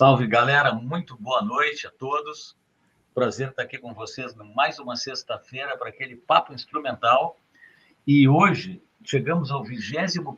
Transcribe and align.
Salve, 0.00 0.26
galera. 0.26 0.72
Muito 0.72 1.14
boa 1.14 1.42
noite 1.42 1.86
a 1.86 1.90
todos. 1.90 2.56
Prazer 3.12 3.50
estar 3.50 3.64
aqui 3.64 3.76
com 3.76 3.92
vocês 3.92 4.34
mais 4.56 4.78
uma 4.78 4.96
sexta-feira 4.96 5.76
para 5.76 5.90
aquele 5.90 6.16
papo 6.16 6.54
instrumental. 6.54 7.36
E 8.06 8.26
hoje 8.26 8.82
chegamos 9.04 9.50
ao 9.50 9.62
21 9.62 10.34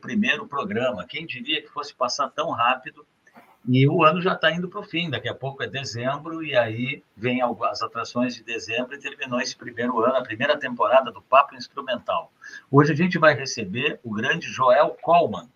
programa. 0.49 1.07
Quem 1.07 1.25
diria 1.25 1.61
que 1.61 1.69
fosse 1.69 1.95
passar 1.95 2.27
tão 2.31 2.51
rápido? 2.51 3.07
E 3.65 3.87
o 3.87 4.03
ano 4.03 4.21
já 4.21 4.33
está 4.33 4.51
indo 4.51 4.67
para 4.67 4.81
o 4.81 4.83
fim. 4.83 5.09
Daqui 5.09 5.29
a 5.29 5.33
pouco 5.33 5.63
é 5.63 5.67
dezembro, 5.67 6.43
e 6.43 6.57
aí 6.57 7.01
vem 7.15 7.39
as 7.41 7.81
atrações 7.81 8.35
de 8.35 8.43
dezembro 8.43 8.95
e 8.95 8.99
terminou 8.99 9.39
esse 9.39 9.55
primeiro 9.55 9.97
ano, 10.03 10.17
a 10.17 10.23
primeira 10.23 10.59
temporada 10.59 11.09
do 11.09 11.21
Papo 11.21 11.55
Instrumental. 11.55 12.33
Hoje 12.69 12.91
a 12.91 12.95
gente 12.97 13.17
vai 13.17 13.33
receber 13.33 13.97
o 14.03 14.11
grande 14.11 14.45
Joel 14.45 14.97
Coleman 15.01 15.47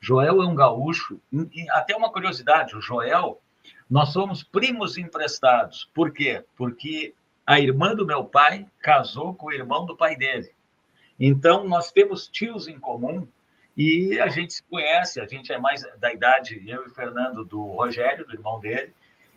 Joel 0.00 0.42
é 0.42 0.46
um 0.46 0.54
gaúcho. 0.54 1.20
E 1.32 1.70
até 1.70 1.94
uma 1.94 2.10
curiosidade: 2.10 2.76
o 2.76 2.80
Joel, 2.80 3.40
nós 3.88 4.10
somos 4.12 4.42
primos 4.42 4.96
emprestados. 4.96 5.90
Por 5.94 6.12
quê? 6.12 6.44
Porque 6.56 7.14
a 7.46 7.60
irmã 7.60 7.94
do 7.94 8.06
meu 8.06 8.24
pai 8.24 8.66
casou 8.80 9.34
com 9.34 9.46
o 9.46 9.52
irmão 9.52 9.84
do 9.84 9.96
pai 9.96 10.16
dele. 10.16 10.50
Então, 11.18 11.68
nós 11.68 11.92
temos 11.92 12.28
tios 12.28 12.66
em 12.66 12.78
comum 12.78 13.28
e 13.76 14.18
a 14.18 14.28
gente 14.28 14.54
se 14.54 14.62
conhece. 14.62 15.20
A 15.20 15.26
gente 15.26 15.52
é 15.52 15.58
mais 15.58 15.86
da 15.98 16.12
idade, 16.12 16.62
eu 16.66 16.84
e 16.84 16.86
o 16.86 16.94
Fernando, 16.94 17.44
do 17.44 17.62
Rogério, 17.62 18.26
do 18.26 18.32
irmão 18.32 18.58
dele. 18.58 18.94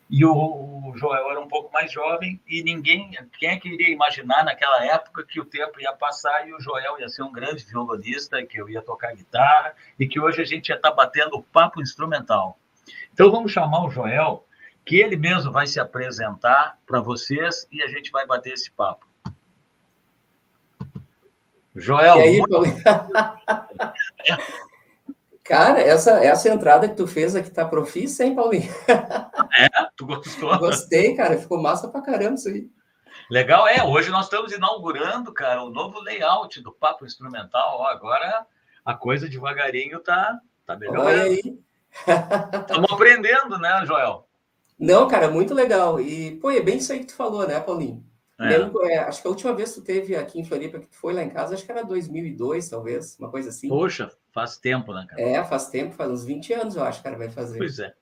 E 0.09 0.25
o, 0.25 0.93
Joel 0.95 1.31
era 1.31 1.39
um 1.39 1.47
pouco 1.47 1.71
mais 1.73 1.91
jovem 1.91 2.39
e 2.47 2.63
ninguém, 2.63 3.11
quem 3.39 3.49
é 3.49 3.57
que 3.57 3.69
iria 3.69 3.89
imaginar 3.89 4.43
naquela 4.43 4.85
época 4.85 5.25
que 5.25 5.39
o 5.39 5.45
tempo 5.45 5.79
ia 5.79 5.93
passar 5.93 6.47
e 6.47 6.53
o 6.53 6.59
Joel 6.59 6.99
ia 6.99 7.09
ser 7.09 7.23
um 7.23 7.31
grande 7.31 7.65
violonista, 7.65 8.45
que 8.45 8.61
eu 8.61 8.69
ia 8.69 8.81
tocar 8.81 9.15
guitarra 9.15 9.73
e 9.99 10.07
que 10.07 10.19
hoje 10.19 10.41
a 10.41 10.45
gente 10.45 10.69
ia 10.69 10.75
estar 10.75 10.89
tá 10.89 10.95
batendo 10.95 11.41
papo 11.41 11.81
instrumental. 11.81 12.57
Então 13.11 13.31
vamos 13.31 13.51
chamar 13.51 13.85
o 13.85 13.89
Joel, 13.89 14.45
que 14.85 14.97
ele 14.97 15.15
mesmo 15.15 15.51
vai 15.51 15.65
se 15.65 15.79
apresentar 15.79 16.77
para 16.85 16.99
vocês 16.99 17.67
e 17.71 17.81
a 17.81 17.87
gente 17.87 18.11
vai 18.11 18.27
bater 18.27 18.53
esse 18.53 18.69
papo. 18.71 19.07
Joel. 21.75 22.17
E 22.17 22.21
aí, 22.21 22.37
muito... 22.37 22.63
Cara, 25.53 25.79
essa, 25.79 26.13
essa 26.25 26.49
entrada 26.49 26.89
que 26.89 26.95
tu 26.95 27.05
fez 27.05 27.35
aqui 27.35 27.51
tá 27.51 27.63
profissa, 27.63 28.25
hein, 28.25 28.33
Paulinho? 28.33 28.73
É, 29.55 29.69
tu 29.95 30.07
gostou? 30.07 30.57
Gostei, 30.57 31.13
cara. 31.13 31.37
Ficou 31.37 31.61
massa 31.61 31.87
pra 31.87 32.01
caramba 32.01 32.33
isso 32.33 32.49
aí. 32.49 32.67
Legal, 33.29 33.67
é. 33.67 33.83
Hoje 33.83 34.09
nós 34.09 34.25
estamos 34.25 34.51
inaugurando, 34.51 35.31
cara, 35.31 35.63
o 35.63 35.69
novo 35.69 35.99
layout 35.99 36.59
do 36.59 36.71
Papo 36.71 37.05
Instrumental. 37.05 37.77
Ó, 37.77 37.85
agora 37.85 38.47
a 38.83 38.95
coisa 38.95 39.29
devagarinho 39.29 39.99
tá, 39.99 40.39
tá 40.65 40.75
melhorando. 40.75 41.07
Olha 41.07 41.21
aí. 41.21 41.59
Estamos 42.61 42.91
aprendendo, 42.91 43.59
né, 43.59 43.83
Joel? 43.85 44.27
Não, 44.79 45.07
cara, 45.07 45.29
muito 45.29 45.53
legal. 45.53 46.01
E, 46.01 46.35
pô, 46.37 46.49
é 46.49 46.61
bem 46.61 46.77
isso 46.77 46.91
aí 46.91 47.01
que 47.01 47.05
tu 47.05 47.15
falou, 47.15 47.47
né, 47.47 47.59
Paulinho? 47.59 48.03
É. 48.39 48.57
Lembro, 48.57 48.83
é, 48.87 48.97
acho 48.97 49.21
que 49.21 49.27
a 49.27 49.31
última 49.31 49.53
vez 49.53 49.69
que 49.69 49.81
tu 49.81 49.85
teve 49.85 50.15
aqui 50.15 50.39
em 50.39 50.45
Floripa, 50.45 50.79
que 50.79 50.87
tu 50.87 50.95
foi 50.95 51.13
lá 51.13 51.21
em 51.21 51.29
casa, 51.29 51.53
acho 51.53 51.63
que 51.63 51.71
era 51.71 51.83
2002, 51.83 52.69
talvez, 52.69 53.15
uma 53.19 53.29
coisa 53.29 53.49
assim. 53.49 53.69
Poxa, 53.69 54.09
faz 54.33 54.57
tempo, 54.57 54.93
né, 54.93 55.05
cara? 55.07 55.21
É, 55.21 55.43
faz 55.43 55.69
tempo, 55.69 55.93
faz 55.93 56.09
uns 56.09 56.25
20 56.25 56.53
anos, 56.53 56.75
eu 56.75 56.83
acho, 56.83 57.01
cara, 57.03 57.17
vai 57.17 57.29
fazer. 57.29 57.57
Pois 57.57 57.79
é. 57.79 57.93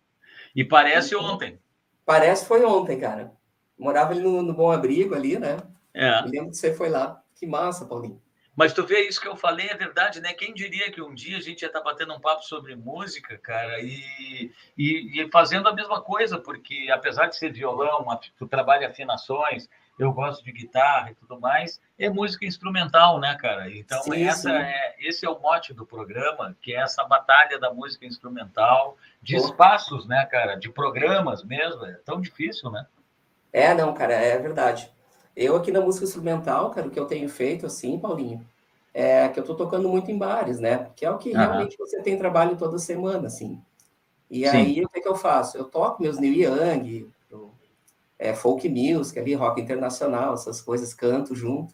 E 0.56 0.64
parece 0.64 1.14
então, 1.14 1.26
ontem. 1.26 1.60
Parece 2.06 2.46
foi 2.46 2.64
ontem, 2.66 3.00
cara. 3.00 3.32
Morava 3.78 4.12
ali 4.12 4.22
no, 4.22 4.42
no 4.42 4.54
Bom 4.54 4.72
Abrigo, 4.72 5.14
ali, 5.14 5.38
né? 5.38 5.58
É. 5.94 6.22
Me 6.24 6.32
lembro 6.32 6.52
que 6.52 6.58
você 6.58 6.74
foi 6.74 6.90
lá. 6.90 7.22
Que 7.36 7.46
massa, 7.46 7.86
Paulinho. 7.86 8.22
Mas 8.56 8.74
tu 8.74 8.86
vê 8.86 9.08
isso 9.08 9.20
que 9.20 9.28
eu 9.28 9.36
falei, 9.36 9.68
é 9.70 9.76
verdade, 9.76 10.20
né? 10.20 10.34
Quem 10.34 10.54
diria 10.54 10.92
que 10.92 11.02
um 11.02 11.14
dia 11.14 11.38
a 11.38 11.42
gente 11.42 11.62
ia 11.62 11.68
estar 11.68 11.80
tá 11.80 11.86
batendo 11.86 12.14
um 12.14 12.20
papo 12.20 12.44
sobre 12.44 12.76
música, 12.76 13.38
cara, 13.38 13.80
e, 13.80 14.52
e, 14.78 15.22
e 15.22 15.32
fazendo 15.32 15.68
a 15.70 15.74
mesma 15.74 16.02
coisa, 16.02 16.38
porque 16.38 16.90
apesar 16.92 17.28
de 17.28 17.38
ser 17.38 17.52
violão, 17.52 18.06
tu 18.38 18.46
trabalha 18.48 18.90
afinações, 18.90 19.70
eu 20.04 20.14
gosto 20.14 20.44
de 20.44 20.52
guitarra 20.52 21.12
e 21.12 21.16
tudo 21.16 21.40
mais, 21.40 21.80
é 21.98 22.10
música 22.10 22.46
instrumental, 22.46 23.20
né, 23.20 23.36
cara? 23.36 23.70
Então, 23.72 24.02
sim, 24.04 24.24
essa 24.24 24.50
sim. 24.50 24.56
É, 24.56 24.96
esse 25.00 25.26
é 25.26 25.30
o 25.30 25.40
mote 25.40 25.74
do 25.74 25.86
programa, 25.86 26.56
que 26.62 26.74
é 26.74 26.82
essa 26.82 27.04
batalha 27.04 27.60
da 27.60 27.74
música 27.74 28.06
instrumental, 28.06 28.98
de 29.22 29.38
Pô. 29.38 29.46
espaços, 29.46 30.08
né, 30.08 30.26
cara? 30.26 30.56
De 30.56 30.70
programas 30.70 31.44
mesmo. 31.44 31.86
É 31.86 31.94
tão 32.06 32.20
difícil, 32.20 32.72
né? 32.72 32.86
É, 33.54 33.74
não, 33.74 33.94
cara, 33.94 34.14
é 34.14 34.38
verdade. 34.38 34.92
Eu 35.36 35.56
aqui 35.56 35.72
na 35.72 35.82
música 35.82 36.06
instrumental, 36.06 36.72
cara, 36.72 36.88
o 36.88 36.92
que 36.92 37.00
eu 37.00 37.06
tenho 37.06 37.30
feito, 37.30 37.66
assim, 37.66 38.00
Paulinho, 38.00 38.46
é 38.94 39.30
que 39.30 39.40
eu 39.40 39.44
tô 39.44 39.56
tocando 39.56 39.88
muito 39.88 40.12
em 40.12 40.18
bares, 40.18 40.60
né? 40.60 40.90
Que 40.96 41.06
é 41.06 41.12
o 41.12 41.18
que 41.18 41.30
uhum. 41.30 41.38
realmente 41.38 41.78
você 41.78 42.02
tem 42.02 42.18
trabalho 42.18 42.58
toda 42.58 42.78
semana, 42.78 43.28
assim. 43.28 43.62
E 44.30 44.50
Sim. 44.50 44.58
aí, 44.58 44.86
o 44.86 44.90
que, 44.90 45.00
é 45.00 45.02
que 45.02 45.08
eu 45.08 45.16
faço? 45.16 45.58
Eu 45.58 45.66
toco 45.66 46.02
meus 46.02 46.18
Neil 46.18 46.54
Young, 46.54 47.12
é, 48.22 48.36
folk 48.36 48.70
music 48.70 49.20
ali, 49.20 49.34
rock 49.34 49.60
internacional, 49.60 50.36
essas 50.36 50.62
coisas, 50.62 50.94
canto 50.94 51.36
junto, 51.36 51.74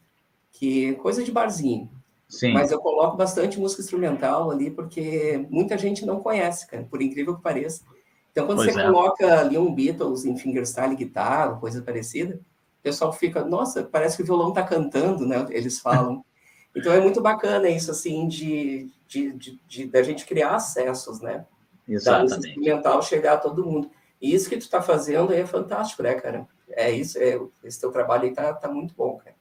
que 0.49 0.93
coisa 0.95 1.21
de 1.21 1.29
barzinho. 1.29 1.91
Sim. 2.29 2.53
Mas 2.53 2.71
eu 2.71 2.79
coloco 2.79 3.17
bastante 3.17 3.59
música 3.59 3.81
instrumental 3.81 4.49
ali, 4.49 4.71
porque 4.71 5.45
muita 5.49 5.77
gente 5.77 6.05
não 6.05 6.21
conhece, 6.21 6.65
cara, 6.65 6.87
por 6.89 7.01
incrível 7.01 7.35
que 7.35 7.43
pareça. 7.43 7.83
Então, 8.31 8.45
quando 8.45 8.59
pois 8.59 8.73
você 8.73 8.79
é. 8.79 8.85
coloca 8.85 9.39
ali 9.41 9.57
um 9.57 9.73
Beatles 9.73 10.23
em 10.23 10.37
fingerstyle 10.37 10.95
guitarra, 10.95 11.59
coisa 11.59 11.81
parecida, 11.81 12.35
o 12.79 12.83
pessoal 12.83 13.11
fica, 13.11 13.43
nossa, 13.43 13.83
parece 13.83 14.15
que 14.15 14.23
o 14.23 14.25
violão 14.25 14.53
tá 14.53 14.63
cantando, 14.63 15.27
né? 15.27 15.45
Eles 15.49 15.79
falam. 15.79 16.23
Então, 16.75 16.93
é 16.93 16.99
muito 16.99 17.19
bacana 17.19 17.67
isso, 17.67 17.89
assim, 17.89 18.27
de, 18.27 18.91
de, 19.07 19.33
de, 19.33 19.59
de 19.67 19.87
da 19.87 20.03
gente 20.03 20.27
criar 20.27 20.53
acessos, 20.53 21.19
né? 21.21 21.43
Exatamente. 21.89 22.29
Da 22.29 22.35
música 22.35 22.49
instrumental 22.49 23.01
chegar 23.01 23.33
a 23.33 23.37
todo 23.37 23.65
mundo. 23.65 23.89
E 24.21 24.33
isso 24.33 24.49
que 24.49 24.57
tu 24.57 24.61
está 24.61 24.81
fazendo 24.81 25.31
aí 25.31 25.41
é 25.41 25.45
fantástico, 25.45 26.03
né, 26.03 26.15
cara? 26.15 26.47
É 26.71 26.91
isso, 26.91 27.17
é, 27.17 27.39
esse 27.63 27.79
teu 27.79 27.91
trabalho 27.91 28.23
aí 28.23 28.33
tá, 28.33 28.53
tá 28.53 28.67
muito 28.67 28.93
bom, 28.93 29.17
cara. 29.17 29.35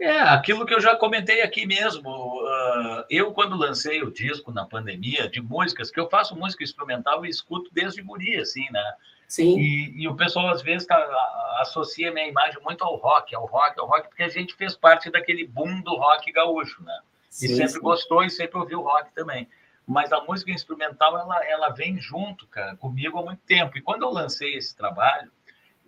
É, 0.00 0.20
aquilo 0.20 0.64
que 0.64 0.72
eu 0.72 0.80
já 0.80 0.94
comentei 0.96 1.42
aqui 1.42 1.66
mesmo. 1.66 2.08
Uh, 2.08 3.04
eu, 3.10 3.32
quando 3.32 3.56
lancei 3.56 4.02
o 4.02 4.10
disco 4.10 4.52
na 4.52 4.64
pandemia, 4.64 5.28
de 5.28 5.40
músicas, 5.40 5.90
que 5.90 5.98
eu 5.98 6.08
faço 6.08 6.36
música 6.36 6.62
instrumental 6.62 7.26
e 7.26 7.28
escuto 7.28 7.70
desde 7.72 8.00
guri, 8.00 8.36
assim, 8.36 8.66
né? 8.70 8.94
Sim. 9.26 9.58
E, 9.58 10.02
e 10.02 10.08
o 10.08 10.16
pessoal, 10.16 10.48
às 10.48 10.62
vezes, 10.62 10.86
tá, 10.86 10.96
associa 11.60 12.12
minha 12.12 12.28
imagem 12.28 12.60
muito 12.62 12.84
ao 12.84 12.96
rock, 12.96 13.34
ao 13.34 13.46
rock, 13.46 13.78
ao 13.78 13.86
rock, 13.86 14.08
porque 14.08 14.22
a 14.22 14.28
gente 14.28 14.54
fez 14.54 14.76
parte 14.76 15.10
daquele 15.10 15.46
boom 15.46 15.80
do 15.82 15.96
rock 15.96 16.30
gaúcho, 16.32 16.82
né? 16.82 17.00
Sim, 17.28 17.46
e 17.46 17.48
sempre 17.48 17.72
sim. 17.72 17.80
gostou 17.80 18.24
e 18.24 18.30
sempre 18.30 18.58
ouviu 18.58 18.80
rock 18.80 19.12
também 19.12 19.48
mas 19.90 20.12
a 20.12 20.20
música 20.20 20.52
instrumental 20.52 21.18
ela, 21.18 21.44
ela 21.44 21.68
vem 21.70 22.00
junto, 22.00 22.46
cara, 22.46 22.76
comigo 22.76 23.18
há 23.18 23.24
muito 23.24 23.42
tempo. 23.42 23.76
E 23.76 23.82
quando 23.82 24.02
eu 24.02 24.10
lancei 24.10 24.54
esse 24.54 24.76
trabalho, 24.76 25.30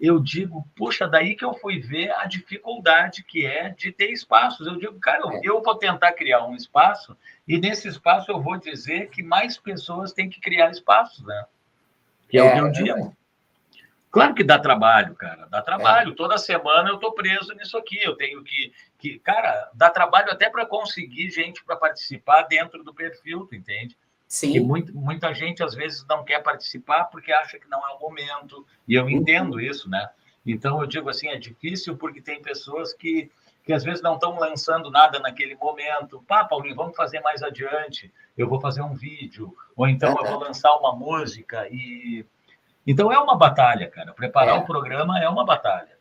eu 0.00 0.18
digo, 0.18 0.66
puxa, 0.74 1.06
daí 1.06 1.36
que 1.36 1.44
eu 1.44 1.54
fui 1.54 1.78
ver 1.78 2.10
a 2.10 2.26
dificuldade 2.26 3.22
que 3.22 3.46
é 3.46 3.68
de 3.68 3.92
ter 3.92 4.10
espaços. 4.10 4.66
Eu 4.66 4.76
digo, 4.76 4.98
cara, 4.98 5.22
é. 5.36 5.40
eu 5.44 5.62
vou 5.62 5.76
tentar 5.76 6.12
criar 6.14 6.44
um 6.44 6.56
espaço 6.56 7.16
e 7.46 7.58
nesse 7.58 7.86
espaço 7.86 8.28
eu 8.32 8.42
vou 8.42 8.56
dizer 8.56 9.08
que 9.08 9.22
mais 9.22 9.56
pessoas 9.56 10.12
têm 10.12 10.28
que 10.28 10.40
criar 10.40 10.72
espaços, 10.72 11.24
né? 11.24 11.44
Que 12.28 12.38
é, 12.38 12.40
é 12.40 12.44
o 12.44 12.52
que 12.52 12.58
eu 12.58 12.84
digo. 12.84 13.16
Claro 14.12 14.34
que 14.34 14.44
dá 14.44 14.58
trabalho, 14.58 15.14
cara, 15.14 15.46
dá 15.50 15.62
trabalho. 15.62 16.12
É. 16.12 16.14
Toda 16.14 16.36
semana 16.36 16.90
eu 16.90 16.98
tô 16.98 17.12
preso 17.12 17.54
nisso 17.54 17.78
aqui. 17.78 17.98
Eu 18.02 18.14
tenho 18.14 18.44
que, 18.44 18.70
que 18.98 19.18
cara, 19.18 19.70
dá 19.72 19.88
trabalho 19.88 20.30
até 20.30 20.50
para 20.50 20.66
conseguir 20.66 21.30
gente 21.30 21.64
para 21.64 21.76
participar 21.76 22.42
dentro 22.42 22.84
do 22.84 22.92
perfil, 22.92 23.46
tu 23.46 23.54
entende? 23.54 23.96
Sim. 24.28 24.54
E 24.54 24.60
muito, 24.60 24.94
muita 24.94 25.32
gente 25.32 25.62
às 25.62 25.74
vezes 25.74 26.04
não 26.06 26.24
quer 26.24 26.42
participar 26.42 27.04
porque 27.04 27.32
acha 27.32 27.58
que 27.58 27.68
não 27.70 27.78
é 27.88 27.94
o 27.94 28.00
momento. 28.00 28.66
E 28.86 28.94
eu 28.94 29.04
uhum. 29.04 29.10
entendo 29.10 29.58
isso, 29.58 29.88
né? 29.88 30.10
Então 30.44 30.78
eu 30.82 30.86
digo 30.86 31.08
assim, 31.08 31.28
é 31.28 31.38
difícil 31.38 31.96
porque 31.96 32.20
tem 32.20 32.42
pessoas 32.42 32.92
que 32.92 33.30
que 33.64 33.72
às 33.72 33.84
vezes 33.84 34.02
não 34.02 34.14
estão 34.14 34.36
lançando 34.38 34.90
nada 34.90 35.20
naquele 35.20 35.54
momento. 35.54 36.20
Pá, 36.26 36.44
Paulinho, 36.44 36.74
vamos 36.74 36.96
fazer 36.96 37.20
mais 37.20 37.44
adiante. 37.44 38.12
Eu 38.36 38.48
vou 38.48 38.60
fazer 38.60 38.82
um 38.82 38.92
vídeo, 38.92 39.56
ou 39.76 39.86
então 39.86 40.16
eu 40.18 40.24
vou 40.24 40.40
lançar 40.40 40.74
uma 40.74 40.92
música 40.92 41.68
e 41.70 42.26
então 42.86 43.12
é 43.12 43.18
uma 43.18 43.36
batalha, 43.36 43.88
cara. 43.88 44.12
Preparar 44.12 44.56
é. 44.56 44.58
o 44.58 44.64
programa 44.64 45.18
é 45.22 45.28
uma 45.28 45.44
batalha. 45.44 45.96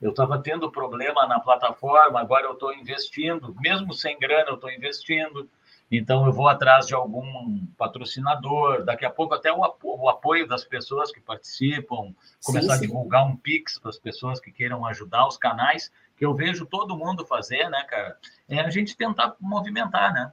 Eu 0.00 0.10
estava 0.10 0.38
tendo 0.38 0.70
problema 0.70 1.26
na 1.26 1.40
plataforma, 1.40 2.20
agora 2.20 2.44
eu 2.44 2.52
estou 2.52 2.74
investindo, 2.74 3.54
mesmo 3.60 3.94
sem 3.94 4.18
grana, 4.18 4.50
eu 4.50 4.56
estou 4.56 4.70
investindo. 4.70 5.48
Então 5.90 6.26
eu 6.26 6.32
vou 6.32 6.48
atrás 6.48 6.86
de 6.86 6.94
algum 6.94 7.64
patrocinador, 7.78 8.84
daqui 8.84 9.04
a 9.04 9.10
pouco 9.10 9.34
até 9.34 9.52
o, 9.52 9.64
apo 9.64 9.96
o 10.02 10.08
apoio 10.08 10.46
das 10.46 10.64
pessoas 10.64 11.12
que 11.12 11.20
participam, 11.20 12.12
começar 12.44 12.74
sim, 12.74 12.78
sim. 12.78 12.84
a 12.84 12.86
divulgar 12.86 13.26
um 13.26 13.36
Pix 13.36 13.78
para 13.78 13.90
as 13.90 13.98
pessoas 13.98 14.40
que 14.40 14.50
queiram 14.50 14.84
ajudar 14.86 15.26
os 15.26 15.36
canais, 15.36 15.92
que 16.16 16.24
eu 16.24 16.34
vejo 16.34 16.66
todo 16.66 16.96
mundo 16.96 17.24
fazer, 17.24 17.68
né, 17.70 17.82
cara? 17.84 18.16
É 18.48 18.60
a 18.60 18.70
gente 18.70 18.96
tentar 18.96 19.36
movimentar, 19.40 20.12
né? 20.12 20.32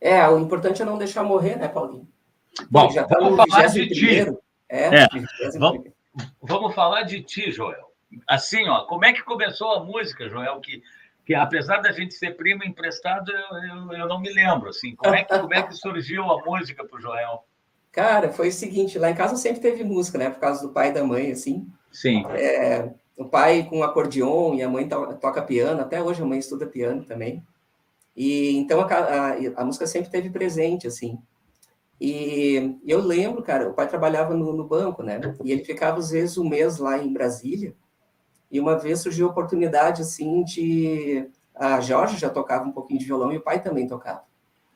É, 0.00 0.28
o 0.28 0.38
importante 0.38 0.82
é 0.82 0.84
não 0.84 0.98
deixar 0.98 1.22
morrer, 1.22 1.56
né, 1.56 1.68
Paulinho? 1.68 2.08
Bom, 2.70 2.90
já 2.90 3.04
tá 3.04 3.18
vamos 3.18 3.36
falar 3.36 3.66
de 3.66 3.88
ti. 3.88 4.38
É, 4.68 5.04
é. 5.04 5.08
Vamos, 5.58 5.84
vamos 6.42 6.74
falar 6.74 7.02
de 7.02 7.22
ti, 7.22 7.50
Joel. 7.50 7.88
Assim, 8.26 8.68
ó, 8.68 8.84
como 8.84 9.04
é 9.04 9.12
que 9.12 9.22
começou 9.22 9.72
a 9.72 9.84
música, 9.84 10.28
Joel? 10.28 10.60
Que, 10.60 10.82
que 11.24 11.34
apesar 11.34 11.78
da 11.78 11.92
gente 11.92 12.14
ser 12.14 12.36
primo 12.36 12.64
emprestado, 12.64 13.30
eu, 13.30 13.58
eu, 13.62 13.92
eu 13.92 14.08
não 14.08 14.20
me 14.20 14.32
lembro. 14.32 14.70
Assim, 14.70 14.94
como 14.96 15.14
é 15.14 15.24
que, 15.24 15.38
como 15.38 15.54
é 15.54 15.62
que 15.62 15.74
surgiu 15.74 16.24
a 16.24 16.44
música 16.44 16.84
para 16.84 16.98
o 16.98 17.00
Joel? 17.00 17.44
Cara, 17.92 18.30
foi 18.30 18.48
o 18.48 18.52
seguinte, 18.52 18.98
lá 18.98 19.10
em 19.10 19.14
casa 19.14 19.36
sempre 19.36 19.60
teve 19.60 19.82
música, 19.82 20.18
né? 20.18 20.30
Por 20.30 20.40
causa 20.40 20.66
do 20.66 20.72
pai 20.72 20.90
e 20.90 20.92
da 20.92 21.04
mãe, 21.04 21.32
assim. 21.32 21.66
Sim. 21.90 22.24
É, 22.28 22.90
o 23.16 23.24
pai 23.24 23.64
com 23.64 23.82
acordeon 23.82 24.54
e 24.54 24.62
a 24.62 24.68
mãe 24.68 24.88
to 24.88 25.14
toca 25.14 25.42
piano, 25.42 25.80
até 25.80 26.00
hoje 26.02 26.22
a 26.22 26.26
mãe 26.26 26.38
estuda 26.38 26.66
piano 26.66 27.04
também. 27.04 27.42
E 28.16 28.56
então 28.56 28.80
a, 28.80 28.84
a, 28.84 29.36
a 29.56 29.64
música 29.64 29.86
sempre 29.86 30.10
teve 30.10 30.30
presente, 30.30 30.86
assim. 30.86 31.18
E 32.00 32.78
eu 32.86 33.00
lembro, 33.00 33.42
cara, 33.42 33.68
o 33.68 33.74
pai 33.74 33.88
trabalhava 33.88 34.34
no, 34.34 34.52
no, 34.52 34.64
banco, 34.64 35.02
né? 35.02 35.20
E 35.42 35.50
ele 35.50 35.64
ficava 35.64 35.98
às 35.98 36.10
vezes 36.10 36.38
um 36.38 36.48
mês 36.48 36.78
lá 36.78 36.96
em 36.98 37.12
Brasília. 37.12 37.74
E 38.50 38.60
uma 38.60 38.78
vez 38.78 39.00
surgiu 39.00 39.26
a 39.26 39.30
oportunidade, 39.30 40.02
assim, 40.02 40.44
de 40.44 41.28
a 41.54 41.80
Jorge 41.80 42.16
já 42.16 42.30
tocava 42.30 42.64
um 42.64 42.72
pouquinho 42.72 43.00
de 43.00 43.06
violão 43.06 43.32
e 43.32 43.36
o 43.36 43.42
pai 43.42 43.60
também 43.60 43.86
tocava. 43.86 44.22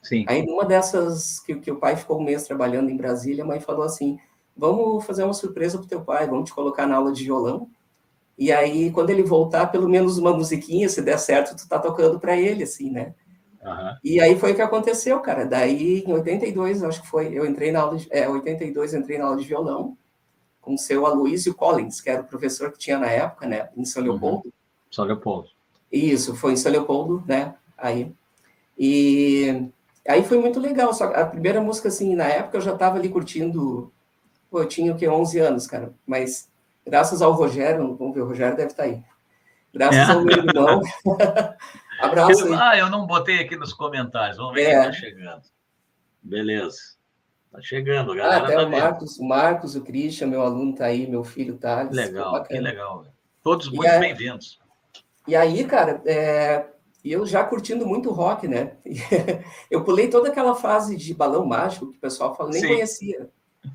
Sim. 0.02 0.24
Aí 0.26 0.44
numa 0.44 0.64
dessas 0.64 1.38
que, 1.38 1.54
que 1.54 1.70
o 1.70 1.76
pai 1.76 1.94
ficou 1.94 2.20
um 2.20 2.24
mês 2.24 2.42
trabalhando 2.42 2.90
em 2.90 2.96
Brasília, 2.96 3.44
a 3.44 3.46
mãe 3.46 3.60
falou 3.60 3.84
assim: 3.84 4.18
"Vamos 4.56 5.04
fazer 5.06 5.22
uma 5.22 5.32
surpresa 5.32 5.78
pro 5.78 5.86
teu 5.86 6.00
pai, 6.02 6.26
vamos 6.26 6.50
te 6.50 6.54
colocar 6.54 6.88
na 6.88 6.96
aula 6.96 7.12
de 7.12 7.22
violão. 7.22 7.70
E 8.36 8.50
aí 8.50 8.90
quando 8.90 9.10
ele 9.10 9.22
voltar, 9.22 9.68
pelo 9.68 9.88
menos 9.88 10.18
uma 10.18 10.32
musiquinha, 10.32 10.88
se 10.88 11.00
der 11.00 11.18
certo, 11.18 11.54
tu 11.56 11.68
tá 11.68 11.78
tocando 11.78 12.18
para 12.18 12.36
ele 12.36 12.64
assim, 12.64 12.90
né?" 12.90 13.14
Uhum. 13.62 13.97
E 14.03 14.20
aí 14.20 14.38
foi 14.38 14.53
o 14.53 14.55
que 14.55 14.62
aconteceu, 14.62 15.20
cara. 15.20 15.47
Daí, 15.47 16.03
em 16.06 16.12
82, 16.12 16.82
acho 16.82 17.03
que 17.03 17.09
foi, 17.09 17.32
eu 17.32 17.47
entrei 17.47 17.70
na 17.70 17.81
aula 17.81 17.97
de, 17.97 18.09
é, 18.11 18.29
82, 18.29 18.94
entrei 18.94 19.19
na 19.19 19.26
aula 19.26 19.37
de 19.37 19.44
violão 19.44 19.97
com 20.61 20.75
o 20.75 20.79
seu 20.79 21.06
Aloysio 21.06 21.55
Collins, 21.55 22.00
que 22.00 22.09
era 22.09 22.23
o 22.23 22.26
professor 22.26 22.73
que 22.73 22.79
tinha 22.79 22.99
na 22.99 23.09
época, 23.09 23.47
né, 23.47 23.69
em 23.76 23.85
São 23.85 24.03
uhum. 24.03 24.11
Leopoldo. 24.11 24.47
Uhum. 24.47 24.53
São 24.91 25.05
Leopoldo. 25.05 25.49
Isso, 25.91 26.35
foi 26.37 26.53
em 26.53 26.56
São 26.56 26.73
Leopoldo, 26.73 27.23
né, 27.26 27.55
aí. 27.76 28.12
E 28.79 29.69
aí 30.06 30.25
foi 30.25 30.38
muito 30.38 30.59
legal, 30.59 30.94
só 30.94 31.05
a 31.05 31.26
primeira 31.26 31.61
música, 31.61 31.88
assim, 31.88 32.14
na 32.14 32.26
época 32.26 32.56
eu 32.56 32.62
já 32.62 32.73
estava 32.73 32.97
ali 32.97 33.09
curtindo, 33.09 33.93
pô, 34.50 34.61
eu 34.61 34.69
tinha 34.69 34.93
o 34.93 34.97
que, 34.97 35.06
11 35.06 35.38
anos, 35.41 35.67
cara, 35.67 35.93
mas 36.06 36.49
graças 36.87 37.20
ao 37.20 37.32
Rogério, 37.32 37.97
vamos 37.97 38.14
ver, 38.14 38.23
o 38.23 38.26
Rogério 38.26 38.56
deve 38.56 38.70
estar 38.70 38.85
tá 38.85 38.88
aí, 38.88 39.03
graças 39.75 40.09
é. 40.09 40.12
ao 40.12 40.25
meu 40.25 40.37
irmão, 40.37 40.81
Abraço. 42.02 42.46
Eu, 42.46 42.54
ah, 42.54 42.76
eu 42.76 42.90
não 42.90 43.06
botei 43.06 43.38
aqui 43.38 43.56
nos 43.56 43.72
comentários. 43.72 44.37
Vamos 44.37 44.54
ver 44.54 44.62
é. 44.62 44.70
quem 44.70 44.78
está 44.81 44.93
chegando. 44.93 45.43
Beleza. 46.22 46.78
Está 47.46 47.62
chegando, 47.62 48.14
galera. 48.14 48.43
Ah, 48.43 48.44
até 48.46 48.56
tá 48.56 48.64
o 48.64 48.70
Marcos, 48.70 49.19
o 49.19 49.25
Marcos, 49.25 49.76
o 49.76 49.82
Christian, 49.82 50.26
meu 50.26 50.43
aluno 50.43 50.72
está 50.72 50.87
aí, 50.87 51.06
meu 51.06 51.22
filho 51.22 51.58
Thales. 51.58 51.94
Legal, 51.94 52.43
que 52.44 52.58
legal. 52.58 53.06
Todos 53.43 53.69
muito 53.69 53.99
bem-vindos. 54.00 54.58
E 55.28 55.37
aí, 55.37 55.64
cara, 55.64 56.02
é, 56.06 56.66
eu 57.04 57.26
já 57.26 57.44
curtindo 57.44 57.87
muito 57.87 58.10
rock, 58.10 58.49
né? 58.49 58.76
eu 59.70 59.84
pulei 59.84 60.08
toda 60.08 60.28
aquela 60.28 60.54
fase 60.54 60.96
de 60.96 61.14
balão 61.14 61.44
mágico 61.44 61.90
que 61.90 61.99
o 61.99 62.00
pessoal 62.00 62.34
fala, 62.34 62.50
nem 62.50 62.60
Sim. 62.60 62.69
conhecia. 62.69 63.28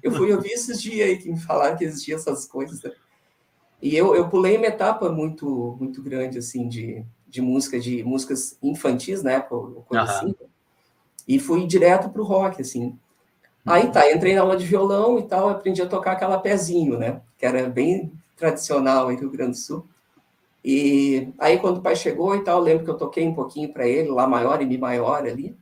Eu 0.03 0.11
fui 0.11 0.33
ouvir 0.33 0.51
esses 0.51 0.81
dias 0.81 1.07
aí 1.07 1.17
que 1.17 1.29
me 1.29 1.39
falaram 1.39 1.77
que 1.77 1.85
existiam 1.85 2.17
essas 2.17 2.45
coisas. 2.45 2.81
Né? 2.81 2.91
E 3.81 3.95
eu, 3.95 4.15
eu 4.15 4.27
pulei 4.27 4.57
uma 4.57 4.67
etapa 4.67 5.09
muito, 5.09 5.77
muito 5.79 6.01
grande, 6.01 6.39
assim, 6.39 6.67
de, 6.67 7.05
de 7.37 7.41
música, 7.41 7.79
de 7.79 8.03
músicas 8.03 8.57
infantis, 8.63 9.21
né, 9.21 9.39
coisa 9.39 9.83
uhum. 9.91 9.99
assim, 9.99 10.35
e 11.27 11.39
fui 11.39 11.67
direto 11.67 12.09
pro 12.09 12.23
rock, 12.23 12.61
assim. 12.61 12.97
Aí 13.63 13.91
tá, 13.91 14.11
entrei 14.11 14.33
na 14.33 14.41
aula 14.41 14.57
de 14.57 14.65
violão 14.65 15.19
e 15.19 15.23
tal, 15.23 15.49
aprendi 15.49 15.81
a 15.81 15.87
tocar 15.87 16.13
aquela 16.13 16.39
pezinho, 16.39 16.97
né, 16.97 17.21
que 17.37 17.45
era 17.45 17.69
bem 17.69 18.11
tradicional 18.35 19.11
em 19.11 19.17
Rio 19.17 19.29
Grande 19.29 19.51
do 19.51 19.57
Sul. 19.57 19.85
E 20.65 21.29
aí 21.37 21.59
quando 21.59 21.77
o 21.77 21.81
pai 21.81 21.95
chegou 21.95 22.35
e 22.35 22.43
tal, 22.43 22.59
lembro 22.59 22.83
que 22.83 22.89
eu 22.89 22.97
toquei 22.97 23.27
um 23.27 23.35
pouquinho 23.35 23.71
para 23.71 23.87
ele, 23.87 24.09
lá 24.09 24.25
maior 24.25 24.61
e 24.61 24.65
mi 24.65 24.77
maior 24.77 25.27
ali, 25.27 25.55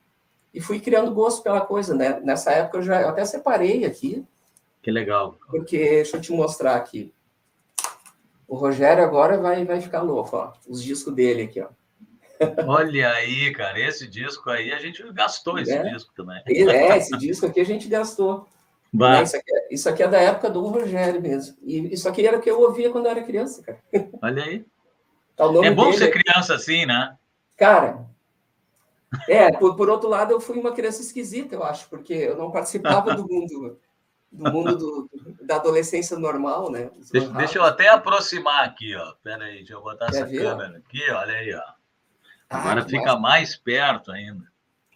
e 0.54 0.62
fui 0.62 0.80
criando 0.80 1.13
gosto 1.13 1.44
pela 1.44 1.60
coisa, 1.60 1.94
né? 1.94 2.22
Nessa 2.22 2.51
época 2.51 2.77
eu 2.77 2.84
já 2.84 3.01
eu 3.01 3.10
até 3.10 3.25
separei 3.25 3.84
aqui. 3.84 4.24
Que 4.82 4.89
legal. 4.89 5.38
Porque 5.50 5.77
deixa 5.77 6.15
eu 6.15 6.22
te 6.22 6.32
mostrar 6.32 6.75
aqui. 6.75 7.12
O 8.47 8.55
Rogério 8.55 9.03
agora 9.03 9.37
vai, 9.37 9.65
vai 9.65 9.81
ficar 9.81 10.01
louco, 10.01 10.35
ó. 10.37 10.53
Os 10.67 10.83
discos 10.83 11.13
dele 11.13 11.43
aqui, 11.43 11.61
ó. 11.61 11.67
Olha 12.67 13.11
aí, 13.11 13.51
cara, 13.53 13.79
esse 13.79 14.07
disco 14.07 14.49
aí 14.49 14.71
a 14.71 14.79
gente 14.79 15.03
gastou 15.13 15.57
esse 15.57 15.71
é. 15.71 15.83
disco 15.83 16.13
também. 16.13 16.41
É, 16.47 16.97
esse 16.97 17.17
disco 17.17 17.45
aqui 17.45 17.61
a 17.61 17.65
gente 17.65 17.87
gastou. 17.87 18.47
Né, 18.93 19.23
isso, 19.23 19.35
aqui, 19.35 19.55
é, 19.55 19.73
isso, 19.73 19.89
aqui, 19.89 20.03
é 20.03 20.07
da 20.07 20.19
época 20.19 20.49
do 20.49 20.61
Rogério 20.67 21.21
mesmo. 21.21 21.57
E 21.63 21.93
isso 21.93 22.07
aqui 22.07 22.25
era 22.25 22.37
o 22.37 22.41
que 22.41 22.49
eu 22.49 22.61
ouvia 22.61 22.89
quando 22.89 23.05
eu 23.05 23.11
era 23.11 23.23
criança, 23.23 23.61
cara. 23.61 23.79
Olha 24.21 24.43
aí. 24.43 24.65
Tá 25.35 25.45
é 25.63 25.71
bom 25.71 25.85
dele. 25.85 25.97
ser 25.97 26.11
criança 26.11 26.55
assim, 26.55 26.85
né? 26.85 27.15
Cara, 27.57 28.05
é, 29.27 29.51
por, 29.51 29.75
por 29.75 29.89
outro 29.89 30.09
lado, 30.09 30.31
eu 30.31 30.39
fui 30.39 30.57
uma 30.57 30.71
criança 30.71 31.01
esquisita, 31.01 31.55
eu 31.55 31.63
acho, 31.63 31.89
porque 31.89 32.13
eu 32.13 32.37
não 32.37 32.51
participava 32.51 33.13
do 33.15 33.27
mundo 33.27 33.77
do 34.36 34.51
mundo 34.51 34.77
do, 34.77 35.10
da 35.42 35.56
adolescência 35.56 36.18
normal, 36.18 36.70
né? 36.70 36.89
Deixa, 37.12 37.30
deixa, 37.30 37.58
eu 37.58 37.63
até 37.63 37.89
aproximar 37.89 38.65
aqui, 38.65 38.96
ó. 38.96 39.13
Pera 39.24 39.46
aí, 39.46 39.58
deixa 39.58 39.74
eu 39.74 39.82
botar 39.82 40.08
Quer 40.08 40.18
essa 40.18 40.25
ver? 40.25 40.44
câmera 40.44 40.77
aqui, 40.77 41.10
olha 41.10 41.34
aí, 41.34 41.54
ó. 41.54 41.62
Ah, 42.50 42.60
Agora 42.60 42.84
fica 42.84 43.06
massa. 43.06 43.20
mais 43.20 43.56
perto 43.56 44.12
ainda. 44.12 44.46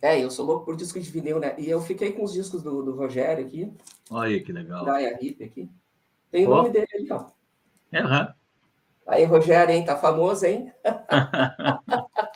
É, 0.02 0.24
eu 0.24 0.32
sou 0.32 0.46
louco 0.46 0.66
por 0.66 0.76
disco 0.76 1.00
de 1.00 1.10
vinil, 1.10 1.40
né? 1.40 1.56
E 1.58 1.70
eu 1.70 1.82
fiquei 1.82 2.14
com 2.14 2.24
os 2.24 2.32
discos 2.32 2.64
do, 2.64 2.84
do 2.84 2.96
Rogério 2.96 3.46
aqui. 3.46 3.74
Olha 4.10 4.30
aí, 4.30 4.42
que 4.42 4.54
legal. 4.54 4.86
Da 4.86 5.02
Hip 5.02 5.44
aqui. 5.44 5.70
Tem 6.32 6.46
o 6.46 6.50
nome 6.50 6.70
dele 6.70 6.88
ali, 6.94 7.12
ó. 7.12 7.26
Uhum. 7.92 8.28
Aí, 9.08 9.26
Rogério, 9.26 9.74
hein? 9.74 9.84
Tá 9.84 9.98
famoso, 9.98 10.46
hein? 10.46 10.72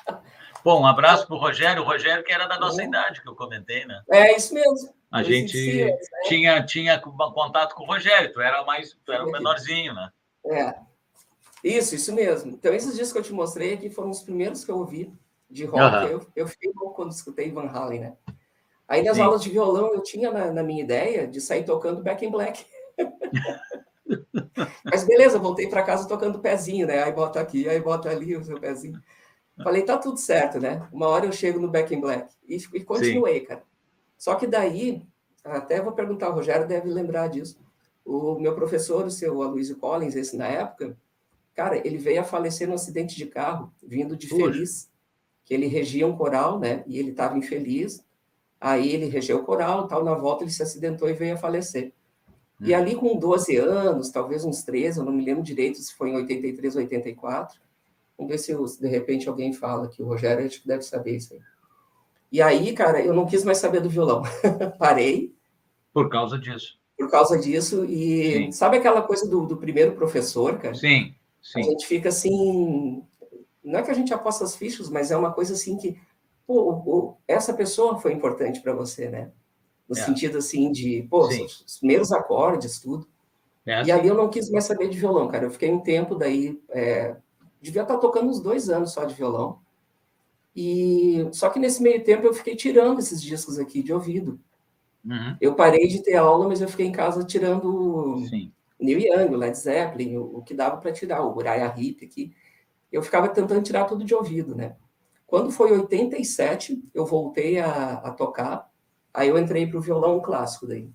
Bom, 0.63 0.81
um 0.81 0.85
abraço 0.85 1.27
para 1.27 1.35
o 1.35 1.39
Rogério. 1.39 1.81
O 1.81 1.85
Rogério, 1.85 2.23
que 2.23 2.31
era 2.31 2.47
da 2.47 2.59
nossa 2.59 2.83
idade, 2.83 3.21
que 3.21 3.27
eu 3.27 3.35
comentei, 3.35 3.85
né? 3.85 4.01
É, 4.09 4.35
isso 4.35 4.53
mesmo. 4.53 4.93
A 5.11 5.21
eu 5.21 5.25
gente 5.25 5.83
né? 5.85 5.97
tinha, 6.23 6.65
tinha 6.65 6.99
contato 6.99 7.75
com 7.75 7.83
o 7.83 7.87
Rogério, 7.87 8.33
tu 8.33 8.41
era 8.41 8.63
mais, 8.63 8.97
tu 9.05 9.11
era 9.11 9.25
o 9.25 9.31
menorzinho, 9.31 9.93
né? 9.93 10.09
É. 10.45 10.75
Isso, 11.63 11.95
isso 11.95 12.13
mesmo. 12.13 12.51
Então, 12.51 12.73
esses 12.73 12.95
dias 12.95 13.11
que 13.11 13.17
eu 13.17 13.23
te 13.23 13.31
mostrei 13.31 13.73
aqui 13.73 13.89
foram 13.89 14.09
os 14.09 14.21
primeiros 14.21 14.65
que 14.65 14.71
eu 14.71 14.77
ouvi 14.77 15.13
de 15.49 15.65
rock. 15.65 15.95
Uhum. 15.95 16.11
Eu, 16.11 16.27
eu 16.35 16.47
fiquei 16.47 16.71
louco 16.75 16.95
quando 16.95 17.11
escutei 17.11 17.51
Van 17.51 17.67
Halen, 17.67 17.99
né? 18.01 18.13
Aí 18.87 19.01
nas 19.01 19.15
Sim. 19.15 19.23
aulas 19.23 19.41
de 19.41 19.49
violão 19.49 19.93
eu 19.93 20.03
tinha 20.03 20.29
na, 20.31 20.51
na, 20.51 20.63
minha 20.63 20.83
ideia 20.83 21.27
de 21.27 21.39
sair 21.39 21.63
tocando 21.63 22.03
Back 22.03 22.25
in 22.25 22.31
Black. 22.31 22.65
Mas 24.83 25.05
beleza, 25.05 25.39
voltei 25.39 25.67
para 25.67 25.83
casa 25.83 26.07
tocando 26.07 26.39
pezinho, 26.39 26.85
né? 26.85 27.03
Aí 27.03 27.11
bota 27.11 27.39
aqui, 27.39 27.67
aí 27.69 27.79
bota 27.79 28.09
ali 28.09 28.35
o 28.35 28.43
seu 28.43 28.59
pezinho. 28.59 28.99
Falei, 29.61 29.83
tá 29.83 29.97
tudo 29.97 30.17
certo, 30.17 30.59
né? 30.59 30.87
Uma 30.91 31.07
hora 31.07 31.25
eu 31.25 31.31
chego 31.31 31.59
no 31.59 31.69
Back 31.69 31.93
in 31.93 32.01
Black. 32.01 32.33
E, 32.47 32.55
e 32.55 32.83
continuei, 32.83 33.41
Sim. 33.41 33.45
cara. 33.45 33.63
Só 34.17 34.35
que 34.35 34.47
daí, 34.47 35.05
até 35.43 35.81
vou 35.81 35.93
perguntar, 35.93 36.29
o 36.29 36.33
Rogério 36.33 36.67
deve 36.67 36.89
lembrar 36.89 37.27
disso. 37.27 37.59
O 38.03 38.39
meu 38.39 38.55
professor, 38.55 39.05
o 39.05 39.11
seu 39.11 39.43
Aloysio 39.43 39.77
Collins, 39.77 40.15
esse 40.15 40.35
na 40.35 40.47
época, 40.47 40.97
cara, 41.53 41.77
ele 41.85 41.97
veio 41.97 42.21
a 42.21 42.23
falecer 42.23 42.67
num 42.67 42.73
acidente 42.73 43.15
de 43.15 43.27
carro, 43.27 43.71
vindo 43.81 44.17
de 44.17 44.27
Feliz, 44.27 44.89
que 45.45 45.53
ele 45.53 45.67
regia 45.67 46.07
um 46.07 46.15
coral, 46.15 46.59
né? 46.59 46.83
E 46.87 46.97
ele 46.97 47.11
estava 47.11 47.37
infeliz. 47.37 48.03
Aí 48.59 48.91
ele 48.91 49.05
regeu 49.07 49.39
o 49.39 49.43
coral, 49.43 49.87
tal, 49.87 50.03
na 50.03 50.13
volta 50.13 50.43
ele 50.43 50.51
se 50.51 50.63
acidentou 50.63 51.09
e 51.09 51.13
veio 51.13 51.35
a 51.35 51.37
falecer. 51.37 51.93
Hum. 52.59 52.65
E 52.65 52.73
ali 52.73 52.95
com 52.95 53.17
12 53.17 53.57
anos, 53.57 54.09
talvez 54.09 54.45
uns 54.45 54.63
13, 54.63 54.99
eu 54.99 55.05
não 55.05 55.11
me 55.11 55.23
lembro 55.23 55.43
direito 55.43 55.79
se 55.79 55.93
foi 55.93 56.11
em 56.11 56.15
83 56.15 56.75
ou 56.75 56.81
84, 56.81 57.59
Vamos 58.17 58.31
ver 58.31 58.37
se 58.37 58.55
de 58.79 58.87
repente 58.87 59.27
alguém 59.27 59.53
fala 59.53 59.87
que 59.87 60.01
o 60.01 60.05
Rogério 60.05 60.45
acho 60.45 60.61
que 60.61 60.67
deve 60.67 60.83
saber 60.83 61.17
isso 61.17 61.33
aí. 61.33 61.39
E 62.31 62.41
aí, 62.41 62.73
cara, 62.73 62.99
eu 62.99 63.13
não 63.13 63.27
quis 63.27 63.43
mais 63.43 63.59
saber 63.59 63.79
do 63.79 63.89
violão. 63.89 64.23
Parei. 64.79 65.35
Por 65.93 66.09
causa 66.09 66.37
disso. 66.39 66.79
Por 66.97 67.09
causa 67.09 67.37
disso. 67.37 67.85
E 67.85 68.45
sim. 68.45 68.51
sabe 68.51 68.77
aquela 68.77 69.03
coisa 69.03 69.29
do, 69.29 69.45
do, 69.45 69.57
primeiro 69.57 69.91
professor, 69.93 70.57
cara? 70.57 70.73
Sim, 70.73 71.13
sim. 71.41 71.59
A 71.59 71.63
gente 71.63 71.85
fica 71.85 72.09
assim. 72.09 73.03
Não 73.63 73.79
é 73.79 73.83
que 73.83 73.91
a 73.91 73.93
gente 73.93 74.11
aposta 74.13 74.43
as 74.43 74.55
fichas, 74.55 74.89
mas 74.89 75.11
é 75.11 75.17
uma 75.17 75.31
coisa 75.31 75.53
assim 75.53 75.77
que. 75.77 75.95
Pô, 76.45 77.17
essa 77.27 77.53
pessoa 77.53 77.99
foi 77.99 78.11
importante 78.11 78.61
para 78.61 78.73
você, 78.73 79.09
né? 79.09 79.31
No 79.87 79.95
é. 79.95 80.01
sentido 80.01 80.39
assim 80.39 80.71
de, 80.71 81.03
pô, 81.09 81.27
os 81.27 81.77
primeiros 81.77 82.11
acordes, 82.11 82.79
tudo. 82.79 83.07
É 83.63 83.75
assim. 83.75 83.89
E 83.89 83.91
ali 83.91 84.07
eu 84.07 84.15
não 84.15 84.29
quis 84.29 84.49
mais 84.49 84.65
saber 84.65 84.89
de 84.89 84.97
violão, 84.97 85.27
cara. 85.27 85.45
Eu 85.45 85.51
fiquei 85.51 85.71
um 85.71 85.79
tempo 85.79 86.15
daí. 86.15 86.59
É, 86.69 87.15
devia 87.63 87.83
estar 87.83 87.97
tocando 87.97 88.29
uns 88.29 88.41
dois 88.41 88.69
anos 88.69 88.91
só 88.91 89.05
de 89.05 89.15
violão. 89.15 89.59
E 90.55 91.27
só 91.31 91.49
que 91.49 91.59
nesse 91.59 91.81
meio 91.81 92.03
tempo 92.03 92.27
eu 92.27 92.33
fiquei 92.33 92.55
tirando 92.55 92.99
esses 92.99 93.21
discos 93.21 93.57
aqui 93.57 93.81
de 93.81 93.93
ouvido. 93.93 94.39
Uhum. 95.03 95.37
Eu 95.39 95.55
parei 95.55 95.87
de 95.87 96.03
ter 96.03 96.15
aula, 96.15 96.47
mas 96.47 96.61
eu 96.61 96.67
fiquei 96.67 96.85
em 96.85 96.91
casa 96.91 97.23
tirando 97.23 98.23
Sim. 98.29 98.51
Neil 98.79 98.99
Young, 98.99 99.35
Led 99.35 99.57
Zeppelin, 99.57 100.17
o, 100.17 100.37
o 100.37 100.43
que 100.43 100.53
dava 100.53 100.77
para 100.77 100.91
tirar, 100.91 101.23
o 101.23 101.35
Uriah 101.35 101.73
Heep 101.77 102.05
aqui. 102.05 102.33
Eu 102.91 103.01
ficava 103.01 103.29
tentando 103.29 103.63
tirar 103.63 103.85
tudo 103.85 104.03
de 104.03 104.13
ouvido, 104.13 104.53
né? 104.53 104.75
Quando 105.25 105.49
foi 105.49 105.71
87, 105.71 106.83
eu 106.93 107.05
voltei 107.05 107.59
a, 107.59 107.93
a 107.93 108.11
tocar, 108.11 108.69
aí 109.13 109.29
eu 109.29 109.37
entrei 109.37 109.65
para 109.65 109.79
o 109.79 109.81
violão 109.81 110.21
clássico 110.21 110.67
daí. 110.67 110.91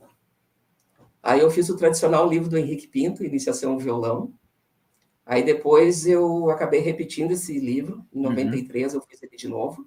Aí 1.22 1.40
eu 1.40 1.50
fiz 1.50 1.68
o 1.68 1.76
tradicional 1.76 2.28
livro 2.28 2.48
do 2.48 2.56
Henrique 2.56 2.86
Pinto, 2.86 3.24
Iniciação 3.24 3.72
ao 3.72 3.78
Violão, 3.78 4.32
Aí 5.28 5.42
depois 5.42 6.06
eu 6.06 6.48
acabei 6.48 6.80
repetindo 6.80 7.32
esse 7.32 7.60
livro, 7.60 8.02
em 8.14 8.22
93 8.22 8.94
uhum. 8.94 8.98
eu 8.98 9.06
fiz 9.06 9.22
ele 9.22 9.36
de 9.36 9.46
novo. 9.46 9.86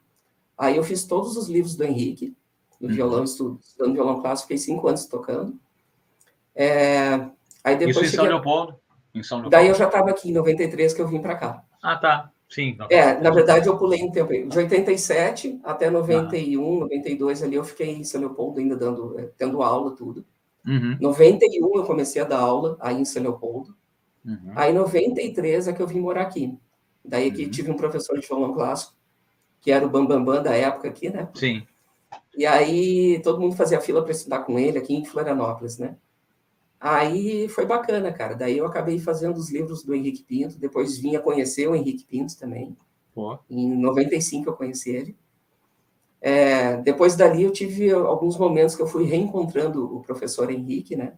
Aí 0.55 0.77
eu 0.77 0.83
fiz 0.83 1.03
todos 1.03 1.35
os 1.35 1.49
livros 1.49 1.75
do 1.75 1.83
Henrique, 1.83 2.37
no 2.79 2.87
uhum. 2.87 2.93
violão, 2.93 3.23
estudando 3.23 3.93
violão 3.93 4.21
clássico, 4.21 4.49
fiquei 4.49 4.59
cinco 4.59 4.87
anos 4.87 5.07
tocando. 5.07 5.59
É, 6.53 7.27
aí 7.63 7.75
depois 7.75 8.05
Isso 8.05 8.05
em 8.05 8.17
São 8.17 8.25
Leopoldo? 8.25 8.75
Em 9.15 9.23
São 9.23 9.37
Leopoldo. 9.39 9.49
Daí 9.49 9.67
eu 9.67 9.73
já 9.73 9.87
estava 9.87 10.11
aqui 10.11 10.29
em 10.29 10.33
93 10.33 10.93
que 10.93 11.01
eu 11.01 11.07
vim 11.07 11.19
para 11.19 11.35
cá. 11.35 11.63
Ah, 11.81 11.97
tá. 11.97 12.31
Sim. 12.47 12.77
É, 12.91 13.19
na 13.19 13.31
verdade 13.31 13.67
eu 13.67 13.79
pulei 13.79 14.03
um 14.03 14.11
tempo. 14.11 14.31
De 14.47 14.57
87 14.59 15.59
até 15.63 15.89
91, 15.89 16.61
ah. 16.61 16.79
92 16.81 17.41
ali 17.41 17.55
eu 17.55 17.63
fiquei 17.63 17.89
em 17.89 18.03
São 18.03 18.21
Leopoldo 18.21 18.59
ainda 18.59 18.75
dando, 18.75 19.19
é, 19.19 19.23
tendo 19.35 19.63
aula, 19.63 19.95
tudo. 19.95 20.23
Uhum. 20.67 20.97
91 21.01 21.77
eu 21.77 21.83
comecei 21.83 22.21
a 22.21 22.25
dar 22.25 22.41
aula 22.41 22.77
aí 22.79 23.01
em 23.01 23.05
São 23.05 23.23
Leopoldo. 23.23 23.75
Uhum. 24.25 24.53
Aí 24.55 24.73
93 24.73 25.67
é 25.67 25.73
que 25.73 25.81
eu 25.81 25.87
vim 25.87 25.99
morar 25.99 26.21
aqui. 26.23 26.57
Daí 27.03 27.29
aqui 27.29 27.45
uhum. 27.45 27.51
tive 27.51 27.71
um 27.71 27.77
professor 27.77 28.19
de 28.19 28.27
violão 28.27 28.53
clássico, 28.53 28.93
que 29.59 29.71
era 29.71 29.85
o 29.85 29.89
Bambambam 29.89 30.25
Bam 30.25 30.35
Bam 30.35 30.43
da 30.43 30.55
época 30.55 30.87
aqui, 30.87 31.09
né? 31.09 31.29
Sim. 31.33 31.65
E 32.35 32.45
aí 32.45 33.19
todo 33.23 33.39
mundo 33.39 33.55
fazia 33.55 33.81
fila 33.81 34.01
para 34.01 34.11
estudar 34.11 34.39
com 34.39 34.57
ele 34.57 34.77
aqui 34.77 34.93
em 34.93 35.05
Florianópolis, 35.05 35.77
né? 35.77 35.95
Aí 36.79 37.47
foi 37.49 37.65
bacana, 37.65 38.11
cara. 38.11 38.35
Daí 38.35 38.57
eu 38.57 38.65
acabei 38.65 38.97
fazendo 38.99 39.37
os 39.37 39.51
livros 39.51 39.83
do 39.83 39.93
Henrique 39.93 40.23
Pinto, 40.23 40.57
depois 40.57 40.97
vinha 40.97 41.19
conhecer 41.19 41.67
o 41.67 41.75
Henrique 41.75 42.05
Pinto 42.05 42.37
também. 42.37 42.75
Pô. 43.13 43.37
Em 43.49 43.77
95 43.77 44.49
eu 44.49 44.53
conheci 44.53 44.89
ele. 44.89 45.15
É, 46.19 46.77
depois 46.77 47.15
dali 47.15 47.43
eu 47.43 47.51
tive 47.51 47.91
alguns 47.91 48.37
momentos 48.37 48.75
que 48.75 48.81
eu 48.81 48.87
fui 48.87 49.05
reencontrando 49.05 49.95
o 49.95 50.01
professor 50.01 50.51
Henrique, 50.51 50.95
né? 50.95 51.13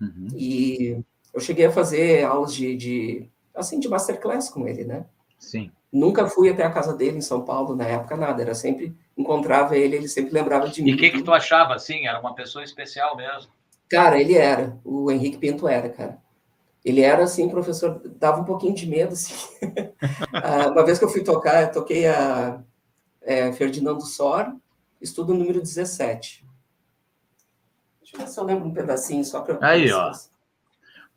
Uhum. 0.00 0.28
E 0.34 0.98
eu 1.38 1.40
cheguei 1.40 1.66
a 1.66 1.72
fazer 1.72 2.24
aulas 2.24 2.52
de, 2.52 2.76
de, 2.76 3.28
assim, 3.54 3.78
de 3.78 3.88
masterclass 3.88 4.50
com 4.50 4.66
ele, 4.66 4.84
né? 4.84 5.06
Sim. 5.38 5.70
Nunca 5.90 6.26
fui 6.26 6.50
até 6.50 6.64
a 6.64 6.70
casa 6.70 6.92
dele 6.92 7.18
em 7.18 7.22
São 7.22 7.44
Paulo 7.44 7.76
na 7.76 7.84
época, 7.84 8.16
nada. 8.16 8.42
Era 8.42 8.54
sempre 8.54 8.94
encontrava 9.16 9.76
ele, 9.76 9.96
ele 9.96 10.08
sempre 10.08 10.32
lembrava 10.34 10.68
de 10.68 10.82
mim. 10.82 10.90
E 10.90 10.94
o 10.94 10.96
que 10.96 11.10
que 11.10 11.22
tu 11.22 11.32
achava 11.32 11.74
assim? 11.74 12.06
Era 12.06 12.20
uma 12.20 12.34
pessoa 12.34 12.64
especial 12.64 13.16
mesmo? 13.16 13.50
Cara, 13.88 14.20
ele 14.20 14.34
era. 14.34 14.78
O 14.84 15.10
Henrique 15.10 15.38
Pinto 15.38 15.66
era, 15.66 15.88
cara. 15.88 16.18
Ele 16.84 17.00
era 17.00 17.22
assim, 17.22 17.48
professor, 17.48 18.02
dava 18.16 18.40
um 18.40 18.44
pouquinho 18.44 18.74
de 18.74 18.86
medo, 18.86 19.12
assim. 19.12 19.34
Ah, 20.32 20.68
uma 20.70 20.84
vez 20.84 20.98
que 20.98 21.04
eu 21.04 21.08
fui 21.08 21.24
tocar, 21.24 21.62
eu 21.62 21.72
toquei 21.72 22.06
a 22.06 22.60
é, 23.22 23.52
Ferdinando 23.52 24.04
Sor, 24.04 24.54
estudo 25.00 25.34
número 25.34 25.60
17. 25.60 26.46
Deixa 28.00 28.16
eu 28.16 28.20
ver 28.20 28.28
se 28.28 28.38
eu 28.38 28.44
lembro 28.44 28.68
um 28.68 28.72
pedacinho 28.72 29.24
só 29.24 29.40
para. 29.40 29.58
Aí, 29.60 29.90
ó. 29.92 30.12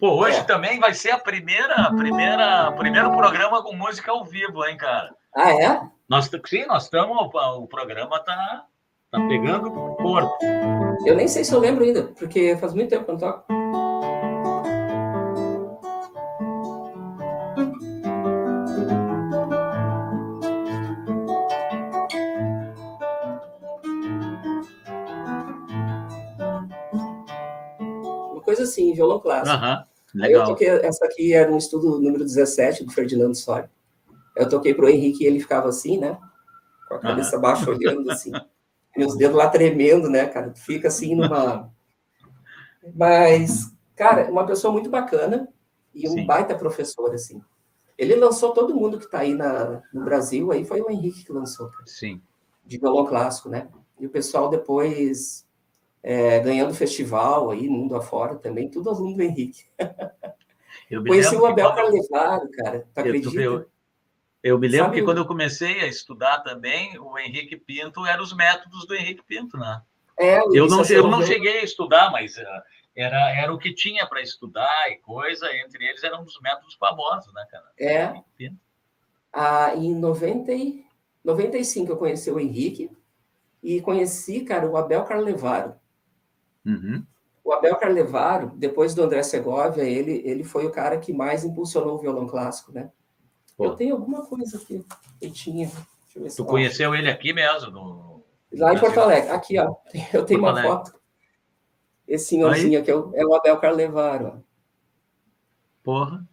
Pô, 0.01 0.15
hoje 0.15 0.39
é. 0.39 0.43
também 0.43 0.79
vai 0.79 0.95
ser 0.95 1.11
a 1.11 1.19
primeira, 1.19 1.93
primeira, 1.93 2.71
primeiro 2.71 3.11
programa 3.11 3.61
com 3.61 3.75
música 3.75 4.11
ao 4.11 4.25
vivo, 4.25 4.65
hein, 4.65 4.75
cara? 4.75 5.13
Ah, 5.35 5.51
é? 5.51 5.79
Nós, 6.09 6.27
sim, 6.47 6.65
nós 6.65 6.85
estamos. 6.85 7.15
O 7.31 7.67
programa 7.67 8.19
tá, 8.19 8.65
tá 9.11 9.19
pegando 9.27 9.69
corpo. 9.69 10.35
Eu 11.05 11.15
nem 11.15 11.27
sei 11.27 11.43
se 11.43 11.53
eu 11.53 11.59
lembro 11.59 11.83
ainda, 11.83 12.01
porque 12.17 12.57
faz 12.57 12.73
muito 12.73 12.89
tempo 12.89 13.05
que 13.05 13.11
eu 13.11 13.13
não 13.13 13.19
toco. 13.19 13.45
Uma 28.31 28.41
coisa 28.41 28.63
assim, 28.63 28.95
violão 28.95 29.19
clássico. 29.19 29.63
Uhum. 29.63 29.90
Legal. 30.13 30.29
Aí 30.29 30.33
eu 30.33 30.45
toquei, 30.45 30.67
essa 30.67 31.05
aqui 31.05 31.33
era 31.33 31.51
um 31.51 31.57
estudo 31.57 31.99
número 31.99 32.23
17 32.23 32.83
do 32.83 32.91
Ferdinando 32.91 33.35
Soares. 33.35 33.69
Eu 34.35 34.47
toquei 34.47 34.73
para 34.73 34.85
o 34.85 34.89
Henrique 34.89 35.23
e 35.23 35.27
ele 35.27 35.39
ficava 35.39 35.69
assim, 35.69 35.97
né? 35.97 36.17
Com 36.87 36.95
a 36.95 36.99
cabeça 36.99 37.37
baixa, 37.37 37.69
olhando 37.69 38.09
assim. 38.11 38.31
E 38.93 39.05
os 39.05 39.15
dedos 39.15 39.37
lá 39.37 39.49
tremendo, 39.49 40.09
né, 40.09 40.25
cara? 40.25 40.53
Fica 40.53 40.89
assim 40.89 41.15
numa. 41.15 41.71
Mas, 42.93 43.73
cara, 43.95 44.29
uma 44.29 44.45
pessoa 44.45 44.73
muito 44.73 44.89
bacana 44.89 45.47
e 45.95 46.09
um 46.09 46.11
Sim. 46.11 46.25
baita 46.25 46.57
professor, 46.57 47.13
assim. 47.13 47.41
Ele 47.97 48.15
lançou 48.15 48.51
todo 48.51 48.75
mundo 48.75 48.97
que 48.97 49.05
está 49.05 49.19
aí 49.19 49.33
na, 49.33 49.81
no 49.93 50.03
Brasil, 50.03 50.51
aí 50.51 50.65
foi 50.65 50.81
o 50.81 50.91
Henrique 50.91 51.23
que 51.23 51.31
lançou. 51.31 51.69
Cara. 51.69 51.85
Sim. 51.85 52.21
De 52.65 52.77
violão 52.77 53.05
clássico, 53.05 53.47
né? 53.47 53.69
E 53.97 54.05
o 54.05 54.09
pessoal 54.09 54.49
depois 54.49 55.47
é, 56.03 56.39
ganhando 56.39 56.73
festival 56.73 57.51
aí, 57.51 57.69
mundo 57.69 57.95
afora 57.95 58.35
também, 58.35 58.69
tudo 58.69 58.89
aluno 58.89 59.15
do 59.15 59.21
Henrique. 59.21 59.65
Conheci 61.07 61.35
o 61.35 61.45
Abel 61.45 61.73
Carlevaro, 61.73 62.49
cara, 62.51 62.87
tu 62.93 62.99
acredita? 62.99 63.41
Eu, 63.41 63.69
eu 64.43 64.59
me 64.59 64.67
lembro 64.67 64.87
Sabe 64.87 64.99
que 64.99 65.05
quando 65.05 65.19
eu 65.19 65.25
comecei 65.25 65.81
a 65.81 65.87
estudar 65.87 66.39
também, 66.39 66.97
o 66.99 67.17
Henrique 67.17 67.55
Pinto 67.55 68.05
eram 68.05 68.23
os 68.23 68.33
métodos 68.33 68.85
do 68.85 68.95
Henrique 68.95 69.23
Pinto, 69.23 69.57
né? 69.57 69.81
É, 70.17 70.39
eu 70.53 70.67
não, 70.67 70.83
eu 70.83 71.07
não 71.07 71.23
cheguei 71.23 71.59
a 71.59 71.63
estudar, 71.63 72.11
mas 72.11 72.37
uh, 72.37 72.41
era, 72.95 73.31
era 73.31 73.53
o 73.53 73.57
que 73.57 73.73
tinha 73.73 74.05
para 74.05 74.21
estudar 74.21 74.91
e 74.91 74.97
coisa, 74.97 75.47
entre 75.55 75.87
eles 75.87 76.03
eram 76.03 76.23
dos 76.23 76.39
métodos 76.41 76.75
famosos, 76.75 77.33
né, 77.33 77.45
cara? 77.49 77.71
É. 77.79 78.13
Ah, 79.31 79.73
em 79.75 79.95
90, 79.95 80.51
95 81.23 81.91
eu 81.91 81.97
conheci 81.97 82.29
o 82.29 82.39
Henrique 82.39 82.91
e 83.63 83.79
conheci, 83.81 84.41
cara, 84.41 84.67
o 84.67 84.75
Abel 84.75 85.03
Carlevaro. 85.05 85.75
Uhum. 86.65 87.05
O 87.43 87.51
Abel 87.53 87.75
Carlevaro, 87.75 88.51
depois 88.55 88.93
do 88.93 89.01
André 89.01 89.23
Segovia, 89.23 89.83
ele, 89.83 90.21
ele 90.23 90.43
foi 90.43 90.65
o 90.65 90.71
cara 90.71 90.97
que 90.97 91.11
mais 91.11 91.43
impulsionou 91.43 91.95
o 91.95 91.99
violão 91.99 92.27
clássico, 92.27 92.71
né? 92.71 92.91
Pô. 93.57 93.65
Eu 93.65 93.75
tenho 93.75 93.95
alguma 93.95 94.25
coisa 94.25 94.57
aqui. 94.57 94.85
Eu 95.21 95.31
tinha. 95.31 95.69
tu 96.35 96.45
conheceu 96.45 96.93
ele 96.95 97.09
aqui 97.09 97.33
mesmo? 97.33 97.71
No... 97.71 98.23
Lá 98.53 98.73
em 98.73 98.79
Porto 98.79 98.99
Alegre. 98.99 99.29
Aqui, 99.31 99.57
ó. 99.59 99.75
Eu 100.13 100.25
tenho 100.25 100.39
Porto 100.39 100.41
uma 100.41 100.49
Alegre. 100.51 100.69
foto. 100.69 101.01
Esse 102.07 102.25
senhorzinho 102.25 102.77
Aí? 102.77 102.81
aqui 102.81 102.91
é 102.91 102.95
o, 102.95 103.11
é 103.15 103.25
o 103.25 103.33
Abel 103.33 103.57
Carlevaro. 103.57 104.43
Porra. 105.83 106.27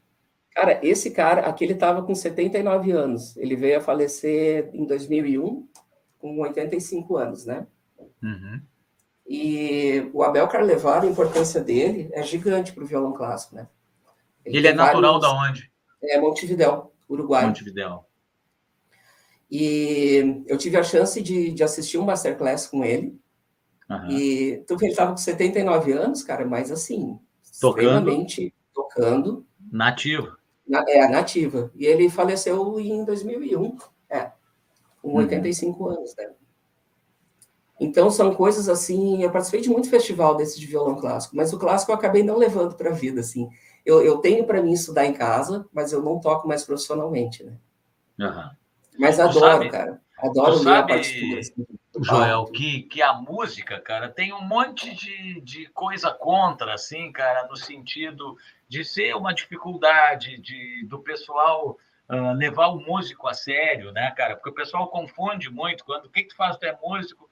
Cara, 0.50 0.80
esse 0.84 1.12
cara, 1.12 1.42
aqui 1.42 1.64
ele 1.64 1.74
estava 1.74 2.02
com 2.02 2.14
79 2.14 2.90
anos. 2.90 3.36
Ele 3.36 3.54
veio 3.54 3.78
a 3.78 3.80
falecer 3.80 4.70
em 4.72 4.84
2001, 4.84 5.68
com 6.18 6.40
85 6.40 7.16
anos, 7.16 7.46
né? 7.46 7.66
Uhum. 8.22 8.60
E 9.28 10.08
o 10.14 10.22
Abel 10.22 10.48
Carlevaro, 10.48 11.06
a 11.06 11.10
importância 11.10 11.60
dele 11.60 12.08
é 12.12 12.22
gigante 12.22 12.72
para 12.72 12.82
o 12.82 12.86
violão 12.86 13.12
clássico, 13.12 13.56
né? 13.56 13.68
Ele, 14.42 14.56
ele 14.56 14.68
é 14.68 14.72
natural 14.72 15.20
vários... 15.20 15.20
da 15.20 15.48
onde? 15.48 15.72
É 16.02 16.18
Montevidéu, 16.18 16.92
Uruguai. 17.06 17.46
Montevidéu. 17.46 18.06
E 19.50 20.42
eu 20.46 20.56
tive 20.56 20.78
a 20.78 20.82
chance 20.82 21.20
de, 21.20 21.50
de 21.52 21.62
assistir 21.62 21.98
um 21.98 22.04
masterclass 22.04 22.66
com 22.66 22.82
ele. 22.82 23.18
Uhum. 23.90 24.10
E 24.10 24.64
tu 24.66 24.76
vê, 24.76 24.86
ele 24.86 24.92
estava 24.92 25.10
com 25.10 25.16
79 25.18 25.92
anos, 25.92 26.22
cara, 26.22 26.46
mas 26.46 26.70
assim, 26.70 27.18
tocando. 27.60 28.10
tocando. 28.74 29.46
Nativo. 29.70 30.36
Na, 30.66 30.84
é, 30.88 31.06
nativa. 31.08 31.70
E 31.74 31.84
ele 31.84 32.08
faleceu 32.10 32.78
em 32.80 33.04
2001, 33.04 33.76
é, 34.10 34.32
com 35.02 35.08
uhum. 35.08 35.16
85 35.16 35.88
anos, 35.88 36.14
né? 36.16 36.30
Então, 37.80 38.10
são 38.10 38.34
coisas 38.34 38.68
assim. 38.68 39.22
Eu 39.22 39.30
participei 39.30 39.60
de 39.60 39.70
muito 39.70 39.88
festival 39.88 40.36
desse 40.36 40.58
de 40.58 40.66
violão 40.66 40.96
clássico, 40.96 41.36
mas 41.36 41.52
o 41.52 41.58
clássico 41.58 41.92
eu 41.92 41.96
acabei 41.96 42.22
não 42.22 42.36
levando 42.36 42.74
para 42.74 42.90
a 42.90 42.94
vida. 42.94 43.20
Assim. 43.20 43.48
Eu, 43.84 44.02
eu 44.02 44.18
tenho 44.18 44.44
para 44.44 44.62
mim 44.62 44.72
estudar 44.72 45.06
em 45.06 45.12
casa, 45.12 45.66
mas 45.72 45.92
eu 45.92 46.02
não 46.02 46.20
toco 46.20 46.48
mais 46.48 46.64
profissionalmente, 46.64 47.44
né? 47.44 47.56
Uhum. 48.18 48.50
Mas 48.98 49.20
adoro, 49.20 49.38
sabe, 49.38 49.70
cara. 49.70 50.00
Adoro 50.18 50.56
ler 50.56 50.64
sabe, 50.64 50.78
a 50.78 50.96
partitura. 50.96 51.40
Assim, 51.40 51.66
Joel, 52.00 52.44
que, 52.46 52.82
que 52.82 53.00
a 53.00 53.14
música, 53.14 53.80
cara, 53.80 54.08
tem 54.08 54.32
um 54.32 54.42
monte 54.42 54.94
de, 54.94 55.40
de 55.40 55.66
coisa 55.68 56.10
contra, 56.10 56.74
assim, 56.74 57.10
cara, 57.12 57.46
no 57.48 57.56
sentido 57.56 58.36
de 58.68 58.84
ser 58.84 59.14
uma 59.14 59.32
dificuldade 59.32 60.40
de, 60.40 60.84
do 60.86 61.00
pessoal 61.00 61.78
uh, 62.10 62.32
levar 62.34 62.68
o 62.68 62.80
músico 62.80 63.28
a 63.28 63.34
sério, 63.34 63.92
né, 63.92 64.10
cara? 64.16 64.36
Porque 64.36 64.50
o 64.50 64.54
pessoal 64.54 64.88
confunde 64.88 65.50
muito 65.50 65.84
quando 65.84 66.06
o 66.06 66.10
que, 66.10 66.22
que 66.22 66.28
tu 66.28 66.36
faz, 66.36 66.56
tu 66.56 66.64
é 66.64 66.76
músico, 66.82 67.27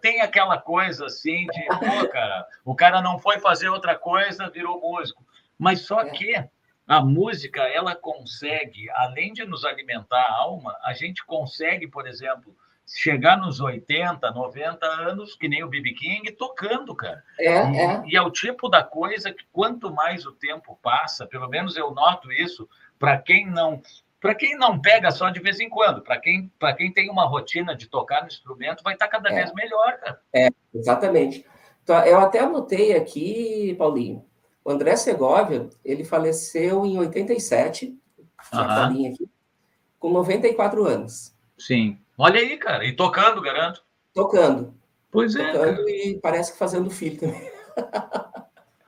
tem 0.00 0.20
aquela 0.20 0.58
coisa 0.58 1.06
assim 1.06 1.46
de, 1.46 1.66
pô, 1.66 2.08
cara, 2.08 2.46
o 2.64 2.74
cara 2.74 3.02
não 3.02 3.18
foi 3.18 3.38
fazer 3.38 3.68
outra 3.68 3.94
coisa, 3.96 4.50
virou 4.50 4.80
músico. 4.80 5.24
Mas 5.58 5.82
só 5.82 6.00
é. 6.00 6.10
que 6.10 6.48
a 6.86 7.00
música, 7.00 7.62
ela 7.62 7.94
consegue, 7.94 8.88
além 8.90 9.32
de 9.32 9.44
nos 9.44 9.64
alimentar 9.64 10.20
a 10.20 10.34
alma, 10.34 10.76
a 10.84 10.92
gente 10.92 11.24
consegue, 11.24 11.88
por 11.88 12.06
exemplo, 12.06 12.56
chegar 12.86 13.36
nos 13.36 13.58
80, 13.60 14.30
90 14.30 14.86
anos, 14.86 15.34
que 15.34 15.48
nem 15.48 15.64
o 15.64 15.68
B.B. 15.68 15.92
King, 15.94 16.30
tocando, 16.32 16.94
cara. 16.94 17.22
É, 17.38 17.70
e, 17.70 17.76
é. 17.78 18.02
e 18.06 18.16
é 18.16 18.22
o 18.22 18.30
tipo 18.30 18.68
da 18.68 18.84
coisa 18.84 19.32
que 19.32 19.44
quanto 19.52 19.92
mais 19.92 20.24
o 20.24 20.32
tempo 20.32 20.78
passa, 20.80 21.26
pelo 21.26 21.48
menos 21.48 21.76
eu 21.76 21.90
noto 21.90 22.30
isso, 22.32 22.68
para 22.98 23.18
quem 23.18 23.46
não 23.46 23.82
para 24.20 24.34
quem 24.34 24.56
não 24.56 24.80
pega 24.80 25.10
só 25.10 25.30
de 25.30 25.40
vez 25.40 25.60
em 25.60 25.68
quando, 25.68 26.02
para 26.02 26.18
quem, 26.18 26.50
quem 26.76 26.92
tem 26.92 27.10
uma 27.10 27.26
rotina 27.26 27.76
de 27.76 27.88
tocar 27.88 28.22
no 28.22 28.28
instrumento, 28.28 28.82
vai 28.82 28.94
estar 28.94 29.06
tá 29.06 29.12
cada 29.12 29.30
é. 29.30 29.34
vez 29.34 29.52
melhor, 29.54 29.98
cara. 29.98 30.20
É, 30.32 30.48
exatamente. 30.74 31.44
Então, 31.82 31.98
eu 32.04 32.18
até 32.18 32.40
anotei 32.40 32.96
aqui, 32.96 33.74
Paulinho, 33.78 34.24
o 34.64 34.70
André 34.70 34.96
Segovia, 34.96 35.68
ele 35.84 36.04
faleceu 36.04 36.84
em 36.84 36.98
87, 36.98 37.96
uhum. 38.52 38.60
aqui, 39.08 39.30
com 39.98 40.10
94 40.10 40.84
anos. 40.84 41.34
Sim. 41.56 41.98
Olha 42.18 42.40
aí, 42.40 42.56
cara, 42.56 42.84
e 42.84 42.96
tocando, 42.96 43.40
garanto. 43.40 43.84
Tocando. 44.12 44.74
Pois 45.10 45.36
é. 45.36 45.52
e 45.88 46.18
parece 46.20 46.52
que 46.52 46.58
fazendo 46.58 46.90
filho 46.90 47.18
também. 47.18 47.50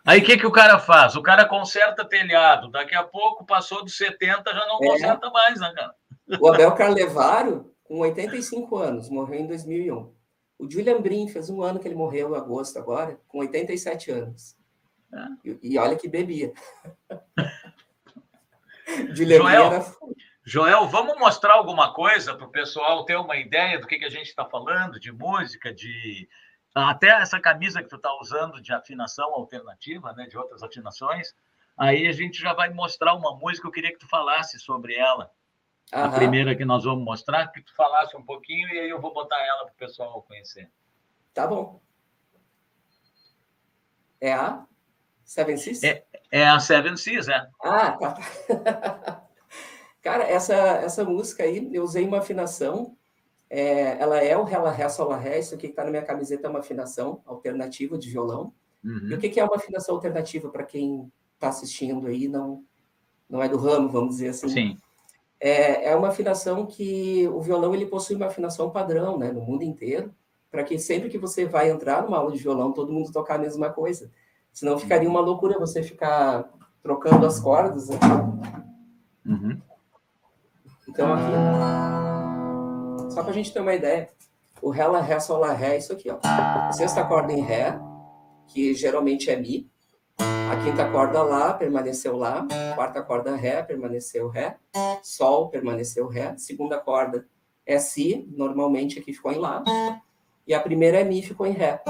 Aí 0.08 0.20
o 0.20 0.24
que, 0.24 0.38
que 0.38 0.46
o 0.46 0.50
cara 0.50 0.78
faz? 0.78 1.16
O 1.16 1.22
cara 1.22 1.44
conserta 1.44 2.02
telhado. 2.02 2.70
Daqui 2.70 2.94
a 2.94 3.02
pouco, 3.02 3.44
passou 3.44 3.84
dos 3.84 3.94
70, 3.94 4.54
já 4.54 4.66
não 4.66 4.76
é. 4.76 4.88
conserta 4.88 5.28
mais, 5.28 5.60
né, 5.60 5.70
cara? 5.76 5.94
O 6.40 6.48
Abel 6.48 6.72
Carlevaro, 6.72 7.74
com 7.84 7.98
85 7.98 8.74
anos, 8.78 9.10
morreu 9.10 9.40
em 9.40 9.46
2001. 9.46 10.10
O 10.58 10.70
Julian 10.70 11.02
Brin 11.02 11.28
fez 11.28 11.50
um 11.50 11.60
ano 11.60 11.78
que 11.78 11.86
ele 11.86 11.94
morreu, 11.94 12.34
em 12.34 12.38
agosto 12.38 12.78
agora, 12.78 13.20
com 13.28 13.40
87 13.40 14.10
anos. 14.10 14.56
É. 15.12 15.18
E, 15.44 15.74
e, 15.74 15.78
olha 15.78 15.94
que 15.94 16.08
bebia. 16.08 16.54
Julian 19.12 19.36
Joel, 19.36 19.64
era... 19.64 19.84
Joel, 20.42 20.88
vamos 20.88 21.18
mostrar 21.18 21.52
alguma 21.52 21.92
coisa 21.92 22.34
para 22.34 22.46
o 22.46 22.50
pessoal 22.50 23.04
ter 23.04 23.16
uma 23.16 23.36
ideia 23.36 23.78
do 23.78 23.86
que, 23.86 23.98
que 23.98 24.06
a 24.06 24.10
gente 24.10 24.28
está 24.28 24.46
falando, 24.46 24.98
de 24.98 25.12
música, 25.12 25.70
de 25.70 26.26
até 26.86 27.08
essa 27.08 27.40
camisa 27.40 27.82
que 27.82 27.88
tu 27.88 27.96
está 27.96 28.12
usando 28.20 28.60
de 28.60 28.72
afinação 28.72 29.34
alternativa, 29.34 30.12
né, 30.12 30.26
de 30.26 30.36
outras 30.36 30.62
afinações. 30.62 31.34
Aí 31.76 32.06
a 32.06 32.12
gente 32.12 32.40
já 32.40 32.52
vai 32.52 32.70
mostrar 32.70 33.14
uma 33.14 33.34
música. 33.36 33.66
Eu 33.66 33.72
queria 33.72 33.92
que 33.92 33.98
tu 33.98 34.08
falasse 34.08 34.58
sobre 34.58 34.94
ela. 34.94 35.30
A 35.90 36.10
primeira 36.10 36.54
que 36.54 36.64
nós 36.64 36.84
vamos 36.84 37.02
mostrar, 37.02 37.46
que 37.48 37.62
tu 37.62 37.74
falasse 37.74 38.14
um 38.16 38.22
pouquinho 38.22 38.68
e 38.68 38.78
aí 38.78 38.90
eu 38.90 39.00
vou 39.00 39.14
botar 39.14 39.40
ela 39.40 39.64
para 39.64 39.72
o 39.72 39.76
pessoal 39.76 40.22
conhecer. 40.22 40.70
Tá 41.32 41.46
bom. 41.46 41.80
É 44.20 44.34
a 44.34 44.66
Seven 45.24 45.56
Seas? 45.56 45.82
É, 45.84 46.04
é 46.30 46.46
a 46.46 46.58
Seven 46.58 46.96
Seas, 46.96 47.28
é. 47.28 47.48
Ah, 47.62 47.92
tá. 47.92 48.18
Cara, 50.02 50.24
essa, 50.24 50.54
essa 50.54 51.04
música 51.04 51.42
aí, 51.42 51.70
eu 51.72 51.84
usei 51.84 52.04
uma 52.04 52.18
afinação. 52.18 52.97
É, 53.50 54.00
ela 54.00 54.18
é 54.18 54.36
o 54.36 54.44
Rela 54.44 54.70
Ré 54.70 54.88
Sol 54.88 55.10
Ré. 55.12 55.38
Isso 55.38 55.54
aqui 55.54 55.68
que 55.68 55.72
está 55.72 55.84
na 55.84 55.90
minha 55.90 56.02
camiseta 56.02 56.46
é 56.46 56.50
uma 56.50 56.60
afinação 56.60 57.22
alternativa 57.24 57.96
de 57.96 58.10
violão. 58.10 58.52
Uhum. 58.84 59.08
E 59.10 59.14
o 59.14 59.18
que, 59.18 59.28
que 59.28 59.40
é 59.40 59.44
uma 59.44 59.56
afinação 59.56 59.94
alternativa 59.94 60.48
para 60.48 60.64
quem 60.64 61.10
está 61.34 61.48
assistindo 61.48 62.06
aí 62.06 62.28
não 62.28 62.64
não 63.28 63.42
é 63.42 63.48
do 63.48 63.58
ramo, 63.58 63.88
vamos 63.90 64.16
dizer 64.16 64.28
assim. 64.28 64.48
Sim. 64.48 64.78
É, 65.38 65.90
é 65.90 65.96
uma 65.96 66.08
afinação 66.08 66.66
que 66.66 67.28
o 67.28 67.40
violão 67.40 67.74
ele 67.74 67.86
possui 67.86 68.16
uma 68.16 68.26
afinação 68.26 68.70
padrão, 68.70 69.18
né, 69.18 69.30
no 69.30 69.40
mundo 69.40 69.62
inteiro, 69.62 70.12
para 70.50 70.64
que 70.64 70.78
sempre 70.78 71.08
que 71.08 71.18
você 71.18 71.44
vai 71.44 71.70
entrar 71.70 72.02
numa 72.02 72.16
aula 72.16 72.32
de 72.32 72.38
violão, 72.38 72.72
todo 72.72 72.92
mundo 72.92 73.12
tocar 73.12 73.34
a 73.34 73.38
mesma 73.38 73.70
coisa. 73.70 74.10
Senão 74.50 74.78
ficaria 74.78 75.08
uma 75.08 75.20
loucura 75.20 75.58
você 75.58 75.82
ficar 75.82 76.50
trocando 76.82 77.26
as 77.26 77.38
cordas. 77.38 77.88
Né? 77.90 77.98
Uhum. 79.26 79.60
Então, 80.88 81.12
aqui, 81.12 82.07
só 83.10 83.22
para 83.22 83.30
a 83.30 83.34
gente 83.34 83.52
ter 83.52 83.60
uma 83.60 83.74
ideia, 83.74 84.08
o 84.60 84.70
Ré, 84.70 84.86
Lá, 84.86 85.00
Ré, 85.00 85.20
Sol, 85.20 85.38
Lá, 85.38 85.52
Ré 85.52 85.74
é 85.74 85.78
isso 85.78 85.92
aqui, 85.92 86.10
ó. 86.10 86.18
A 86.22 86.72
sexta 86.72 87.04
corda 87.04 87.32
em 87.32 87.40
Ré, 87.40 87.78
que 88.48 88.74
geralmente 88.74 89.30
é 89.30 89.36
Mi. 89.36 89.70
A 90.18 90.56
quinta 90.64 90.90
corda 90.90 91.22
Lá, 91.22 91.54
permaneceu 91.54 92.16
Lá. 92.16 92.46
Quarta 92.74 93.02
corda 93.02 93.36
Ré, 93.36 93.62
permaneceu 93.62 94.28
Ré. 94.28 94.56
Sol, 95.02 95.48
permaneceu 95.48 96.08
Ré. 96.08 96.34
Segunda 96.36 96.78
corda 96.78 97.26
é 97.64 97.78
Si, 97.78 98.26
normalmente 98.34 98.98
aqui 98.98 99.12
ficou 99.12 99.30
em 99.30 99.38
Lá. 99.38 99.62
E 100.46 100.54
a 100.54 100.60
primeira 100.60 101.00
é 101.00 101.04
Mi, 101.04 101.22
ficou 101.22 101.46
em 101.46 101.52
Ré. 101.52 101.80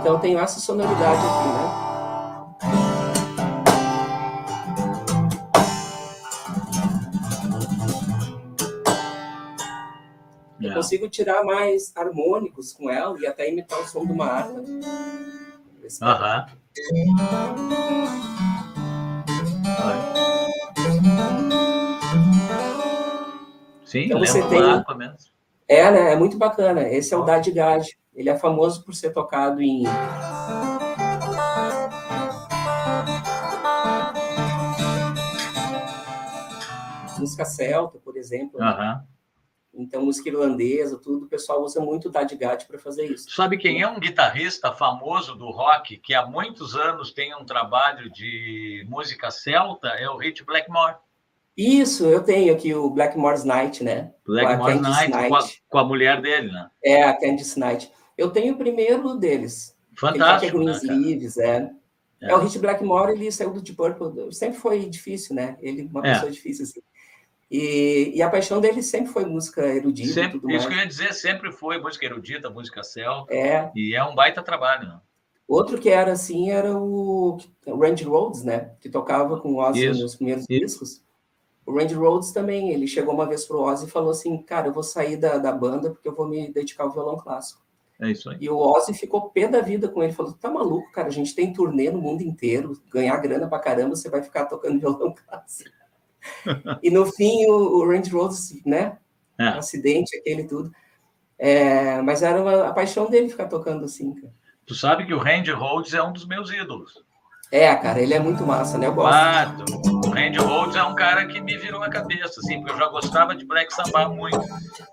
Então, 0.00 0.18
tem 0.18 0.36
essa 0.36 0.58
sonoridade 0.58 1.18
aqui, 1.18 1.48
né? 1.48 1.73
Consigo 10.74 11.08
tirar 11.08 11.44
mais 11.44 11.92
harmônicos 11.96 12.72
com 12.72 12.90
ela 12.90 13.18
e 13.18 13.26
até 13.26 13.48
imitar 13.48 13.80
o 13.80 13.86
som 13.86 14.04
de 14.04 14.12
uma 14.12 14.26
harpa. 14.26 14.62
Aham. 16.02 16.46
Sim, 23.84 24.06
então 24.06 24.18
você 24.18 24.42
tem... 24.48 24.62
harpa 24.62 24.94
mesmo. 24.94 25.16
É, 25.68 25.90
né? 25.90 26.12
É 26.12 26.16
muito 26.16 26.36
bacana. 26.36 26.82
Esse 26.88 27.14
é 27.14 27.16
o 27.16 27.22
Dad 27.22 27.46
Gad. 27.48 27.86
Ele 28.14 28.28
é 28.28 28.36
famoso 28.36 28.84
por 28.84 28.94
ser 28.94 29.10
tocado 29.12 29.62
em 29.62 29.84
música 37.18 37.44
celta, 37.44 37.98
por 37.98 38.16
exemplo. 38.16 38.60
Uhum. 38.60 39.13
Então, 39.76 40.04
música 40.04 40.28
irlandesa, 40.28 40.98
tudo, 40.98 41.26
o 41.26 41.28
pessoal 41.28 41.62
usa 41.62 41.80
muito 41.80 42.08
o 42.08 42.10
Dadgat 42.10 42.66
para 42.66 42.78
fazer 42.78 43.06
isso. 43.06 43.30
Sabe 43.30 43.58
quem 43.58 43.82
é 43.82 43.88
um 43.88 43.98
guitarrista 43.98 44.72
famoso 44.72 45.34
do 45.34 45.50
rock 45.50 45.96
que 45.96 46.14
há 46.14 46.24
muitos 46.24 46.76
anos 46.76 47.12
tem 47.12 47.34
um 47.34 47.44
trabalho 47.44 48.10
de 48.10 48.86
música 48.88 49.30
celta? 49.30 49.88
É 49.88 50.08
o 50.08 50.16
Rich 50.16 50.44
Blackmore. 50.44 50.96
Isso, 51.56 52.04
eu 52.06 52.22
tenho 52.22 52.52
aqui 52.52 52.74
o 52.74 52.90
Blackmore's 52.90 53.44
Night, 53.44 53.82
né? 53.82 54.12
Blackmore's 54.26 54.80
Night, 54.80 55.10
Night. 55.10 55.28
Com, 55.28 55.36
a, 55.36 55.42
com, 55.68 55.78
a, 55.78 55.84
mulher 55.84 56.20
dele, 56.20 56.50
né? 56.50 56.68
É, 56.84 57.04
a 57.04 57.16
Candice 57.16 57.58
Night. 57.58 57.92
Eu 58.18 58.30
tenho 58.30 58.54
o 58.54 58.58
primeiro 58.58 59.14
deles. 59.16 59.76
Fantástico, 59.96 60.60
é 60.60 60.64
Greens 60.64 61.36
né, 61.36 61.70
é. 62.20 62.26
é. 62.26 62.30
é. 62.30 62.34
o 62.34 62.40
Rich 62.40 62.58
Blackmore, 62.58 63.12
ele 63.12 63.30
saiu 63.30 63.52
do 63.52 63.62
Deep 63.62 63.76
Purple, 63.76 64.32
sempre 64.32 64.58
foi 64.58 64.88
difícil, 64.88 65.36
né? 65.36 65.56
Ele 65.60 65.82
uma 65.82 66.04
é. 66.04 66.14
pessoa 66.14 66.32
difícil, 66.32 66.64
assim. 66.64 66.80
E, 67.50 68.12
e, 68.14 68.22
a 68.22 68.30
paixão 68.30 68.60
dele 68.60 68.82
sempre 68.82 69.12
foi 69.12 69.24
música 69.24 69.66
erudita. 69.66 70.12
Sempre, 70.12 70.38
isso 70.38 70.46
mais. 70.46 70.66
que 70.66 70.72
eu 70.72 70.78
ia 70.78 70.86
dizer, 70.86 71.12
sempre 71.12 71.52
foi 71.52 71.78
música 71.78 72.04
erudita, 72.04 72.50
música 72.50 72.82
celta. 72.82 73.32
É. 73.32 73.70
E 73.74 73.94
é 73.94 74.02
um 74.04 74.14
baita 74.14 74.42
trabalho. 74.42 74.88
Né? 74.88 75.00
Outro 75.46 75.78
que 75.78 75.90
era 75.90 76.12
assim 76.12 76.50
era 76.50 76.76
o 76.76 77.38
Randy 77.66 78.04
Rhodes, 78.04 78.42
né? 78.42 78.72
Que 78.80 78.88
tocava 78.88 79.38
com 79.38 79.54
o 79.54 79.58
Ozzy 79.58 79.86
isso, 79.86 80.02
nos 80.02 80.16
primeiros 80.16 80.46
isso. 80.48 80.60
discos. 80.60 81.04
O 81.66 81.78
Randy 81.78 81.94
Rhodes 81.94 82.32
também, 82.32 82.70
ele 82.70 82.86
chegou 82.86 83.14
uma 83.14 83.26
vez 83.26 83.44
pro 83.46 83.60
Ozzy 83.60 83.86
e 83.86 83.90
falou 83.90 84.10
assim, 84.10 84.36
cara, 84.42 84.68
eu 84.68 84.72
vou 84.72 84.82
sair 84.82 85.16
da, 85.16 85.38
da 85.38 85.52
banda 85.52 85.90
porque 85.90 86.08
eu 86.08 86.14
vou 86.14 86.26
me 86.26 86.52
dedicar 86.52 86.84
ao 86.84 86.92
violão 86.92 87.16
clássico. 87.16 87.62
É 88.00 88.10
isso 88.10 88.28
aí. 88.28 88.38
E 88.40 88.50
o 88.50 88.58
Ozzy 88.58 88.92
ficou 88.92 89.30
pé 89.30 89.46
da 89.46 89.60
vida 89.60 89.88
com 89.88 90.02
ele, 90.02 90.12
falou, 90.12 90.32
tá 90.32 90.50
maluco, 90.50 90.90
cara, 90.92 91.08
a 91.08 91.12
gente 91.12 91.34
tem 91.34 91.52
turnê 91.52 91.90
no 91.90 92.00
mundo 92.00 92.22
inteiro, 92.22 92.72
ganhar 92.90 93.16
grana 93.18 93.46
pra 93.46 93.58
caramba, 93.58 93.94
você 93.94 94.10
vai 94.10 94.22
ficar 94.22 94.46
tocando 94.46 94.80
violão 94.80 95.14
clássico 95.26 95.83
e 96.82 96.90
no 96.90 97.06
fim, 97.06 97.46
o, 97.46 97.78
o 97.78 97.88
Randy 97.88 98.10
Rhodes, 98.10 98.62
né? 98.64 98.98
É. 99.38 99.50
Um 99.50 99.58
acidente, 99.58 100.16
aquele 100.16 100.44
tudo. 100.44 100.72
É, 101.38 102.00
mas 102.02 102.22
era 102.22 102.40
uma, 102.40 102.68
a 102.68 102.72
paixão 102.72 103.10
dele 103.10 103.28
ficar 103.28 103.46
tocando 103.46 103.84
assim, 103.84 104.14
cara. 104.14 104.32
Tu 104.66 104.74
sabe 104.74 105.04
que 105.04 105.12
o 105.12 105.18
Randy 105.18 105.50
Rhodes 105.50 105.92
é 105.92 106.02
um 106.02 106.12
dos 106.12 106.26
meus 106.26 106.50
ídolos. 106.50 107.04
É, 107.52 107.74
cara, 107.76 108.00
ele 108.00 108.14
é 108.14 108.18
muito 108.18 108.44
massa, 108.46 108.78
né? 108.78 108.86
Eu 108.86 108.94
gosto. 108.94 109.14
Ah, 109.14 109.54
o 110.04 110.10
Randy 110.10 110.38
Rhodes 110.38 110.76
é 110.76 110.82
um 110.82 110.94
cara 110.94 111.26
que 111.26 111.40
me 111.40 111.56
virou 111.56 111.82
a 111.82 111.90
cabeça, 111.90 112.40
assim, 112.40 112.58
porque 112.58 112.72
eu 112.72 112.78
já 112.78 112.88
gostava 112.88 113.34
de 113.34 113.44
Black 113.44 113.72
Sabbath 113.72 114.10
muito. 114.10 114.40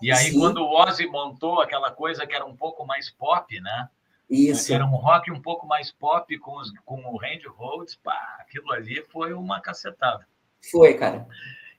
E 0.01 0.11
aí, 0.11 0.31
Sim. 0.31 0.39
quando 0.39 0.57
o 0.57 0.69
Ozzy 0.69 1.07
montou 1.07 1.61
aquela 1.61 1.89
coisa 1.89 2.27
que 2.27 2.35
era 2.35 2.45
um 2.45 2.55
pouco 2.55 2.85
mais 2.85 3.09
pop, 3.09 3.59
né? 3.61 3.89
Isso. 4.29 4.73
Era 4.73 4.85
um 4.85 4.95
rock 4.95 5.31
um 5.31 5.41
pouco 5.41 5.65
mais 5.67 5.91
pop 5.91 6.37
com, 6.37 6.57
os, 6.57 6.71
com 6.85 7.03
o 7.03 7.17
Randy 7.17 7.47
Rhodes, 7.47 7.95
pá, 7.95 8.37
aquilo 8.39 8.71
ali 8.71 9.03
foi 9.11 9.33
uma 9.33 9.59
cacetada. 9.59 10.25
Foi, 10.69 10.93
cara. 10.93 11.27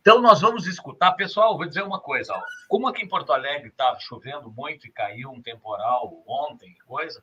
Então, 0.01 0.21
nós 0.21 0.41
vamos 0.41 0.67
escutar. 0.67 1.13
Pessoal, 1.13 1.57
vou 1.57 1.67
dizer 1.67 1.83
uma 1.83 2.01
coisa. 2.01 2.35
Ó. 2.35 2.43
Como 2.69 2.89
aqui 2.89 3.05
em 3.05 3.09
Porto 3.09 3.33
Alegre 3.33 3.69
está 3.69 3.97
chovendo 4.01 4.51
muito 4.51 4.87
e 4.87 4.91
caiu 4.91 5.31
um 5.31 5.41
temporal 5.41 6.23
ontem, 6.27 6.77
coisa, 6.87 7.23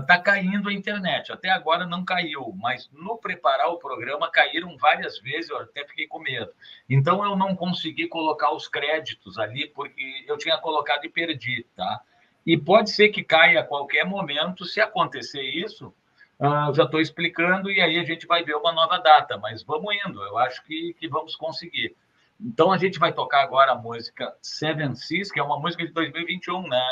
está 0.00 0.16
uh, 0.16 0.22
caindo 0.22 0.68
a 0.68 0.72
internet. 0.72 1.32
Até 1.32 1.50
agora 1.50 1.84
não 1.84 2.04
caiu, 2.04 2.54
mas 2.56 2.88
no 2.92 3.18
preparar 3.18 3.70
o 3.70 3.78
programa 3.78 4.30
caíram 4.30 4.76
várias 4.78 5.18
vezes, 5.18 5.50
eu 5.50 5.58
até 5.58 5.84
fiquei 5.84 6.06
com 6.06 6.20
medo. 6.20 6.52
Então, 6.88 7.24
eu 7.24 7.34
não 7.34 7.56
consegui 7.56 8.06
colocar 8.06 8.54
os 8.54 8.68
créditos 8.68 9.36
ali, 9.36 9.66
porque 9.68 10.24
eu 10.28 10.38
tinha 10.38 10.56
colocado 10.58 11.04
e 11.04 11.08
perdi, 11.08 11.66
tá? 11.74 12.00
E 12.46 12.56
pode 12.56 12.90
ser 12.90 13.08
que 13.08 13.24
caia 13.24 13.60
a 13.60 13.64
qualquer 13.64 14.04
momento. 14.04 14.64
Se 14.64 14.80
acontecer 14.80 15.42
isso, 15.42 15.92
Uh, 16.38 16.74
já 16.74 16.84
estou 16.84 17.00
explicando 17.00 17.70
e 17.70 17.80
aí 17.80 17.98
a 17.98 18.04
gente 18.04 18.26
vai 18.26 18.44
ver 18.44 18.54
uma 18.56 18.72
nova 18.72 18.98
data, 18.98 19.38
mas 19.38 19.62
vamos 19.62 19.94
indo, 20.06 20.22
eu 20.22 20.36
acho 20.36 20.62
que, 20.64 20.94
que 20.98 21.08
vamos 21.08 21.34
conseguir. 21.34 21.96
Então 22.38 22.70
a 22.70 22.76
gente 22.76 22.98
vai 22.98 23.12
tocar 23.12 23.42
agora 23.42 23.72
a 23.72 23.78
música 23.78 24.34
Seven 24.42 24.94
Seas, 24.94 25.30
que 25.30 25.40
é 25.40 25.42
uma 25.42 25.58
música 25.58 25.86
de 25.86 25.92
2021, 25.92 26.68
né? 26.68 26.82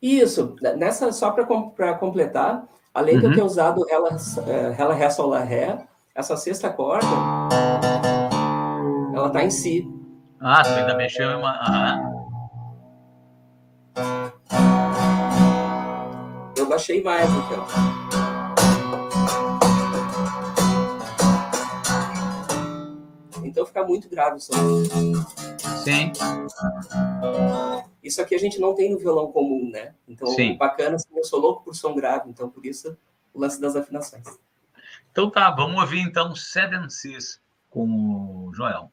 Isso, 0.00 0.56
nessa 0.76 1.12
só 1.12 1.32
para 1.32 1.94
completar, 1.94 2.66
além 2.94 3.16
uhum. 3.16 3.20
de 3.20 3.26
eu 3.26 3.34
ter 3.34 3.42
usado 3.42 3.84
ela, 3.90 4.16
ela 4.78 4.94
Ré, 4.94 5.10
Sol, 5.10 5.28
Lá, 5.28 5.40
Ré, 5.40 5.86
essa 6.14 6.36
sexta 6.36 6.70
corda, 6.70 7.06
ela 9.14 9.30
tá 9.30 9.44
em 9.44 9.50
Si. 9.50 9.86
Ah, 10.40 10.62
tu 10.62 10.70
ainda 10.70 10.94
mexeu 10.94 11.30
em 11.30 11.34
uma. 11.36 12.26
Eu 16.56 16.68
baixei 16.68 17.02
mais, 17.02 17.28
então. 17.30 18.25
Então 23.56 23.64
fica 23.64 23.82
muito 23.82 24.06
grave 24.06 24.36
o 24.36 24.38
som. 24.38 24.52
Sim. 25.82 26.12
Isso 28.02 28.20
aqui 28.20 28.34
a 28.34 28.38
gente 28.38 28.60
não 28.60 28.74
tem 28.74 28.90
no 28.90 28.98
violão 28.98 29.32
comum, 29.32 29.70
né? 29.70 29.94
Então, 30.06 30.26
Sim. 30.26 30.58
bacana, 30.58 30.96
assim, 30.96 31.08
eu 31.16 31.24
sou 31.24 31.40
louco 31.40 31.64
por 31.64 31.74
som 31.74 31.94
grave, 31.94 32.28
então 32.28 32.50
por 32.50 32.66
isso 32.66 32.98
o 33.32 33.40
lance 33.40 33.58
das 33.58 33.74
afinações. 33.74 34.26
Então 35.10 35.30
tá, 35.30 35.50
vamos 35.50 35.80
ouvir 35.80 36.00
então 36.00 36.34
Seven 36.34 36.90
Seas 36.90 37.40
com 37.70 37.88
o 37.88 38.52
Joel. 38.52 38.92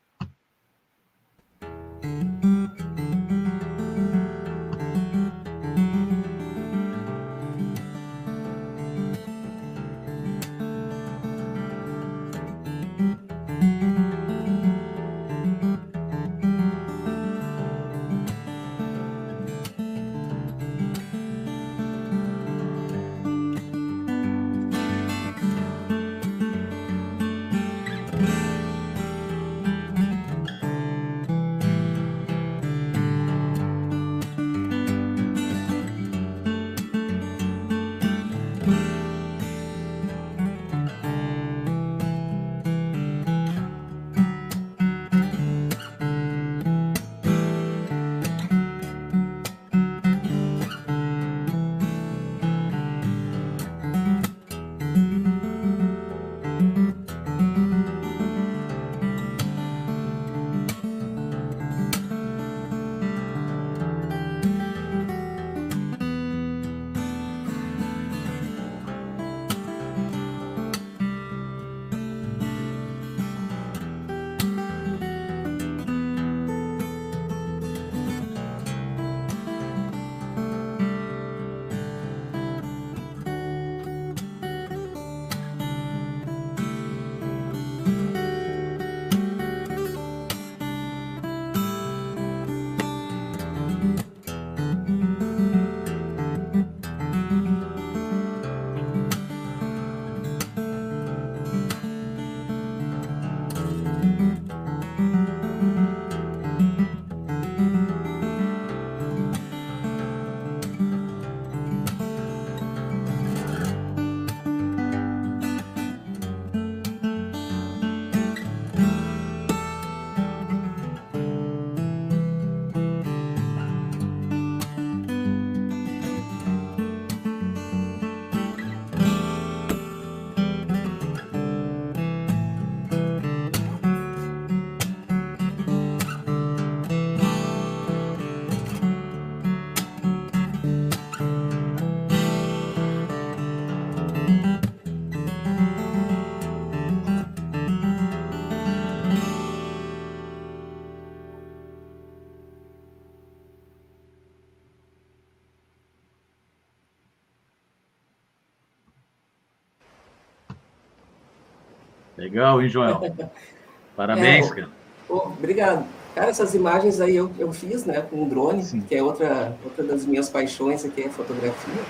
Legal, 162.34 162.62
hein, 162.64 162.68
Joel? 162.68 163.00
Parabéns, 163.96 164.48
é, 164.48 164.56
cara. 164.56 164.70
obrigado. 165.08 165.86
Cara, 166.16 166.32
essas 166.32 166.56
imagens 166.56 167.00
aí 167.00 167.16
eu, 167.16 167.32
eu 167.38 167.54
fiz, 167.54 167.86
né, 167.86 168.02
com 168.02 168.24
o 168.24 168.30
drone, 168.30 168.64
Sim. 168.64 168.82
que 168.82 168.96
é 168.96 169.04
outra, 169.04 169.56
outra 169.64 169.84
das 169.84 170.04
minhas 170.04 170.30
paixões 170.30 170.84
aqui, 170.84 171.04
é 171.04 171.10
fotografia. 171.10 171.84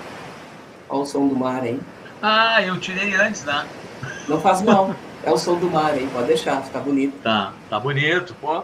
Olha 0.86 1.00
o 1.00 1.06
som 1.06 1.26
do 1.26 1.34
mar 1.34 1.62
aí. 1.62 1.80
Ah, 2.20 2.62
eu 2.62 2.78
tirei 2.78 3.14
antes, 3.14 3.42
né? 3.44 3.66
Não 4.28 4.38
faz 4.38 4.60
mal. 4.60 4.94
É 5.22 5.32
o 5.32 5.38
som 5.38 5.58
do 5.58 5.70
mar 5.70 5.92
aí, 5.92 6.06
pode 6.12 6.26
deixar, 6.26 6.62
tá 6.70 6.78
bonito. 6.78 7.18
Tá, 7.22 7.54
tá 7.70 7.80
bonito, 7.80 8.36
pô. 8.38 8.62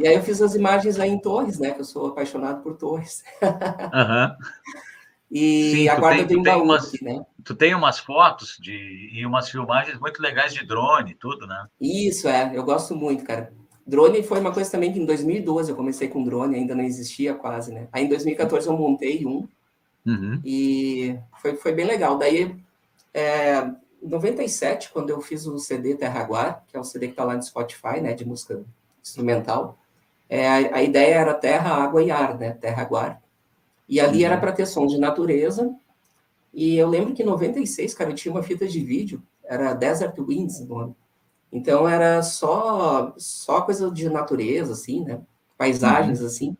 E 0.00 0.08
aí 0.08 0.16
eu 0.16 0.22
fiz 0.24 0.42
as 0.42 0.56
imagens 0.56 0.98
aí 0.98 1.10
em 1.10 1.18
Torres, 1.18 1.60
né? 1.60 1.70
Que 1.70 1.80
eu 1.80 1.84
sou 1.84 2.08
apaixonado 2.08 2.60
por 2.62 2.76
Torres. 2.76 3.22
Aham. 3.94 4.36
Uhum. 4.36 4.46
E 5.30 5.72
Sim, 5.76 5.88
agora 5.88 6.26
tem, 6.26 6.36
eu 6.36 6.42
tenho 6.42 6.58
um 6.58 6.64
umas, 6.64 6.88
aqui, 6.88 7.04
né? 7.04 7.24
Tu 7.44 7.54
tem 7.54 7.74
umas 7.74 7.98
fotos 7.98 8.56
de, 8.60 9.10
e 9.12 9.24
umas 9.24 9.48
filmagens 9.48 9.98
muito 9.98 10.20
legais 10.20 10.52
de 10.52 10.66
drone 10.66 11.14
tudo, 11.14 11.46
né? 11.46 11.66
Isso, 11.80 12.28
é. 12.28 12.52
Eu 12.54 12.64
gosto 12.64 12.94
muito, 12.94 13.24
cara. 13.24 13.52
Drone 13.86 14.22
foi 14.22 14.38
uma 14.40 14.52
coisa 14.52 14.70
também 14.70 14.92
que 14.92 15.00
em 15.00 15.04
2012 15.04 15.70
eu 15.70 15.76
comecei 15.76 16.08
com 16.08 16.22
drone, 16.22 16.56
ainda 16.56 16.74
não 16.74 16.84
existia 16.84 17.34
quase, 17.34 17.72
né? 17.72 17.88
Aí 17.92 18.04
em 18.04 18.08
2014 18.08 18.68
eu 18.68 18.76
montei 18.76 19.26
um 19.26 19.48
uhum. 20.06 20.40
e 20.44 21.18
foi, 21.40 21.56
foi 21.56 21.72
bem 21.72 21.86
legal. 21.86 22.16
Daí, 22.16 22.56
é, 23.12 23.58
em 24.02 24.08
97, 24.08 24.92
quando 24.92 25.10
eu 25.10 25.20
fiz 25.20 25.46
o 25.46 25.58
CD 25.58 25.94
Terraguar, 25.96 26.64
que 26.68 26.76
é 26.76 26.80
o 26.80 26.84
CD 26.84 27.08
que 27.08 27.14
tá 27.14 27.24
lá 27.24 27.34
no 27.34 27.42
Spotify, 27.42 28.00
né, 28.00 28.12
de 28.12 28.24
música 28.24 28.62
instrumental, 29.02 29.76
é, 30.28 30.46
a, 30.46 30.76
a 30.76 30.82
ideia 30.82 31.14
era 31.16 31.34
terra, 31.34 31.74
água 31.74 32.02
e 32.02 32.10
ar, 32.10 32.38
né? 32.38 32.52
Terraguar. 32.52 33.20
E 33.88 33.98
ali 34.00 34.24
era 34.24 34.36
uhum. 34.36 34.40
para 34.40 34.52
ter 34.52 34.66
som 34.66 34.86
de 34.86 34.98
natureza. 34.98 35.74
E 36.52 36.76
eu 36.76 36.88
lembro 36.88 37.14
que 37.14 37.22
em 37.22 37.26
96, 37.26 37.94
cara, 37.94 38.10
eu 38.10 38.14
tinha 38.14 38.32
uma 38.32 38.42
fita 38.42 38.66
de 38.66 38.80
vídeo, 38.80 39.22
era 39.44 39.72
Desert 39.72 40.18
Winds 40.18 40.60
o 40.60 40.66
nome. 40.66 40.94
Então 41.52 41.88
era 41.88 42.22
só 42.22 43.12
só 43.16 43.60
coisa 43.62 43.90
de 43.90 44.08
natureza, 44.08 44.72
assim, 44.72 45.04
né? 45.04 45.20
Paisagens, 45.56 46.20
uhum. 46.20 46.26
assim. 46.26 46.56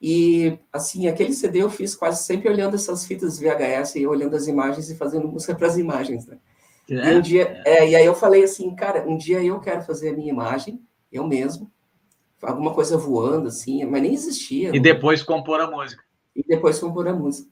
E, 0.00 0.58
assim, 0.72 1.06
aquele 1.06 1.32
CD 1.32 1.62
eu 1.62 1.70
fiz 1.70 1.94
quase 1.94 2.24
sempre 2.24 2.48
olhando 2.48 2.74
essas 2.74 3.06
fitas 3.06 3.38
VHS 3.38 3.96
e 3.96 4.06
olhando 4.06 4.34
as 4.34 4.48
imagens 4.48 4.90
e 4.90 4.96
fazendo 4.96 5.28
música 5.28 5.54
para 5.54 5.68
as 5.68 5.76
imagens, 5.76 6.26
né? 6.26 6.38
É, 6.90 7.12
e 7.12 7.16
um 7.16 7.20
dia, 7.20 7.62
é, 7.64 7.88
e 7.88 7.94
aí 7.94 8.04
eu 8.04 8.14
falei 8.14 8.42
assim, 8.42 8.74
cara, 8.74 9.08
um 9.08 9.16
dia 9.16 9.42
eu 9.42 9.60
quero 9.60 9.82
fazer 9.82 10.10
a 10.10 10.12
minha 10.12 10.32
imagem, 10.32 10.82
eu 11.12 11.24
mesmo, 11.24 11.70
alguma 12.42 12.74
coisa 12.74 12.98
voando, 12.98 13.46
assim, 13.46 13.84
mas 13.84 14.02
nem 14.02 14.12
existia. 14.12 14.70
E 14.70 14.72
não... 14.72 14.82
depois 14.82 15.22
compor 15.22 15.60
a 15.60 15.70
música 15.70 16.02
e 16.34 16.42
depois 16.42 16.78
compor 16.78 17.06
a 17.06 17.12
música. 17.12 17.48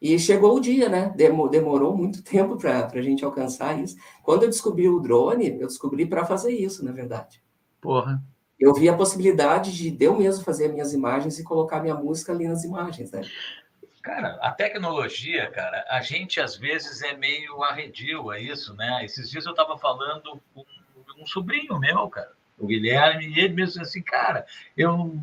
E 0.00 0.18
chegou 0.18 0.56
o 0.56 0.60
dia, 0.60 0.88
né? 0.88 1.12
Demorou 1.16 1.96
muito 1.96 2.22
tempo 2.24 2.56
para 2.56 2.88
a 2.92 3.02
gente 3.02 3.24
alcançar 3.24 3.78
isso. 3.78 3.96
Quando 4.22 4.42
eu 4.42 4.50
descobri 4.50 4.88
o 4.88 5.00
drone, 5.00 5.58
eu 5.58 5.66
descobri 5.66 6.06
para 6.06 6.24
fazer 6.24 6.52
isso, 6.52 6.84
na 6.84 6.92
verdade. 6.92 7.42
Porra. 7.80 8.22
Eu 8.58 8.72
vi 8.72 8.88
a 8.88 8.96
possibilidade 8.96 9.70
de 9.72 9.96
eu 10.02 10.16
mesmo 10.16 10.42
fazer 10.42 10.68
minhas 10.68 10.94
imagens 10.94 11.38
e 11.38 11.44
colocar 11.44 11.80
minha 11.80 11.94
música 11.94 12.32
ali 12.32 12.48
nas 12.48 12.64
imagens, 12.64 13.10
né? 13.12 13.20
Cara, 14.02 14.38
a 14.40 14.52
tecnologia, 14.52 15.50
cara, 15.50 15.84
a 15.90 16.00
gente 16.00 16.40
às 16.40 16.56
vezes 16.56 17.02
é 17.02 17.16
meio 17.16 17.62
arredio 17.62 18.30
a 18.30 18.38
isso, 18.38 18.72
né? 18.74 19.04
Esses 19.04 19.28
dias 19.28 19.44
eu 19.44 19.50
estava 19.50 19.76
falando 19.76 20.40
com 20.54 20.64
um 21.18 21.26
sobrinho 21.26 21.78
meu, 21.78 22.08
cara, 22.08 22.32
o 22.58 22.66
Guilherme, 22.66 23.26
e 23.26 23.40
ele 23.40 23.54
mesmo 23.54 23.82
assim, 23.82 24.00
cara, 24.00 24.46
eu 24.76 25.20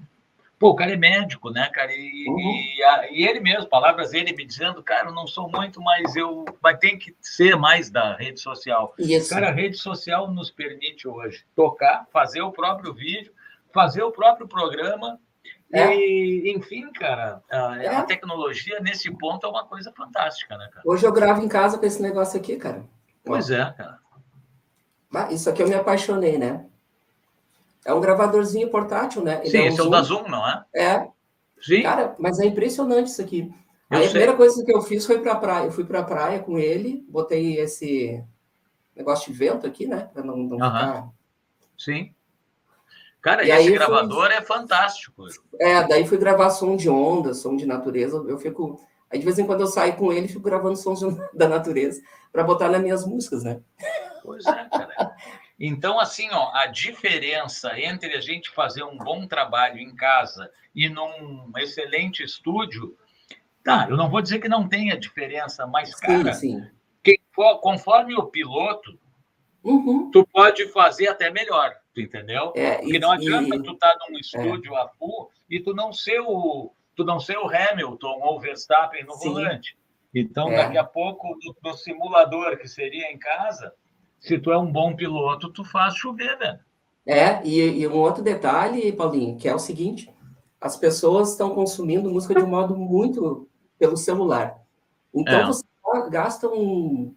Pô, 0.63 0.69
o 0.69 0.75
cara 0.75 0.93
é 0.93 0.95
médico, 0.95 1.49
né, 1.49 1.69
cara? 1.73 1.91
E, 1.93 2.25
uhum. 2.25 2.39
e, 2.39 2.83
a, 2.83 3.11
e, 3.11 3.27
ele 3.27 3.41
mesmo, 3.41 3.67
palavras 3.67 4.11
dele 4.11 4.31
me 4.31 4.45
dizendo, 4.45 4.81
cara, 4.81 5.09
eu 5.09 5.13
não 5.13 5.27
sou 5.27 5.51
muito, 5.51 5.81
mas 5.81 6.15
eu. 6.15 6.45
Mas 6.61 6.79
tem 6.79 6.97
que 6.97 7.13
ser 7.19 7.57
mais 7.57 7.89
da 7.89 8.15
rede 8.15 8.39
social. 8.39 8.93
Isso. 8.97 9.29
Cara, 9.29 9.49
a 9.49 9.51
rede 9.51 9.75
social 9.75 10.31
nos 10.31 10.49
permite 10.49 11.05
hoje 11.05 11.43
tocar, 11.53 12.07
fazer 12.13 12.41
o 12.43 12.53
próprio 12.53 12.93
vídeo, 12.93 13.33
fazer 13.73 14.03
o 14.03 14.11
próprio 14.13 14.47
programa 14.47 15.19
É. 15.69 15.93
E, 15.97 16.53
enfim, 16.55 16.89
cara, 16.93 17.43
a, 17.51 17.83
é. 17.83 17.87
a, 17.97 18.03
tecnologia 18.03 18.79
nesse 18.79 19.11
ponto 19.11 19.45
é 19.45 19.49
uma 19.49 19.65
coisa 19.65 19.91
fantástica, 19.91 20.57
né, 20.57 20.69
cara? 20.71 20.83
Hoje 20.85 21.05
eu 21.05 21.11
gravo 21.11 21.41
em 21.41 21.49
casa 21.49 21.77
com 21.77 21.85
esse 21.85 22.01
negócio 22.01 22.39
aqui, 22.39 22.55
cara. 22.55 22.85
Pois 23.25 23.51
Ó. 23.51 23.55
é, 23.55 23.73
cara. 23.73 23.99
isso 25.29 25.49
aqui 25.49 25.61
eu 25.61 25.67
me 25.67 25.75
apaixonei, 25.75 26.37
né? 26.37 26.65
É 27.85 27.93
um 27.93 28.01
gravadorzinho 28.01 28.69
portátil, 28.69 29.23
né? 29.23 29.41
Ele 29.41 29.49
Sim, 29.49 29.57
é 29.57 29.61
um 29.61 29.67
esse 29.67 29.77
Zoom. 29.77 29.85
é 29.85 29.87
o 29.87 29.91
da 29.91 30.01
Zoom, 30.01 30.27
não 30.29 30.47
é? 30.47 30.65
É. 30.75 31.07
Sim. 31.61 31.83
Cara, 31.83 32.15
mas 32.19 32.39
é 32.39 32.45
impressionante 32.45 33.07
isso 33.07 33.21
aqui. 33.21 33.53
Aí 33.89 34.05
a 34.05 34.09
primeira 34.09 34.35
coisa 34.35 34.63
que 34.65 34.73
eu 34.73 34.81
fiz 34.81 35.05
foi 35.05 35.19
para 35.19 35.33
a 35.33 35.37
praia. 35.37 35.65
Eu 35.65 35.71
fui 35.71 35.83
para 35.83 35.99
a 35.99 36.03
praia 36.03 36.39
com 36.39 36.57
ele, 36.57 37.05
botei 37.07 37.59
esse 37.59 38.23
negócio 38.95 39.31
de 39.31 39.37
vento 39.37 39.67
aqui, 39.67 39.85
né? 39.85 40.09
Para 40.13 40.23
não, 40.23 40.37
não 40.37 40.57
ficar. 40.57 41.09
Sim. 41.77 42.13
Cara, 43.21 43.45
e 43.45 43.51
esse 43.51 43.71
gravador 43.71 44.27
fui... 44.27 44.35
é 44.35 44.41
fantástico. 44.41 45.25
É, 45.59 45.87
daí 45.87 46.05
fui 46.05 46.17
gravar 46.17 46.49
som 46.49 46.75
de 46.75 46.89
onda, 46.89 47.33
som 47.33 47.55
de 47.55 47.65
natureza. 47.65 48.17
Eu 48.27 48.37
fico. 48.37 48.81
Aí 49.09 49.19
de 49.19 49.25
vez 49.25 49.37
em 49.37 49.45
quando 49.45 49.61
eu 49.61 49.67
saio 49.67 49.95
com 49.95 50.11
ele, 50.11 50.27
fico 50.27 50.41
gravando 50.41 50.75
sons 50.75 50.99
da 51.33 51.47
natureza 51.47 52.01
para 52.31 52.43
botar 52.43 52.69
nas 52.69 52.81
minhas 52.81 53.05
músicas, 53.05 53.43
né? 53.43 53.61
Pois 54.23 54.45
é, 54.45 54.67
cara. 54.69 55.15
Então, 55.65 55.97
assim, 55.97 56.27
ó, 56.29 56.51
a 56.53 56.65
diferença 56.65 57.79
entre 57.79 58.13
a 58.15 58.19
gente 58.19 58.49
fazer 58.49 58.83
um 58.83 58.97
bom 58.97 59.25
trabalho 59.25 59.79
em 59.79 59.95
casa 59.95 60.51
e 60.75 60.89
num 60.89 61.49
excelente 61.55 62.21
estúdio, 62.21 62.97
tá, 63.63 63.87
eu 63.89 63.95
não 63.95 64.09
vou 64.09 64.21
dizer 64.21 64.39
que 64.39 64.49
não 64.49 64.67
tenha 64.67 64.99
diferença, 64.99 65.65
mas, 65.65 65.95
cara, 65.95 66.33
sim, 66.33 66.59
sim. 66.59 66.67
Quem 67.01 67.17
for, 67.31 67.59
conforme 67.59 68.13
o 68.13 68.25
piloto, 68.25 68.99
uhum. 69.63 70.11
tu 70.11 70.27
pode 70.27 70.67
fazer 70.67 71.07
até 71.07 71.31
melhor, 71.31 71.73
tu 71.95 72.01
entendeu? 72.01 72.51
É, 72.57 72.79
Porque 72.79 72.99
não 72.99 73.11
adianta 73.11 73.55
e... 73.55 73.63
tu 73.63 73.71
estar 73.71 73.97
tá 73.97 74.05
num 74.09 74.17
é. 74.17 74.19
estúdio 74.19 74.75
é. 74.75 74.81
a 74.81 74.89
full 74.89 75.31
e 75.49 75.61
tu 75.61 75.73
não 75.73 75.93
ser 75.93 76.19
o 76.19 76.73
tu 76.93 77.05
não 77.05 77.21
ser 77.21 77.37
o 77.37 77.47
Hamilton 77.47 78.19
ou 78.21 78.35
o 78.35 78.39
Verstappen 78.41 79.05
no 79.05 79.13
sim. 79.13 79.29
volante. 79.29 79.77
Então, 80.13 80.51
é. 80.51 80.57
daqui 80.57 80.77
a 80.77 80.83
pouco, 80.83 81.37
no, 81.41 81.55
no 81.63 81.77
simulador 81.77 82.57
que 82.57 82.67
seria 82.67 83.09
em 83.09 83.17
casa, 83.17 83.73
se 84.23 84.39
tu 84.39 84.53
é 84.53 84.57
um 84.57 84.71
bom 84.71 84.95
piloto, 84.95 85.49
tu 85.49 85.65
faz 85.65 85.95
chover, 85.95 86.37
velho. 86.37 86.59
É, 87.05 87.45
e, 87.45 87.59
e, 87.81 87.87
um 87.87 87.97
outro 87.97 88.23
detalhe, 88.23 88.93
Paulinho, 88.93 89.35
que 89.35 89.49
é 89.49 89.53
o 89.53 89.59
seguinte: 89.59 90.09
as 90.61 90.77
pessoas 90.77 91.31
estão 91.31 91.53
consumindo 91.53 92.09
música 92.09 92.33
de 92.33 92.41
um 92.41 92.47
modo 92.47 92.73
muito 92.73 93.49
pelo 93.77 93.97
celular. 93.97 94.57
Então 95.13 95.41
é. 95.41 95.45
você 95.45 95.65
gasta 96.09 96.47
um. 96.47 97.13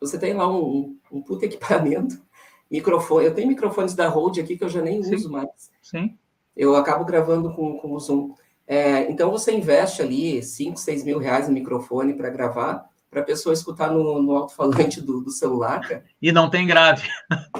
Você 0.00 0.16
tem 0.16 0.32
lá 0.32 0.48
um, 0.48 0.96
um 1.10 1.20
puto 1.20 1.44
equipamento, 1.44 2.22
microfone. 2.70 3.26
Eu 3.26 3.34
tenho 3.34 3.48
microfones 3.48 3.94
da 3.94 4.08
Rode 4.08 4.40
aqui 4.40 4.56
que 4.56 4.62
eu 4.62 4.68
já 4.68 4.80
nem 4.80 5.02
Sim. 5.02 5.16
uso 5.16 5.32
mais. 5.32 5.72
Sim. 5.82 6.16
Eu 6.56 6.76
acabo 6.76 7.04
gravando 7.04 7.52
com, 7.52 7.78
com 7.78 7.90
o 7.90 7.98
Zoom. 7.98 8.32
É, 8.64 9.10
então 9.10 9.28
você 9.28 9.52
investe 9.52 10.00
ali 10.00 10.40
5, 10.40 10.78
6 10.78 11.02
mil 11.02 11.18
reais 11.18 11.48
no 11.48 11.54
microfone 11.54 12.14
para 12.14 12.30
gravar 12.30 12.88
para 13.14 13.22
a 13.22 13.24
pessoa 13.24 13.52
escutar 13.52 13.92
no, 13.92 14.20
no 14.20 14.36
alto-falante 14.36 15.00
do, 15.00 15.20
do, 15.20 15.30
celular, 15.30 15.80
cara. 15.80 16.04
E 16.20 16.32
não 16.32 16.50
tem 16.50 16.66
grave. 16.66 17.08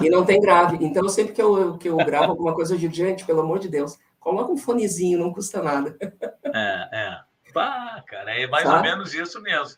E 0.01 0.09
não 0.09 0.25
tem 0.25 0.41
grave. 0.41 0.77
Então, 0.81 1.07
sempre 1.07 1.31
que 1.33 1.41
eu, 1.41 1.77
que 1.77 1.87
eu 1.87 1.95
gravo 1.95 2.31
alguma 2.31 2.53
coisa, 2.53 2.73
eu 2.73 2.77
digo, 2.77 2.93
gente, 2.93 3.25
pelo 3.25 3.39
amor 3.39 3.59
de 3.59 3.69
Deus, 3.69 3.97
coloca 4.19 4.51
um 4.51 4.57
fonezinho, 4.57 5.17
não 5.17 5.31
custa 5.31 5.63
nada. 5.63 5.97
É, 6.43 6.89
é. 6.91 7.19
Pá, 7.53 8.03
cara, 8.05 8.37
é 8.37 8.45
mais 8.47 8.65
Sabe? 8.65 8.75
ou 8.75 8.83
menos 8.83 9.13
isso 9.13 9.41
mesmo. 9.41 9.77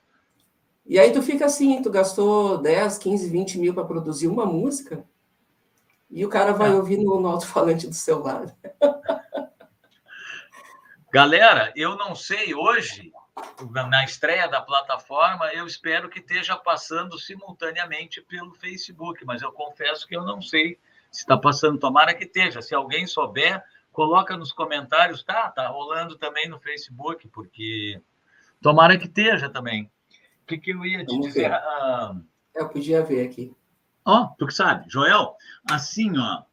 E 0.83 0.97
aí 0.97 1.11
tu 1.11 1.21
fica 1.21 1.45
assim, 1.45 1.79
tu 1.83 1.91
gastou 1.91 2.57
10, 2.57 2.97
15, 2.97 3.29
20 3.29 3.59
mil 3.59 3.73
para 3.75 3.85
produzir 3.85 4.27
uma 4.27 4.47
música, 4.47 5.05
e 6.09 6.25
o 6.25 6.29
cara 6.29 6.53
vai 6.53 6.71
é. 6.71 6.73
ouvir 6.73 6.97
no, 6.97 7.19
no 7.19 7.27
alto-falante 7.27 7.85
do 7.85 7.93
celular. 7.93 8.55
Galera, 11.13 11.71
eu 11.75 11.95
não 11.95 12.15
sei 12.15 12.55
hoje 12.55 13.11
na 13.89 14.03
estreia 14.03 14.47
da 14.47 14.61
plataforma, 14.61 15.51
eu 15.53 15.65
espero 15.65 16.09
que 16.09 16.19
esteja 16.19 16.55
passando 16.55 17.17
simultaneamente 17.19 18.21
pelo 18.21 18.53
Facebook, 18.53 19.23
mas 19.25 19.41
eu 19.41 19.51
confesso 19.51 20.07
que 20.07 20.15
eu 20.15 20.23
não 20.23 20.41
sei 20.41 20.79
se 21.11 21.21
está 21.21 21.37
passando. 21.37 21.79
Tomara 21.79 22.13
que 22.13 22.25
esteja. 22.25 22.61
Se 22.61 22.73
alguém 22.73 23.05
souber, 23.05 23.63
coloca 23.91 24.35
nos 24.37 24.51
comentários. 24.51 25.23
Tá, 25.23 25.49
tá 25.49 25.67
rolando 25.67 26.17
também 26.17 26.47
no 26.47 26.59
Facebook, 26.59 27.27
porque 27.29 28.01
tomara 28.61 28.97
que 28.97 29.05
esteja 29.05 29.49
também. 29.49 29.89
O 30.43 30.47
que, 30.47 30.57
que 30.57 30.71
eu 30.71 30.85
ia 30.85 31.05
te 31.05 31.11
Vamos 31.11 31.27
dizer? 31.27 31.51
Ah... 31.51 32.15
Eu 32.55 32.69
podia 32.69 33.03
ver 33.03 33.27
aqui. 33.27 33.55
Ó, 34.03 34.23
oh, 34.23 34.27
tu 34.37 34.47
que 34.47 34.53
sabe, 34.53 34.89
Joel, 34.89 35.35
assim, 35.69 36.11
ó. 36.17 36.43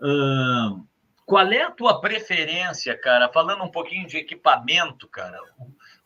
Uh, 0.00 0.84
qual 1.26 1.46
é 1.52 1.62
a 1.62 1.70
tua 1.70 2.00
preferência, 2.00 2.96
cara? 2.98 3.28
Falando 3.28 3.62
um 3.62 3.70
pouquinho 3.70 4.06
de 4.08 4.16
equipamento, 4.16 5.06
cara 5.06 5.38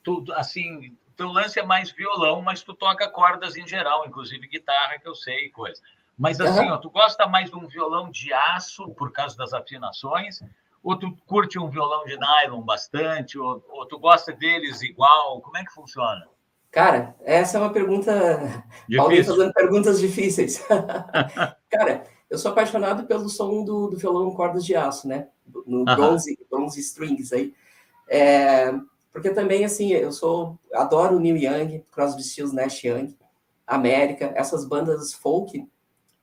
tu, 0.02 0.24
assim, 0.32 0.96
teu 1.16 1.28
lance 1.28 1.58
é 1.58 1.64
mais 1.64 1.90
violão, 1.90 2.42
mas 2.42 2.62
tu 2.62 2.74
toca 2.74 3.08
cordas 3.08 3.56
em 3.56 3.66
geral, 3.66 4.06
inclusive 4.06 4.46
guitarra, 4.48 4.98
que 4.98 5.08
eu 5.08 5.14
sei, 5.14 5.50
coisa. 5.50 5.80
Mas 6.18 6.40
assim, 6.40 6.66
uhum. 6.66 6.72
ó, 6.72 6.76
tu 6.78 6.90
gosta 6.90 7.26
mais 7.26 7.50
de 7.50 7.56
um 7.56 7.66
violão 7.66 8.10
de 8.10 8.32
aço 8.32 8.88
por 8.90 9.12
causa 9.12 9.36
das 9.36 9.52
afinações, 9.52 10.40
ou 10.82 10.96
tu 10.96 11.16
curte 11.26 11.58
um 11.58 11.68
violão 11.68 12.04
de 12.04 12.16
nylon 12.16 12.62
bastante, 12.62 13.38
ou, 13.38 13.64
ou 13.70 13.86
tu 13.86 13.98
gosta 13.98 14.32
deles 14.32 14.82
igual? 14.82 15.40
Como 15.40 15.56
é 15.56 15.64
que 15.64 15.72
funciona? 15.72 16.26
Cara, 16.70 17.14
essa 17.22 17.58
é 17.58 17.60
uma 17.60 17.72
pergunta. 17.72 18.64
Alguém 18.98 19.22
fazendo 19.22 19.52
perguntas 19.52 20.00
difíceis. 20.00 20.64
Cara, 21.70 22.04
eu 22.30 22.38
sou 22.38 22.50
apaixonado 22.50 23.06
pelo 23.06 23.28
som 23.28 23.62
do, 23.62 23.88
do 23.88 23.96
violão 23.96 24.34
cordas 24.34 24.64
de 24.64 24.74
aço, 24.74 25.06
né? 25.06 25.28
No 25.66 25.84
bronze, 25.84 26.38
bronze 26.50 26.80
strings 26.80 27.32
aí. 27.32 27.54
É, 28.08 28.72
porque 29.12 29.30
também, 29.30 29.64
assim, 29.64 29.92
eu 29.92 30.10
sou, 30.10 30.58
adoro 30.72 31.20
Neil 31.20 31.36
Young, 31.36 31.84
Crosby, 31.90 32.22
Stills, 32.22 32.54
Nash 32.54 32.82
Young, 32.82 33.16
América, 33.66 34.32
essas 34.34 34.64
bandas 34.64 35.12
folk, 35.12 35.68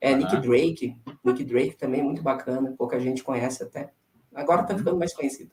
é, 0.02 0.16
Nick 0.16 0.38
Drake, 0.38 0.98
Nick 1.24 1.44
Drake 1.44 1.76
também 1.76 2.02
é 2.02 2.04
muito 2.04 2.24
bacana, 2.24 2.74
pouca 2.78 3.00
gente 3.00 3.24
conhece 3.24 3.62
até. 3.62 3.92
Agora 4.34 4.64
tá 4.64 4.74
uhum. 4.74 4.80
ficando 4.80 4.98
mais 4.98 5.14
conhecido. 5.14 5.52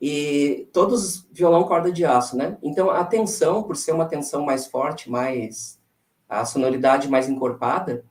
E 0.00 0.68
todos 0.72 1.26
violão 1.30 1.64
corda 1.64 1.92
de 1.92 2.04
aço, 2.04 2.36
né? 2.36 2.56
Então 2.62 2.90
a 2.90 3.04
tensão, 3.04 3.62
por 3.62 3.76
ser 3.76 3.92
uma 3.92 4.06
tensão 4.06 4.44
mais 4.44 4.66
forte, 4.66 5.10
mais 5.10 5.78
a 6.28 6.44
sonoridade 6.44 7.08
mais 7.08 7.28
encorpada, 7.28 8.04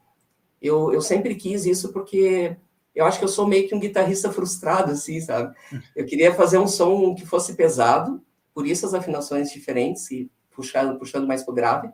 eu, 0.61 0.93
eu 0.93 1.01
sempre 1.01 1.35
quis 1.35 1.65
isso 1.65 1.91
porque 1.93 2.57
eu 2.93 3.05
acho 3.05 3.17
que 3.17 3.23
eu 3.23 3.29
sou 3.29 3.47
meio 3.47 3.67
que 3.67 3.73
um 3.73 3.79
guitarrista 3.79 4.31
frustrado, 4.31 4.91
assim, 4.91 5.21
sabe? 5.21 5.55
Eu 5.95 6.05
queria 6.05 6.33
fazer 6.33 6.57
um 6.57 6.67
som 6.67 7.15
que 7.15 7.25
fosse 7.25 7.53
pesado, 7.53 8.21
por 8.59 8.67
isso 8.67 8.85
as 8.85 8.93
afinações 8.93 9.53
diferentes 9.53 10.11
e 10.11 10.29
puxando, 10.51 10.99
puxando 10.99 11.25
mais 11.25 11.43
para 11.43 11.51
o 11.53 11.55
grave. 11.55 11.89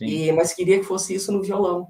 E, 0.00 0.32
mas 0.32 0.52
queria 0.52 0.80
que 0.80 0.84
fosse 0.84 1.14
isso 1.14 1.30
no 1.30 1.40
violão. 1.40 1.86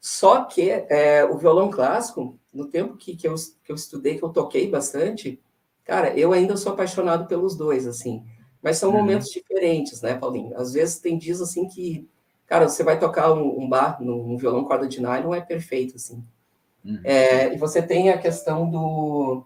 Só 0.00 0.44
que 0.44 0.70
é, 0.70 1.24
o 1.24 1.36
violão 1.36 1.68
clássico, 1.68 2.38
no 2.54 2.68
tempo 2.68 2.96
que, 2.96 3.16
que, 3.16 3.26
eu, 3.26 3.34
que 3.64 3.72
eu 3.72 3.74
estudei, 3.74 4.16
que 4.16 4.24
eu 4.24 4.28
toquei 4.28 4.70
bastante, 4.70 5.42
cara, 5.84 6.16
eu 6.16 6.32
ainda 6.32 6.56
sou 6.56 6.72
apaixonado 6.72 7.26
pelos 7.26 7.56
dois, 7.56 7.84
assim. 7.84 8.24
Mas 8.62 8.78
são 8.78 8.90
uhum. 8.90 8.98
momentos 8.98 9.28
diferentes, 9.30 10.00
né, 10.02 10.14
Paulinho? 10.14 10.56
Às 10.56 10.72
vezes 10.72 11.00
tem 11.00 11.18
dias 11.18 11.40
assim 11.40 11.66
que, 11.66 12.08
cara, 12.46 12.68
você 12.68 12.84
vai 12.84 12.96
tocar 12.96 13.32
um, 13.32 13.60
um 13.60 13.68
bar 13.68 14.00
num, 14.00 14.36
violão 14.36 14.64
corda 14.64 14.86
de 14.86 15.02
nylon, 15.02 15.34
é 15.34 15.40
perfeito, 15.40 15.96
assim. 15.96 16.24
Uhum. 16.84 17.00
É, 17.02 17.52
e 17.52 17.58
você 17.58 17.82
tem 17.82 18.08
a 18.10 18.18
questão 18.18 18.70
do 18.70 19.44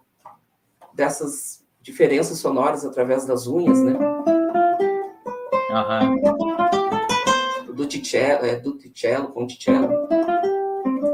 dessas 0.92 1.65
diferenças 1.86 2.38
sonoras 2.38 2.84
através 2.84 3.24
das 3.24 3.46
unhas, 3.46 3.80
né? 3.80 3.96
Uhum. 5.70 6.16
Do 7.74 7.86
ticello, 7.86 8.44
é, 8.44 8.56
do 8.56 8.76
ticello, 8.76 9.28
com 9.28 9.46
ticello. 9.46 10.08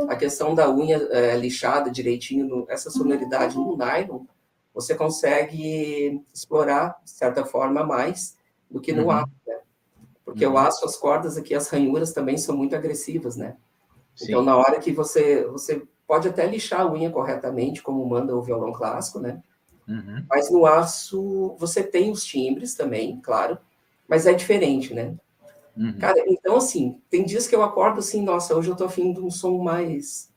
A 0.09 0.17
questão 0.17 0.55
da 0.55 0.75
unha 0.75 0.97
é, 1.11 1.37
lixada 1.37 1.91
direitinho, 1.91 2.47
no, 2.47 2.65
essa 2.71 2.91
sonoridade 2.91 3.55
no 3.55 3.77
nylon, 3.77 4.25
você 4.73 4.95
consegue 4.95 6.25
explorar, 6.33 6.99
de 7.05 7.11
certa 7.11 7.45
forma, 7.45 7.85
mais 7.85 8.39
do 8.71 8.81
que 8.81 8.95
no 8.95 9.03
uhum. 9.05 9.11
aço, 9.11 9.33
né? 9.47 9.59
Porque 10.25 10.47
uhum. 10.47 10.55
o 10.55 10.59
aço, 10.59 10.87
as 10.87 10.97
cordas 10.97 11.37
aqui, 11.37 11.55
as 11.55 11.69
ranhuras 11.69 12.15
também 12.15 12.39
são 12.39 12.57
muito 12.57 12.75
agressivas, 12.75 13.37
né? 13.37 13.59
Sim. 14.17 14.29
Então, 14.29 14.43
na 14.43 14.57
hora 14.57 14.81
que 14.81 14.91
você, 14.91 15.45
você 15.45 15.83
pode 16.07 16.29
até 16.29 16.47
lixar 16.47 16.81
a 16.81 16.91
unha 16.91 17.11
corretamente, 17.11 17.83
como 17.83 18.03
manda 18.07 18.35
o 18.35 18.41
violão 18.41 18.73
clássico, 18.73 19.21
né? 19.21 19.43
Uhum. 19.92 20.24
Mas 20.28 20.50
no 20.50 20.66
aço 20.66 21.57
você 21.59 21.83
tem 21.83 22.11
os 22.11 22.24
timbres 22.24 22.74
também, 22.74 23.20
claro, 23.20 23.59
mas 24.09 24.26
é 24.26 24.33
diferente, 24.33 24.94
né? 24.94 25.14
Uhum. 25.76 25.98
Cara, 25.98 26.22
então 26.26 26.57
assim, 26.57 27.00
tem 27.09 27.24
dias 27.24 27.46
que 27.46 27.55
eu 27.55 27.62
acordo 27.62 28.00
assim, 28.00 28.22
nossa, 28.22 28.55
hoje 28.55 28.70
eu 28.70 28.76
tô 28.76 28.85
afim 28.85 29.12
de 29.12 29.20
um 29.20 29.31
som 29.31 29.59
mais. 29.59 30.31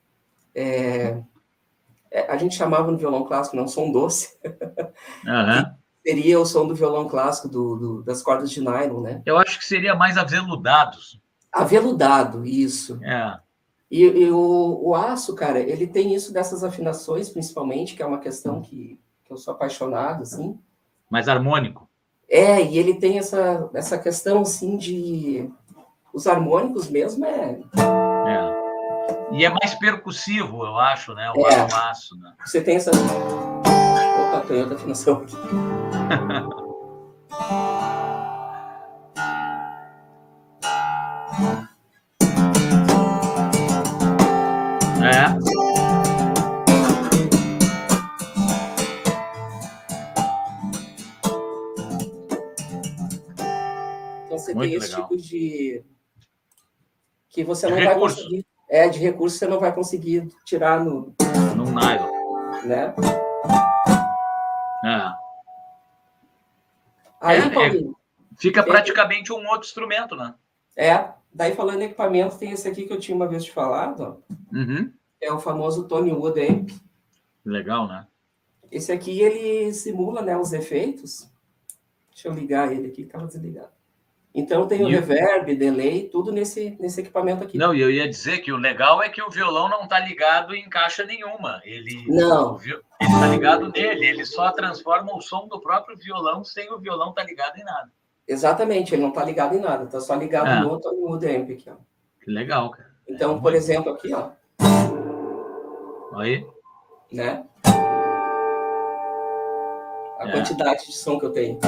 É, 0.53 1.21
é, 2.11 2.31
a 2.31 2.37
gente 2.37 2.55
chamava 2.55 2.91
no 2.91 2.97
violão 2.97 3.25
clássico, 3.25 3.55
não, 3.55 3.63
né, 3.63 3.69
som 3.69 3.91
doce. 3.91 4.37
Uhum. 5.25 5.75
seria 6.05 6.39
o 6.39 6.45
som 6.45 6.67
do 6.67 6.75
violão 6.75 7.07
clássico, 7.07 7.49
do, 7.49 7.75
do, 7.75 8.03
das 8.03 8.21
cordas 8.21 8.51
de 8.51 8.61
nylon, 8.61 9.01
né? 9.01 9.21
Eu 9.25 9.37
acho 9.37 9.57
que 9.57 9.65
seria 9.65 9.95
mais 9.95 10.17
aveludados. 10.17 11.19
Aveludado, 11.51 12.45
isso. 12.45 12.99
É. 13.03 13.39
E, 13.89 14.03
e 14.03 14.31
o, 14.31 14.79
o, 14.83 14.95
aço, 14.95 15.33
cara, 15.35 15.59
ele 15.59 15.87
tem 15.87 16.13
isso 16.13 16.31
dessas 16.31 16.63
afinações, 16.63 17.29
principalmente, 17.29 17.95
que 17.95 18.03
é 18.03 18.05
uma 18.05 18.19
questão 18.19 18.61
que 18.61 18.99
que 19.25 19.33
eu 19.33 19.37
sou 19.37 19.53
apaixonado, 19.53 20.21
assim. 20.21 20.57
Mais 21.09 21.27
harmônico. 21.27 21.89
É, 22.29 22.61
e 22.61 22.77
ele 22.77 22.95
tem 22.95 23.17
essa, 23.17 23.69
essa 23.73 23.97
questão, 23.97 24.41
assim, 24.41 24.77
de... 24.77 25.49
Os 26.13 26.27
harmônicos 26.27 26.89
mesmo 26.89 27.25
é... 27.25 27.59
É. 28.27 28.65
E 29.33 29.43
é 29.43 29.49
mais 29.49 29.75
percussivo, 29.75 30.63
eu 30.63 30.77
acho, 30.77 31.13
né? 31.13 31.29
O 31.35 31.45
é. 31.47 31.67
Maço, 31.67 32.17
né? 32.17 32.33
Você 32.45 32.61
tem 32.61 32.77
essa... 32.77 32.91
Opa, 32.91 34.53
outra 34.53 34.75
afinação 34.75 35.17
aqui. 35.17 35.35
que 57.35 57.43
você 57.43 57.67
não 57.67 57.75
vai 57.75 57.99
conseguir. 57.99 58.45
É, 58.69 58.87
de 58.87 58.97
recurso 58.97 59.37
você 59.37 59.45
não 59.45 59.59
vai 59.59 59.75
conseguir 59.75 60.27
tirar 60.45 60.83
no. 60.83 61.13
No 61.55 61.65
nylon. 61.65 62.09
Né? 62.65 62.95
É. 64.85 65.11
Aí, 67.21 67.39
é, 67.39 67.49
Paulinho, 67.49 67.91
é, 67.91 68.35
fica 68.37 68.63
praticamente 68.63 69.33
um 69.33 69.45
outro 69.49 69.67
instrumento, 69.67 70.15
né? 70.15 70.33
É. 70.77 71.09
Daí, 71.33 71.53
falando 71.53 71.81
em 71.81 71.85
equipamento, 71.85 72.37
tem 72.37 72.51
esse 72.51 72.65
aqui 72.67 72.85
que 72.85 72.93
eu 72.93 72.99
tinha 72.99 73.15
uma 73.15 73.27
vez 73.27 73.43
te 73.43 73.51
falado. 73.51 74.23
Uhum. 74.53 74.89
É 75.19 75.31
o 75.33 75.39
famoso 75.39 75.85
Tony 75.85 76.13
Wood 76.13 76.39
Amp. 76.39 76.69
Legal, 77.43 77.87
né? 77.89 78.07
Esse 78.71 78.93
aqui, 78.93 79.19
ele 79.19 79.73
simula 79.73 80.21
né, 80.21 80.37
os 80.37 80.53
efeitos. 80.53 81.29
Deixa 82.09 82.29
eu 82.29 82.33
ligar 82.33 82.71
ele 82.71 82.87
aqui, 82.87 83.01
estava 83.01 83.27
desligado. 83.27 83.74
Então 84.35 84.67
tem 84.67 84.83
o 84.83 84.89
reverb, 84.89 85.55
delay, 85.55 86.09
tudo 86.09 86.29
nesse, 86.29 86.75
nesse 86.77 86.99
equipamento 86.99 87.41
aqui. 87.41 87.57
Não, 87.57 87.73
e 87.73 87.79
eu 87.79 87.89
ia 87.89 88.05
dizer 88.05 88.39
que 88.39 88.51
o 88.51 88.57
legal 88.57 89.01
é 89.01 89.07
que 89.07 89.21
o 89.21 89.29
violão 89.29 89.69
não 89.69 89.83
está 89.83 89.97
ligado 89.97 90.53
em 90.53 90.67
caixa 90.67 91.05
nenhuma. 91.05 91.61
Ele 91.63 92.03
não. 92.05 92.59
Ele 92.61 92.83
está 92.99 93.27
ligado 93.27 93.69
nele, 93.69 94.05
ele 94.05 94.25
só 94.25 94.51
transforma 94.51 95.15
o 95.15 95.21
som 95.21 95.47
do 95.47 95.61
próprio 95.61 95.95
violão 95.95 96.43
sem 96.43 96.69
o 96.69 96.77
violão 96.77 97.11
estar 97.11 97.21
tá 97.21 97.27
ligado 97.29 97.57
em 97.57 97.63
nada. 97.63 97.89
Exatamente, 98.27 98.93
ele 98.93 99.03
não 99.03 99.09
está 99.09 99.23
ligado 99.23 99.55
em 99.55 99.61
nada, 99.61 99.85
está 99.85 100.01
só 100.01 100.15
ligado 100.15 100.49
é. 100.49 100.59
no 100.59 100.71
outro 100.71 100.91
no 100.91 101.13
amp 101.13 101.51
aqui, 101.51 101.69
ó. 101.69 101.75
Que 102.21 102.29
legal, 102.29 102.71
cara. 102.71 102.89
Então, 103.07 103.37
é 103.37 103.39
por 103.39 103.55
exemplo, 103.55 103.93
aqui, 103.93 104.13
ó. 104.13 104.31
Aí. 106.19 106.45
Né? 107.09 107.45
A 110.19 110.27
é. 110.27 110.31
quantidade 110.31 110.87
de 110.87 110.91
som 110.91 111.17
que 111.17 111.25
eu 111.25 111.31
tenho. 111.31 111.59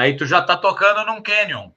Aí 0.00 0.16
tu 0.16 0.24
já 0.24 0.40
tá 0.40 0.56
tocando 0.56 1.04
num 1.04 1.20
Canyon. 1.20 1.68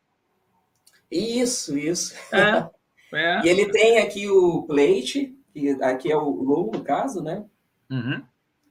Isso, 1.12 1.78
isso. 1.78 2.16
É, 2.32 2.70
é. 3.14 3.42
E 3.44 3.50
ele 3.50 3.70
tem 3.70 3.98
aqui 3.98 4.30
o 4.30 4.64
plate, 4.64 5.36
que 5.52 5.72
aqui 5.84 6.10
é 6.10 6.16
o 6.16 6.30
low, 6.30 6.72
no 6.72 6.82
caso, 6.86 7.22
né? 7.22 7.44
Uhum. 7.92 8.24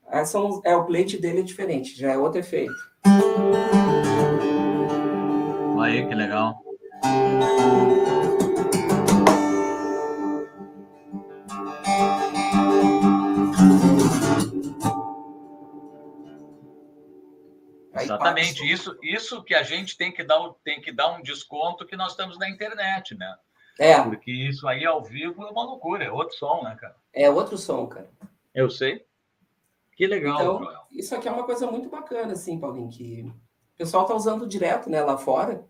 Aí 0.08 0.24
são, 0.24 0.62
é, 0.64 0.74
o 0.74 0.86
plate 0.86 1.18
dele 1.18 1.40
é 1.40 1.42
diferente, 1.42 1.94
já 1.94 2.12
é 2.12 2.16
outro 2.16 2.40
efeito. 2.40 2.72
Aí, 5.78 6.06
que 6.06 6.14
legal. 6.14 6.62
Exatamente, 18.02 18.70
isso, 18.70 18.96
isso 19.02 19.42
que 19.42 19.54
a 19.54 19.62
gente 19.62 19.96
tem 19.96 20.12
que, 20.12 20.22
dar, 20.22 20.38
tem 20.64 20.80
que 20.80 20.92
dar 20.92 21.12
um 21.12 21.22
desconto 21.22 21.86
que 21.86 21.96
nós 21.96 22.12
estamos 22.12 22.38
na 22.38 22.48
internet, 22.48 23.14
né? 23.14 23.34
É. 23.78 24.00
Porque 24.00 24.30
isso 24.30 24.68
aí 24.68 24.84
ao 24.84 25.02
vivo 25.02 25.42
é 25.42 25.50
uma 25.50 25.64
loucura, 25.64 26.04
é 26.04 26.10
outro 26.10 26.36
som, 26.36 26.62
né, 26.62 26.76
cara? 26.78 26.96
É 27.12 27.30
outro 27.30 27.56
som, 27.56 27.86
cara. 27.86 28.10
Eu 28.54 28.70
sei. 28.70 29.04
Que 29.96 30.06
legal, 30.06 30.34
então, 30.34 30.58
Joel. 30.58 30.80
Isso 30.90 31.14
aqui 31.14 31.28
é 31.28 31.32
uma 31.32 31.44
coisa 31.44 31.70
muito 31.70 31.88
bacana, 31.88 32.32
assim, 32.32 32.58
Paulinho, 32.58 32.88
que 32.90 33.22
o 33.22 33.76
pessoal 33.76 34.04
tá 34.04 34.14
usando 34.14 34.46
direto, 34.46 34.90
né, 34.90 35.02
lá 35.02 35.16
fora. 35.16 35.64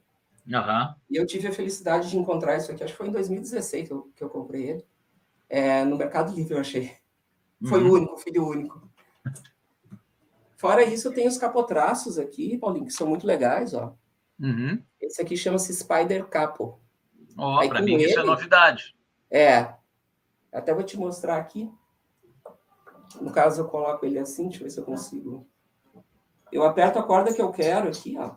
Uhum. 0.47 0.95
E 1.11 1.17
eu 1.17 1.27
tive 1.27 1.49
a 1.49 1.53
felicidade 1.53 2.11
de 2.11 2.19
encontrar 2.19 2.57
isso 2.57 2.73
aqui, 2.73 2.83
acho 2.83 2.93
que 2.93 2.99
foi 2.99 3.09
em 3.09 3.13
2016 3.13 3.87
que 3.87 3.95
eu, 3.95 4.13
que 4.17 4.25
eu 4.25 4.29
comprei 4.29 4.71
ele. 4.71 4.87
É, 5.49 5.85
no 5.85 5.97
Mercado 5.97 6.35
Livre, 6.35 6.55
eu 6.55 6.61
achei. 6.61 6.97
Foi 7.69 7.83
uhum. 7.83 7.93
único, 7.93 8.17
filho 8.17 8.47
único. 8.47 8.91
Fora 10.63 10.85
isso, 10.85 11.13
tem 11.13 11.27
os 11.27 11.37
capotraços 11.37 12.21
aqui, 12.21 12.57
Paulinho, 12.57 12.87
que 12.87 12.93
são 12.93 13.09
muito 13.09 13.27
legais, 13.27 13.75
ó. 13.75 13.97
Uhum. 14.39 14.81
Esse 15.01 15.21
aqui 15.21 15.37
chama-se 15.37 15.75
Spider 15.75 16.25
Capo. 16.29 16.81
Ó, 17.37 17.65
oh, 17.65 17.69
para 17.69 17.83
mim 17.83 17.95
ele, 17.95 18.05
isso 18.05 18.21
é 18.21 18.23
novidade. 18.23 18.97
É. 19.29 19.75
Até 20.53 20.73
vou 20.73 20.85
te 20.85 20.97
mostrar 20.97 21.37
aqui. 21.37 21.69
No 23.21 23.33
caso, 23.33 23.63
eu 23.63 23.69
coloco 23.69 24.07
ele 24.07 24.21
assim, 24.21 24.45
deixa 24.45 24.61
eu 24.61 24.63
ver 24.63 24.71
se 24.71 24.79
eu 24.79 24.85
consigo. 24.85 25.45
Eu 26.53 26.63
aperto 26.63 26.97
a 26.97 27.03
corda 27.03 27.35
que 27.35 27.43
eu 27.43 27.51
quero 27.51 27.89
aqui, 27.89 28.17
ó. 28.17 28.37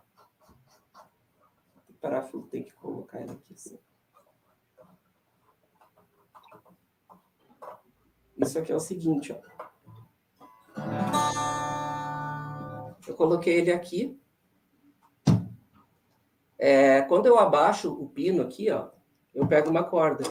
O 1.87 1.93
parafuso 2.01 2.47
tem 2.47 2.63
que 2.63 2.73
colocar 2.73 3.21
ele 3.21 3.33
aqui 3.33 3.53
assim. 3.53 3.77
Isso 8.35 8.57
aqui 8.57 8.71
é 8.71 8.75
o 8.75 8.79
seguinte, 8.79 9.31
ó. 9.31 9.37
Eu 13.07 13.15
coloquei 13.15 13.55
ele 13.55 13.71
aqui. 13.71 14.19
É, 16.57 17.01
quando 17.03 17.25
eu 17.25 17.37
abaixo 17.37 17.91
o 17.91 18.09
pino 18.09 18.41
aqui, 18.41 18.71
ó, 18.71 18.89
eu 19.33 19.45
pego 19.47 19.69
uma 19.69 19.83
corda. 19.83 20.23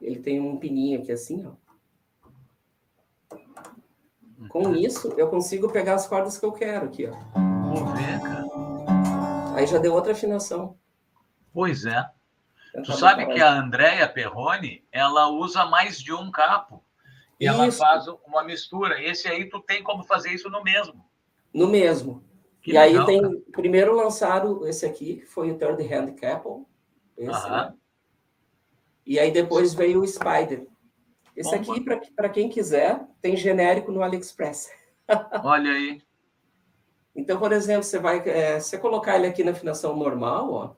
Ele 0.00 0.18
tem 0.18 0.40
um 0.40 0.56
pininho 0.56 1.00
aqui 1.00 1.12
assim, 1.12 1.46
ó. 1.46 1.52
Com 4.48 4.74
isso, 4.74 5.12
eu 5.16 5.28
consigo 5.28 5.70
pegar 5.70 5.94
as 5.94 6.06
cordas 6.06 6.38
que 6.38 6.46
eu 6.46 6.52
quero 6.52 6.86
aqui, 6.86 7.06
ó. 7.06 7.12
Vamos 7.34 7.92
ver, 7.92 8.20
cara. 8.20 8.46
Aí 9.54 9.66
já 9.66 9.78
deu 9.78 9.94
outra 9.94 10.12
afinação. 10.12 10.78
Pois 11.52 11.84
é. 11.84 12.10
Tu 12.84 12.92
sabe 12.92 13.26
que 13.26 13.40
a 13.40 13.50
Andrea 13.50 14.06
Perrone, 14.08 14.84
ela 14.92 15.28
usa 15.28 15.64
mais 15.64 15.98
de 15.98 16.12
um 16.12 16.30
capo. 16.30 16.84
E 17.38 17.46
isso. 17.46 17.54
ela 17.54 17.70
faz 17.70 18.06
uma 18.26 18.42
mistura. 18.42 19.02
Esse 19.02 19.28
aí 19.28 19.48
tu 19.48 19.60
tem 19.60 19.82
como 19.82 20.04
fazer 20.04 20.30
isso 20.30 20.48
no 20.48 20.62
mesmo. 20.62 21.04
No 21.52 21.66
mesmo. 21.66 22.24
Que 22.60 22.70
e 22.70 22.74
legal, 22.74 23.00
aí 23.00 23.06
tem. 23.06 23.22
Cara. 23.22 23.36
Primeiro 23.52 23.94
lançaram 23.94 24.66
esse 24.66 24.84
aqui, 24.84 25.16
que 25.16 25.26
foi 25.26 25.50
o 25.50 25.58
Third 25.58 25.82
Hand 25.82 26.14
Couple. 26.16 26.66
Esse, 27.16 27.50
né? 27.50 27.74
E 29.06 29.18
aí 29.18 29.30
depois 29.30 29.72
veio 29.72 30.00
o 30.00 30.06
Spider. 30.06 30.66
Esse 31.36 31.54
aqui, 31.54 31.84
para 32.14 32.28
quem 32.30 32.48
quiser, 32.48 33.06
tem 33.20 33.36
genérico 33.36 33.92
no 33.92 34.02
AliExpress. 34.02 34.70
Olha 35.44 35.70
aí. 35.70 36.02
Então, 37.14 37.38
por 37.38 37.52
exemplo, 37.52 37.82
você 37.82 37.98
vai 37.98 38.18
é, 38.28 38.58
você 38.58 38.78
colocar 38.78 39.16
ele 39.16 39.26
aqui 39.26 39.44
na 39.44 39.52
afinação 39.52 39.96
normal, 39.96 40.52
ó, 40.52 40.74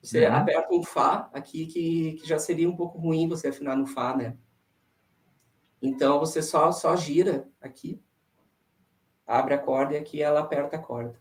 você 0.00 0.26
uhum. 0.26 0.34
aperta 0.34 0.74
um 0.74 0.82
Fá 0.82 1.30
aqui, 1.32 1.66
que, 1.66 2.12
que 2.14 2.28
já 2.28 2.38
seria 2.38 2.68
um 2.68 2.76
pouco 2.76 2.98
ruim 2.98 3.28
você 3.28 3.48
afinar 3.48 3.76
no 3.76 3.86
Fá, 3.86 4.16
né? 4.16 4.36
Então 5.82 6.20
você 6.20 6.40
só 6.40 6.70
só 6.70 6.94
gira 6.94 7.48
aqui, 7.60 8.00
abre 9.26 9.54
a 9.54 9.58
corda 9.58 9.94
e 9.94 9.96
aqui 9.96 10.22
ela 10.22 10.40
aperta 10.40 10.76
a 10.76 10.78
corda. 10.78 11.20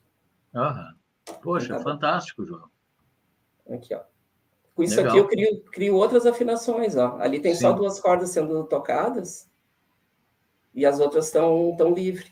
Aham. 0.53 0.95
Poxa, 1.41 1.75
tá 1.75 1.83
fantástico, 1.83 2.45
João. 2.45 2.69
Aqui, 3.69 3.95
ó. 3.95 4.01
Com 4.75 4.83
isso 4.83 4.95
Legal. 4.95 5.11
aqui 5.11 5.19
eu 5.19 5.27
crio, 5.27 5.63
crio 5.71 5.95
outras 5.95 6.25
afinações, 6.25 6.95
ó. 6.95 7.17
Ali 7.19 7.39
tem 7.39 7.53
Sim. 7.55 7.61
só 7.61 7.71
duas 7.71 7.99
cordas 7.99 8.29
sendo 8.29 8.63
tocadas 8.65 9.49
e 10.73 10.85
as 10.85 10.99
outras 10.99 11.25
estão 11.25 11.75
tão 11.77 11.93
livres. 11.93 12.31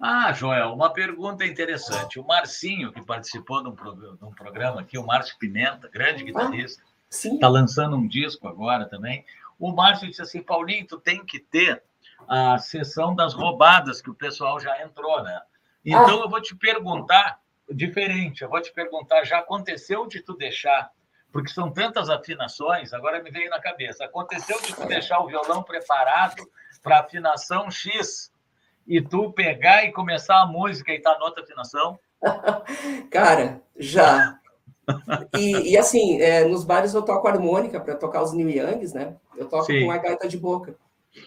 Ah, 0.00 0.32
Joel, 0.32 0.72
uma 0.74 0.92
pergunta 0.92 1.44
interessante. 1.46 2.18
O 2.18 2.26
Marcinho, 2.26 2.92
que 2.92 3.04
participou 3.04 3.62
de 3.62 3.70
um, 3.70 3.74
programa, 3.74 4.16
de 4.16 4.24
um 4.24 4.30
programa 4.30 4.80
aqui, 4.82 4.98
o 4.98 5.06
Márcio 5.06 5.38
Pimenta, 5.38 5.88
grande 5.88 6.22
ah, 6.22 6.26
guitarrista, 6.26 6.82
está 7.08 7.48
lançando 7.48 7.96
um 7.96 8.06
disco 8.06 8.46
agora 8.46 8.86
também. 8.86 9.24
O 9.58 9.72
Márcio 9.72 10.08
disse 10.08 10.22
assim: 10.22 10.42
Paulinho, 10.42 10.86
tu 10.86 10.98
tem 10.98 11.24
que 11.24 11.38
ter 11.38 11.82
a 12.28 12.58
sessão 12.58 13.14
das 13.14 13.34
roubadas, 13.34 14.00
que 14.00 14.10
o 14.10 14.14
pessoal 14.14 14.58
já 14.60 14.82
entrou, 14.82 15.22
né? 15.22 15.40
Então 15.84 16.20
ah. 16.20 16.24
eu 16.24 16.28
vou 16.28 16.40
te 16.40 16.54
perguntar, 16.54 17.40
diferente, 17.70 18.42
eu 18.42 18.48
vou 18.48 18.60
te 18.60 18.72
perguntar: 18.72 19.24
já 19.24 19.38
aconteceu 19.38 20.06
de 20.06 20.20
tu 20.20 20.36
deixar, 20.36 20.90
porque 21.32 21.50
são 21.50 21.70
tantas 21.70 22.10
afinações, 22.10 22.92
agora 22.92 23.22
me 23.22 23.30
veio 23.30 23.50
na 23.50 23.60
cabeça, 23.60 24.04
aconteceu 24.04 24.60
de 24.60 24.74
tu 24.74 24.86
deixar 24.86 25.20
o 25.20 25.26
violão 25.26 25.62
preparado 25.62 26.42
para 26.82 27.00
afinação 27.00 27.70
X 27.70 28.32
e 28.86 29.00
tu 29.00 29.32
pegar 29.32 29.84
e 29.84 29.92
começar 29.92 30.40
a 30.42 30.46
música 30.46 30.92
e 30.92 30.96
estar 30.96 31.14
tá 31.14 31.18
noutra 31.18 31.42
afinação? 31.42 31.98
Cara, 33.10 33.60
já. 33.76 34.38
E, 35.36 35.72
e 35.72 35.78
assim, 35.78 36.20
é, 36.20 36.44
nos 36.44 36.64
bares 36.64 36.94
eu 36.94 37.02
toco 37.02 37.26
harmônica 37.26 37.80
para 37.80 37.96
tocar 37.96 38.22
os 38.22 38.32
New 38.32 38.48
Youngs, 38.48 38.92
né? 38.92 39.16
Eu 39.36 39.48
toco 39.48 39.64
Sim. 39.64 39.84
com 39.84 39.90
a 39.90 39.98
gaita 39.98 40.28
de 40.28 40.38
boca. 40.38 40.76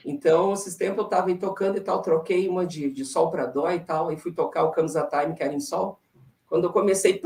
Então, 0.06 0.54
esses 0.54 0.76
tempos 0.76 1.00
eu 1.00 1.06
estava 1.06 1.34
tocando 1.36 1.78
e 1.78 1.82
tal, 1.82 2.02
troquei 2.02 2.48
uma 2.48 2.66
de, 2.66 2.90
de 2.92 3.04
sol 3.04 3.30
para 3.30 3.46
dó 3.46 3.70
e 3.72 3.80
tal, 3.80 4.12
e 4.12 4.18
fui 4.18 4.32
tocar 4.32 4.64
o 4.64 4.72
Comes 4.72 4.96
a 4.96 5.06
Time, 5.06 5.36
que 5.36 5.44
era 5.44 5.54
em 5.54 5.60
sol. 5.60 6.00
Quando 6.48 6.66
eu 6.66 6.72
comecei, 6.72 7.22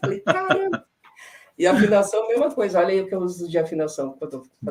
falei, 0.00 0.20
caramba. 0.20 0.86
E 1.58 1.66
afinação, 1.66 2.28
mesma 2.28 2.50
coisa. 2.52 2.78
Olha 2.78 2.88
aí 2.88 3.00
o 3.00 3.08
que 3.08 3.14
eu 3.14 3.18
uso 3.18 3.48
de 3.48 3.58
afinação. 3.58 4.16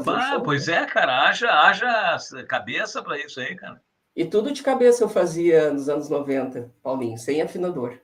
Ah, 0.08 0.41
pois 0.43 0.70
é, 0.70 0.86
cara. 0.86 1.28
Haja, 1.28 1.51
haja 1.51 2.18
cabeça 2.47 3.03
para 3.03 3.20
isso 3.20 3.39
aí, 3.41 3.55
cara. 3.55 3.82
E 4.16 4.26
tudo 4.26 4.51
de 4.51 4.64
cabeça 4.64 5.03
eu 5.03 5.10
fazia 5.10 5.72
nos 5.72 5.89
anos 5.89 6.10
90, 6.10 6.72
Paulinho, 6.82 7.18
sem 7.18 7.41
afinador. 7.41 7.99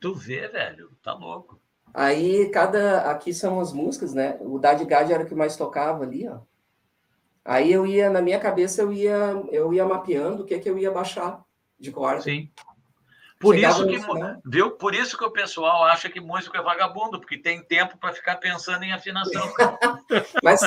Tu 0.00 0.14
vê, 0.14 0.48
velho, 0.48 0.90
tá 1.02 1.14
louco. 1.14 1.60
Aí, 1.92 2.50
cada. 2.50 3.10
Aqui 3.10 3.32
são 3.32 3.58
as 3.60 3.72
músicas, 3.72 4.12
né? 4.12 4.36
O 4.40 4.58
Dad 4.58 4.82
Gad 4.82 5.10
era 5.10 5.22
o 5.22 5.26
que 5.26 5.34
mais 5.34 5.56
tocava 5.56 6.04
ali, 6.04 6.28
ó. 6.28 6.40
Aí 7.44 7.72
eu 7.72 7.86
ia, 7.86 8.10
na 8.10 8.20
minha 8.20 8.40
cabeça, 8.40 8.82
eu 8.82 8.92
ia, 8.92 9.14
eu 9.50 9.72
ia 9.72 9.86
mapeando 9.86 10.42
o 10.42 10.46
que, 10.46 10.58
que 10.58 10.68
eu 10.68 10.76
ia 10.76 10.90
baixar 10.90 11.44
de 11.78 11.92
corda. 11.92 12.22
Sim. 12.22 12.50
Por 13.38 13.56
isso, 13.56 13.86
que, 13.86 13.98
viu? 14.46 14.70
Por 14.72 14.94
isso 14.94 15.16
que 15.16 15.24
o 15.24 15.30
pessoal 15.30 15.84
acha 15.84 16.08
que 16.08 16.20
músico 16.20 16.56
é 16.56 16.62
vagabundo, 16.62 17.20
porque 17.20 17.36
tem 17.36 17.62
tempo 17.62 17.98
para 17.98 18.14
ficar 18.14 18.36
pensando 18.36 18.82
em 18.82 18.92
afinação. 18.92 19.42
Mas 20.42 20.60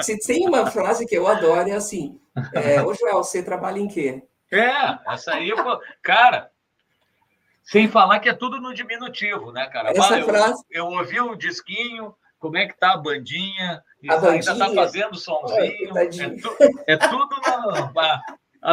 se 0.00 0.18
tem 0.26 0.46
uma 0.46 0.66
frase 0.66 1.06
que 1.06 1.16
eu 1.16 1.26
adoro, 1.26 1.68
é 1.68 1.72
assim: 1.72 2.20
é, 2.52 2.82
Ô 2.82 2.92
Joel, 2.92 3.22
você 3.22 3.42
trabalha 3.42 3.78
em 3.78 3.86
quê? 3.86 4.24
É, 4.52 5.12
essa 5.12 5.34
aí, 5.34 5.54
pô, 5.54 5.80
cara, 6.02 6.50
sem 7.66 7.88
falar 7.88 8.20
que 8.20 8.28
é 8.28 8.34
tudo 8.34 8.60
no 8.60 8.72
diminutivo, 8.72 9.52
né, 9.52 9.66
cara? 9.66 9.90
Essa 9.90 10.18
eu, 10.18 10.26
frase... 10.26 10.64
eu 10.70 10.86
ouvi 10.86 11.20
o 11.20 11.34
disquinho, 11.34 12.14
como 12.38 12.56
é 12.56 12.66
que 12.66 12.78
tá 12.78 12.92
a 12.92 12.96
bandinha? 12.96 13.82
A 14.08 14.16
bandinha? 14.16 14.52
ainda 14.52 14.56
tá 14.56 14.72
fazendo 14.72 15.16
somzinho. 15.16 15.98
é, 15.98 16.06
tu, 16.06 16.56
é, 16.86 16.96
tudo 16.96 17.36
na, 17.44 18.22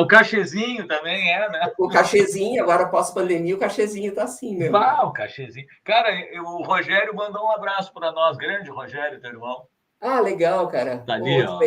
o 0.01 0.07
cachezinho 0.07 0.87
também 0.87 1.33
é, 1.33 1.49
né? 1.49 1.71
O 1.77 1.89
cachezinho, 1.89 2.61
agora 2.63 2.87
pós-pandemia, 2.87 3.55
o 3.55 3.59
cachezinho 3.59 4.13
tá 4.13 4.23
assim, 4.23 4.55
meu. 4.55 4.75
Ah, 4.75 5.05
o 5.05 5.11
cachezinho. 5.11 5.67
Cara, 5.83 6.09
o 6.43 6.63
Rogério 6.63 7.15
mandou 7.15 7.43
um 7.45 7.51
abraço 7.51 7.91
para 7.93 8.11
nós, 8.11 8.37
grande 8.37 8.69
Rogério, 8.69 9.19
teu 9.19 9.31
irmão. 9.31 9.67
Ah, 9.99 10.19
legal, 10.19 10.67
cara. 10.67 10.99
Tá 10.99 11.13
ali, 11.13 11.43
ó. 11.43 11.59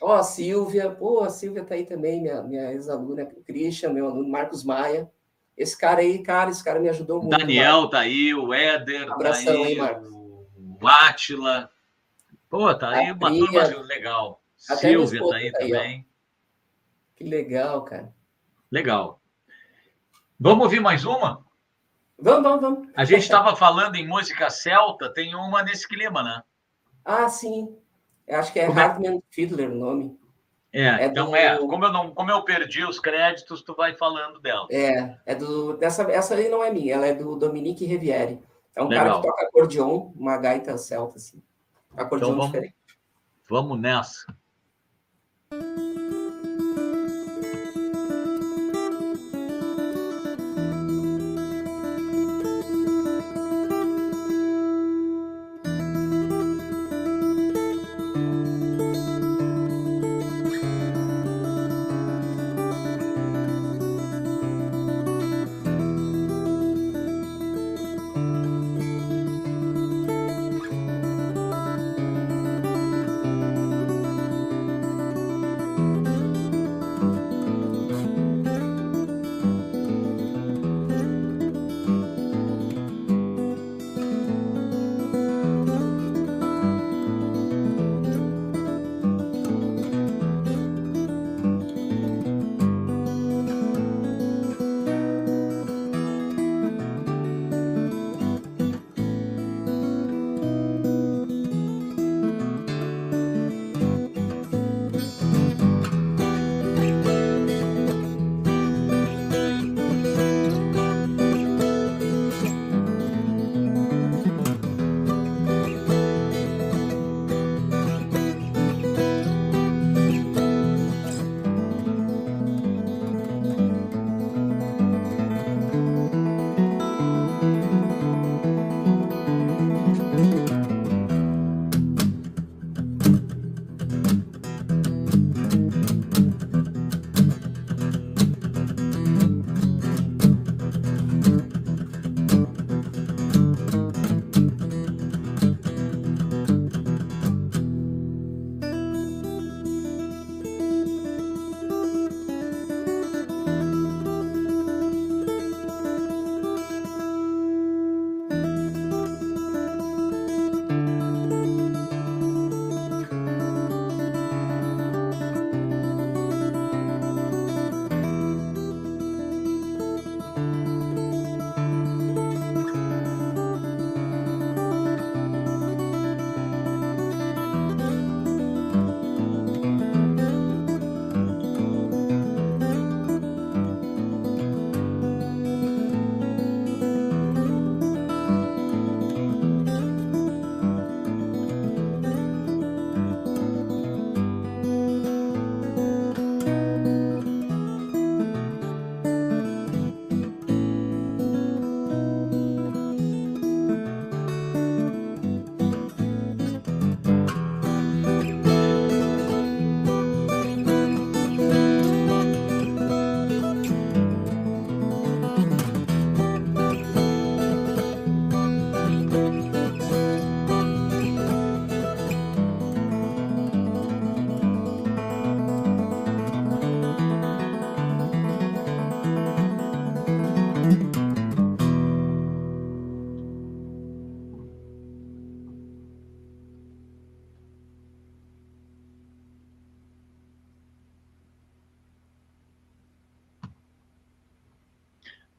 Ó, 0.00 0.14
a 0.14 0.22
Silvia, 0.22 0.90
pô, 0.90 1.24
a 1.24 1.30
Silvia 1.30 1.64
tá 1.64 1.74
aí 1.74 1.84
também, 1.84 2.20
minha, 2.20 2.40
minha 2.42 2.72
ex-aluna, 2.72 3.26
Christian, 3.44 3.90
meu 3.90 4.06
aluno, 4.06 4.28
Marcos 4.28 4.62
Maia. 4.62 5.10
Esse 5.58 5.76
cara 5.76 6.00
aí, 6.00 6.22
cara, 6.22 6.50
esse 6.50 6.62
cara 6.62 6.78
me 6.78 6.88
ajudou 6.88 7.20
muito. 7.20 7.36
Daniel 7.36 7.78
cara. 7.80 7.90
tá 7.90 7.98
aí, 7.98 8.32
o 8.32 8.54
Éder, 8.54 9.12
Abração 9.12 9.60
tá 9.60 9.66
aí, 9.66 9.76
Marcos. 9.76 10.08
o 10.08 10.86
Átila. 10.86 11.70
Pô, 12.48 12.72
tá 12.72 12.90
aí 12.90 13.10
uma 13.10 13.28
turma 13.28 13.82
legal. 13.82 14.40
Silvia 14.56 15.20
tá 15.20 15.34
aí, 15.34 15.50
tá 15.50 15.58
aí 15.58 15.70
também. 15.70 16.06
Ó. 16.06 16.08
Que 17.16 17.24
legal, 17.24 17.82
cara. 17.82 18.14
Legal. 18.70 19.20
Vamos 20.38 20.64
ouvir 20.64 20.78
mais 20.78 21.04
uma? 21.04 21.44
Vamos, 22.16 22.42
vamos, 22.44 22.60
vamos. 22.60 22.88
A 22.94 23.04
gente 23.04 23.22
estava 23.22 23.56
falando 23.56 23.96
em 23.96 24.06
música 24.06 24.48
celta, 24.50 25.12
tem 25.12 25.34
uma 25.34 25.64
nesse 25.64 25.88
clima, 25.88 26.22
né? 26.22 26.42
Ah, 27.04 27.28
sim. 27.28 27.76
Eu 28.28 28.38
acho 28.38 28.52
que 28.52 28.60
é 28.60 28.66
como 28.66 28.78
é? 28.78 29.20
Fiedler 29.28 29.72
o 29.72 29.74
nome. 29.74 30.16
É, 30.72 30.86
é 30.86 31.06
então 31.06 31.30
do... 31.30 31.36
é. 31.36 31.58
Como 31.58 31.84
eu, 31.84 31.92
não, 31.92 32.10
como 32.14 32.30
eu 32.30 32.42
perdi 32.42 32.84
os 32.84 33.00
créditos, 33.00 33.62
tu 33.62 33.74
vai 33.74 33.94
falando 33.94 34.40
dela. 34.40 34.66
É, 34.70 35.16
é 35.24 35.34
do. 35.34 35.76
Dessa, 35.76 36.02
essa 36.10 36.34
aí 36.34 36.48
não 36.48 36.62
é 36.62 36.70
minha, 36.70 36.94
ela 36.94 37.06
é 37.06 37.14
do 37.14 37.36
Dominique 37.36 37.84
Riviere. 37.84 38.42
É 38.76 38.82
um 38.82 38.88
Legal. 38.88 39.06
cara 39.06 39.16
que 39.16 39.26
toca 39.26 39.46
acordeon, 39.46 40.12
uma 40.14 40.36
gaita 40.36 40.76
celta, 40.78 41.16
assim. 41.16 41.42
Acordeon 41.96 42.28
então, 42.28 42.36
vamos, 42.36 42.52
diferente. 42.52 42.74
Vamos 43.48 43.80
nessa. 43.80 44.36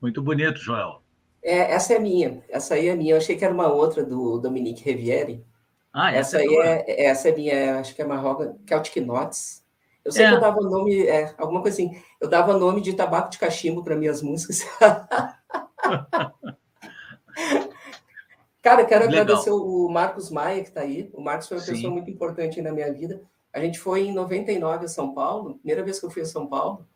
Muito 0.10 0.24
bonito, 0.24 0.58
Joel. 0.60 1.04
É, 1.44 1.72
essa 1.72 1.94
é 1.94 2.00
minha. 2.00 2.44
Essa 2.50 2.74
aí 2.74 2.88
é 2.88 2.96
minha. 2.96 3.14
Eu 3.14 3.18
achei 3.18 3.38
que 3.38 3.46
era 3.46 3.54
uma 3.54 3.72
outra 3.72 4.04
do 4.04 4.40
Dominique 4.40 4.84
Riviere. 4.84 5.46
Ah, 5.94 6.12
essa, 6.12 6.38
essa 6.42 6.46
é 6.46 6.48
aí 6.48 6.56
é, 6.56 7.06
essa 7.06 7.30
é 7.30 7.36
minha, 7.36 7.80
acho 7.80 7.96
que 7.96 8.02
é 8.02 8.06
Marroga 8.06 8.56
Celtic 8.68 9.06
Notes. 9.06 9.64
Eu 10.04 10.12
sei 10.12 10.26
É. 10.26 10.30
que 10.30 10.36
eu 10.36 10.40
dava 10.42 10.60
nome, 10.62 11.06
é, 11.06 11.32
alguma 11.38 11.62
coisa 11.62 11.80
assim. 11.80 12.02
Eu 12.20 12.28
dava 12.28 12.58
nome 12.58 12.82
de 12.82 12.94
tabaco 12.94 13.30
de 13.30 13.38
cachimbo 13.38 13.84
para 13.84 13.96
minhas 13.96 14.24
músicas. 14.24 14.66
Cara, 18.64 18.84
quero 18.86 19.06
Legal. 19.06 19.22
agradecer 19.22 19.52
o 19.52 19.88
Marcos 19.90 20.32
Maia, 20.32 20.64
que 20.64 20.70
está 20.70 20.82
aí. 20.82 21.12
O 21.14 21.22
Marcos 21.22 21.48
foi 21.48 21.58
uma 21.58 21.64
Sim. 21.64 21.74
pessoa 21.74 21.94
muito 21.94 22.10
importante 22.10 22.60
na 22.64 22.72
minha 22.72 22.92
vida. 22.92 23.22
A 23.54 23.60
gente 23.60 23.80
foi 23.80 24.08
em 24.08 24.14
99 24.14 24.86
a 24.86 24.88
São 24.88 25.14
Paulo, 25.14 25.60
primeira 25.60 25.84
vez 25.84 26.00
que 26.00 26.06
eu 26.08 26.10
fui 26.10 26.24
a 26.24 26.26
São 26.26 26.48
Paulo. 26.48 26.88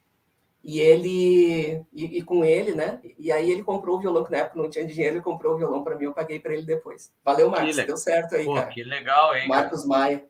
E 0.63 0.79
ele, 0.79 1.83
e, 1.91 2.19
e 2.19 2.21
com 2.23 2.43
ele, 2.45 2.73
né? 2.73 3.01
E 3.19 3.31
aí 3.31 3.51
ele 3.51 3.63
comprou 3.63 3.97
o 3.97 3.99
violão, 3.99 4.23
que 4.23 4.31
na 4.31 4.37
época 4.37 4.61
não 4.61 4.69
tinha 4.69 4.85
dinheiro, 4.85 5.15
ele 5.17 5.21
comprou 5.23 5.53
o 5.55 5.57
violão 5.57 5.83
para 5.83 5.97
mim, 5.97 6.05
eu 6.05 6.13
paguei 6.13 6.39
para 6.39 6.53
ele 6.53 6.61
depois. 6.63 7.11
Valeu, 7.23 7.49
Marcos, 7.49 7.75
deu 7.75 7.97
certo 7.97 8.35
aí, 8.35 8.45
Pô, 8.45 8.55
cara. 8.55 8.67
que 8.67 8.81
legal, 8.83 9.35
hein? 9.35 9.47
cara? 9.49 9.61
Marcos 9.61 9.85
Maia. 9.85 10.25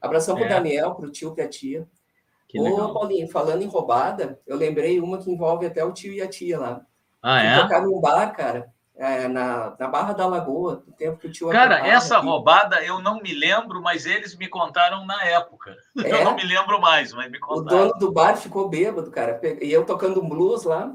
Abração 0.00 0.34
pro 0.36 0.44
É. 0.44 0.48
Daniel, 0.48 0.94
pro 0.94 1.10
tio, 1.10 1.34
pra 1.34 1.48
tia. 1.48 1.88
Que 2.46 2.60
Ô, 2.60 2.64
legal. 2.64 2.92
Paulinho, 2.92 3.28
falando 3.28 3.62
em 3.62 3.66
roubada, 3.68 4.38
eu 4.46 4.56
lembrei 4.56 5.00
uma 5.00 5.18
que 5.18 5.30
envolve 5.30 5.64
até 5.64 5.82
o 5.84 5.92
tio 5.92 6.12
e 6.12 6.20
a 6.20 6.28
tia 6.28 6.58
lá. 6.58 6.84
Ah, 7.22 7.38
Fui 7.40 7.48
é? 7.48 7.62
tocar 7.62 7.82
num 7.82 8.00
bar, 8.00 8.34
cara, 8.34 8.72
é, 9.00 9.26
na, 9.28 9.74
na 9.78 9.88
Barra 9.88 10.12
da 10.12 10.26
Lagoa, 10.26 10.76
do 10.86 10.92
tempo 10.92 11.16
que 11.18 11.26
o 11.26 11.32
tio 11.32 11.48
Cara, 11.48 11.76
acabava 11.76 11.94
essa 11.96 12.16
aqui. 12.18 12.26
roubada 12.26 12.84
eu 12.84 13.00
não 13.00 13.20
me 13.20 13.32
lembro, 13.34 13.80
mas 13.80 14.04
eles 14.04 14.36
me 14.36 14.46
contaram 14.46 15.06
na 15.06 15.24
época. 15.24 15.74
Eu 15.96 16.16
É, 16.18 16.24
não 16.24 16.34
me 16.36 16.44
lembro 16.44 16.80
mais, 16.80 17.12
mas 17.14 17.30
me 17.30 17.38
o 17.38 17.40
contaram. 17.40 17.88
dono 17.88 17.98
do 17.98 18.12
bar 18.12 18.36
ficou 18.36 18.68
bêbado, 18.68 19.10
cara. 19.10 19.40
E 19.62 19.72
eu 19.72 19.84
tocando 19.86 20.22
um 20.22 20.28
blues 20.28 20.64
lá. 20.64 20.94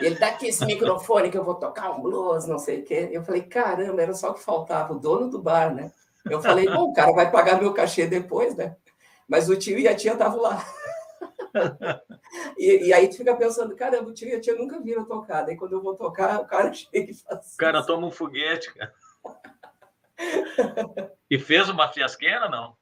E 0.00 0.06
ele 0.06 0.16
dá 0.18 0.26
aqui 0.28 0.48
esse 0.48 0.64
microfone 0.66 1.30
que 1.30 1.38
eu 1.38 1.44
vou 1.44 1.54
tocar 1.54 1.90
um 1.92 2.02
blues, 2.02 2.46
não 2.46 2.58
sei 2.58 2.80
o 2.80 2.84
quê. 2.84 3.08
Eu 3.12 3.22
falei, 3.22 3.42
caramba, 3.42 4.02
era 4.02 4.12
só 4.14 4.30
o 4.30 4.34
que 4.34 4.42
faltava, 4.42 4.92
o 4.92 4.98
dono 4.98 5.30
do 5.30 5.40
bar, 5.40 5.72
né? 5.72 5.92
Eu 6.28 6.42
falei, 6.42 6.66
bom, 6.68 6.90
o 6.90 6.92
cara 6.92 7.12
vai 7.12 7.30
pagar 7.30 7.60
meu 7.60 7.72
cachê 7.72 8.06
depois, 8.08 8.56
né? 8.56 8.74
Mas 9.28 9.48
o 9.48 9.56
tio 9.56 9.78
e 9.78 9.86
a 9.86 9.94
tia 9.94 10.12
estavam 10.14 10.40
lá. 10.42 10.64
E, 12.58 12.88
e 12.88 12.92
aí 12.92 13.08
tu 13.08 13.16
fica 13.16 13.34
pensando, 13.36 13.74
caramba, 13.76 14.10
o 14.10 14.14
tio 14.14 14.28
e 14.28 14.34
a 14.34 14.40
tia 14.40 14.54
nunca 14.54 14.80
viram 14.80 15.04
tocar. 15.04 15.42
Daí 15.42 15.56
quando 15.56 15.72
eu 15.72 15.82
vou 15.82 15.94
tocar, 15.94 16.40
o 16.40 16.46
cara 16.46 16.72
chega 16.74 17.10
e 17.10 17.14
faz. 17.14 17.54
O 17.54 17.56
cara 17.56 17.82
toma 17.84 18.06
um 18.06 18.10
foguete, 18.10 18.72
cara. 18.74 18.92
E 21.30 21.38
fez 21.38 21.68
uma 21.68 21.88
fiasqueira, 21.88 22.48
não? 22.48 22.76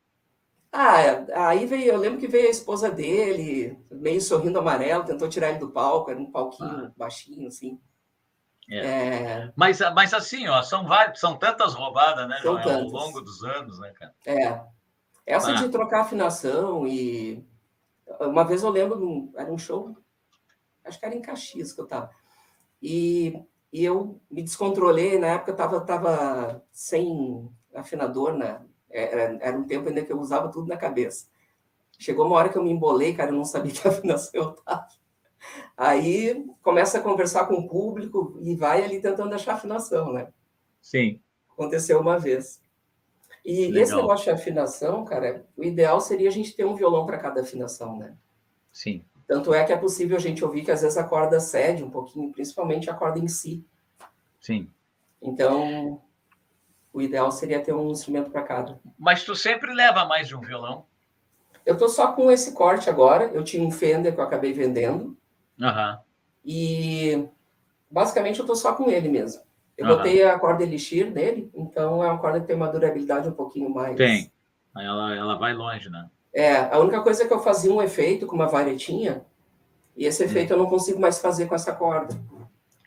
Ah, 0.73 1.49
aí 1.49 1.67
veio, 1.67 1.93
eu 1.93 1.97
lembro 1.99 2.19
que 2.19 2.27
veio 2.27 2.49
a 2.49 2.51
esposa 2.51 2.91
dele, 2.91 3.79
meio 3.91 4.21
sorrindo 4.21 4.59
amarelo, 4.59 5.05
tentou 5.05 5.29
tirar 5.29 5.51
ele 5.51 5.59
do 5.61 5.71
palco, 5.71 6.11
era 6.11 6.19
um 6.19 6.31
palquinho 6.31 6.93
baixinho, 6.97 7.47
assim. 7.47 7.81
É. 8.69 8.79
É, 8.79 9.53
Mas, 9.55 9.79
mas 9.95 10.13
assim, 10.15 10.49
ó, 10.49 10.63
são 10.63 10.87
várias, 10.87 11.21
são 11.21 11.37
tantas 11.37 11.75
roubadas, 11.75 12.27
né, 12.29 12.39
São 12.43 12.61
Joel, 12.61 12.79
ao 12.79 12.85
longo 12.87 13.21
dos 13.21 13.45
anos, 13.45 13.79
né, 13.79 13.93
cara? 13.93 14.15
é. 14.27 14.61
Essa 15.27 15.53
Ah. 15.53 15.55
de 15.55 15.69
trocar 15.71 16.03
afinação 16.03 16.87
e. 16.87 17.43
Uma 18.21 18.45
vez 18.45 18.63
eu 18.63 18.71
lembro, 18.71 19.31
era 19.37 19.53
um 19.53 19.59
show, 19.59 19.97
acho 20.85 20.99
que 20.99 21.07
era 21.07 21.15
em 21.15 21.23
Caxias 21.23 21.73
que 21.73 21.81
eu 21.81 21.87
tava. 21.87 22.11
E, 22.81 23.43
e 23.73 23.85
eu 23.85 24.21
me 24.31 24.43
descontrolei, 24.43 25.19
na 25.19 25.29
época 25.29 25.53
eu 25.53 25.57
tava, 25.57 25.81
tava 25.81 26.65
sem 26.71 27.51
afinador, 27.75 28.35
né? 28.35 28.61
Era, 28.91 29.39
era 29.41 29.59
um 29.59 29.65
tempo 29.65 29.89
ainda 29.89 30.05
que 30.05 30.13
eu 30.13 30.21
usava 30.21 30.51
tudo 30.51 30.69
na 30.69 30.77
cabeça. 30.77 31.27
Chegou 31.99 32.27
uma 32.27 32.37
hora 32.37 32.49
que 32.49 32.59
eu 32.59 32.63
me 32.63 32.71
embolei, 32.71 33.15
cara, 33.15 33.31
eu 33.31 33.37
não 33.37 33.45
sabia 33.45 33.73
que 33.75 33.89
afinação 33.89 34.41
eu 34.41 34.53
tava. 34.53 34.87
Aí 35.77 36.47
começa 36.63 36.99
a 36.99 37.03
conversar 37.03 37.47
com 37.47 37.55
o 37.55 37.69
público 37.69 38.39
e 38.41 38.55
vai 38.55 38.85
ali 38.85 39.01
tentando 39.01 39.35
achar 39.35 39.55
afinação, 39.55 40.13
né? 40.13 40.29
Sim. 40.81 41.21
Aconteceu 41.51 42.01
uma 42.01 42.19
vez. 42.19 42.61
E 43.45 43.67
Legal. 43.67 43.83
esse 43.83 43.95
negócio 43.95 44.25
de 44.25 44.31
afinação, 44.31 45.05
cara, 45.05 45.45
o 45.57 45.63
ideal 45.63 46.01
seria 46.01 46.29
a 46.29 46.33
gente 46.33 46.57
ter 46.57 46.65
um 46.65 46.75
violão 46.75 47.05
para 47.05 47.19
cada 47.19 47.43
afinação, 47.43 47.99
né? 47.99 48.15
Sim. 48.73 49.05
Tanto 49.27 49.53
é 49.53 49.65
que 49.65 49.73
é 49.73 49.77
possível 49.77 50.17
a 50.17 50.21
gente 50.21 50.45
ouvir 50.45 50.65
que 50.65 50.71
às 50.71 50.83
vezes 50.83 50.97
a 50.97 51.05
corda 51.05 51.39
cede 51.41 51.85
um 51.85 51.91
pouquinho, 51.91 52.33
principalmente 52.33 52.89
a 52.89 52.95
corda 52.95 53.19
em 53.19 53.29
si. 53.29 53.65
Sim. 54.41 54.71
Então, 55.21 56.01
o 56.93 57.03
ideal 57.03 57.31
seria 57.31 57.61
ter 57.61 57.75
um 57.75 57.91
instrumento 57.91 58.31
para 58.31 58.43
cada. 58.43 58.81
Mas 58.99 59.25
tu 59.25 59.35
sempre 59.35 59.73
leva 59.73 60.05
mais 60.05 60.29
de 60.29 60.37
um 60.37 60.41
violão. 60.41 60.87
Eu 61.65 61.77
tô 61.79 61.89
só 61.89 62.13
com 62.13 62.31
esse 62.31 62.53
corte 62.53 62.91
agora. 62.91 63.25
Eu 63.33 63.43
tinha 63.43 63.63
um 63.67 63.71
Fender 63.71 64.15
que 64.15 64.21
eu 64.21 64.25
acabei 64.25 64.53
vendendo 64.53 65.17
Aham. 65.61 66.01
e 66.45 67.27
basicamente 67.91 68.41
eu 68.41 68.47
tô 68.47 68.55
só 68.55 68.75
com 68.75 68.91
ele 68.91 69.09
mesmo. 69.09 69.43
Eu 69.77 69.87
Aham. 69.87 69.97
botei 69.97 70.23
a 70.23 70.39
corda 70.39 70.63
Elixir 70.63 71.11
nele, 71.11 71.51
então 71.55 72.03
é 72.03 72.07
uma 72.07 72.19
corda 72.19 72.41
que 72.41 72.47
tem 72.47 72.55
uma 72.57 72.69
durabilidade 72.69 73.29
um 73.29 73.33
pouquinho 73.33 73.69
mais. 73.69 73.97
Tem. 73.97 74.31
Aí 74.75 74.87
Ela, 74.87 75.15
ela 75.15 75.35
vai 75.37 75.53
longe, 75.53 75.89
né? 75.91 76.09
É, 76.33 76.57
a 76.57 76.79
única 76.79 77.01
coisa 77.03 77.23
é 77.23 77.27
que 77.29 77.33
eu 77.33 77.41
fazia 77.41 77.73
um 77.73 77.83
efeito 77.83 78.27
com 78.27 78.35
uma 78.35 78.47
varetinha, 78.49 79.25
e 79.97 80.05
esse 80.05 80.23
efeito 80.25 80.53
eu 80.53 80.57
não 80.59 80.67
consigo 80.67 81.01
mais 81.01 81.19
fazer 81.21 81.47
com 81.47 81.55
essa 81.55 81.73
corda. 81.73 82.15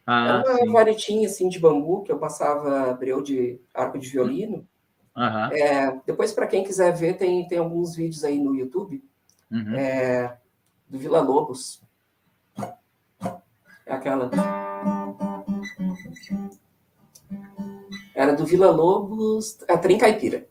Ah, 0.05 0.27
Era 0.27 0.38
uma 0.38 0.57
sim. 0.57 0.71
varetinha 0.71 1.27
assim 1.27 1.49
de 1.49 1.59
bambu 1.59 2.03
que 2.03 2.11
eu 2.11 2.17
passava 2.19 2.93
breu 2.93 3.21
de 3.21 3.59
arco 3.73 3.97
de 3.99 4.09
violino. 4.09 4.67
Aham. 5.15 5.49
É, 5.51 5.99
depois, 6.05 6.31
para 6.31 6.47
quem 6.47 6.63
quiser 6.63 6.93
ver, 6.93 7.17
tem, 7.17 7.47
tem 7.47 7.57
alguns 7.57 7.95
vídeos 7.95 8.23
aí 8.23 8.38
no 8.39 8.55
YouTube 8.55 9.03
Uhum. 9.49 9.75
é, 9.75 10.38
do 10.88 10.97
Vila 10.99 11.21
Lobos. 11.21 11.81
É 13.85 13.93
aquela. 13.93 14.29
Era 18.18 18.34
do 18.36 18.43
Vila 18.47 18.72
Lobos, 18.72 19.59
a 19.70 19.78
Trem 19.78 19.95
Caipira. 19.99 20.47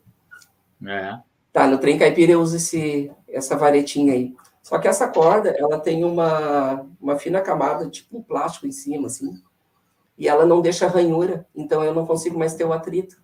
É. 0.85 1.19
Tá, 1.51 1.67
no 1.67 1.77
trem 1.79 1.97
caipira 1.97 2.31
eu 2.33 2.41
uso 2.41 2.55
esse, 2.55 3.11
essa 3.27 3.57
varetinha 3.57 4.13
aí. 4.13 4.33
Só 4.63 4.77
que 4.79 4.87
essa 4.87 5.07
corda, 5.07 5.49
ela 5.49 5.77
tem 5.79 6.05
uma, 6.05 6.85
uma 7.01 7.17
fina 7.17 7.41
camada, 7.41 7.89
tipo 7.89 8.17
um 8.17 8.21
plástico 8.21 8.67
em 8.67 8.71
cima, 8.71 9.07
assim. 9.07 9.41
E 10.17 10.27
ela 10.29 10.45
não 10.45 10.61
deixa 10.61 10.87
ranhura, 10.87 11.45
então 11.55 11.83
eu 11.83 11.93
não 11.93 12.05
consigo 12.05 12.37
mais 12.39 12.53
ter 12.53 12.63
o 12.63 12.71
atrito 12.71 13.17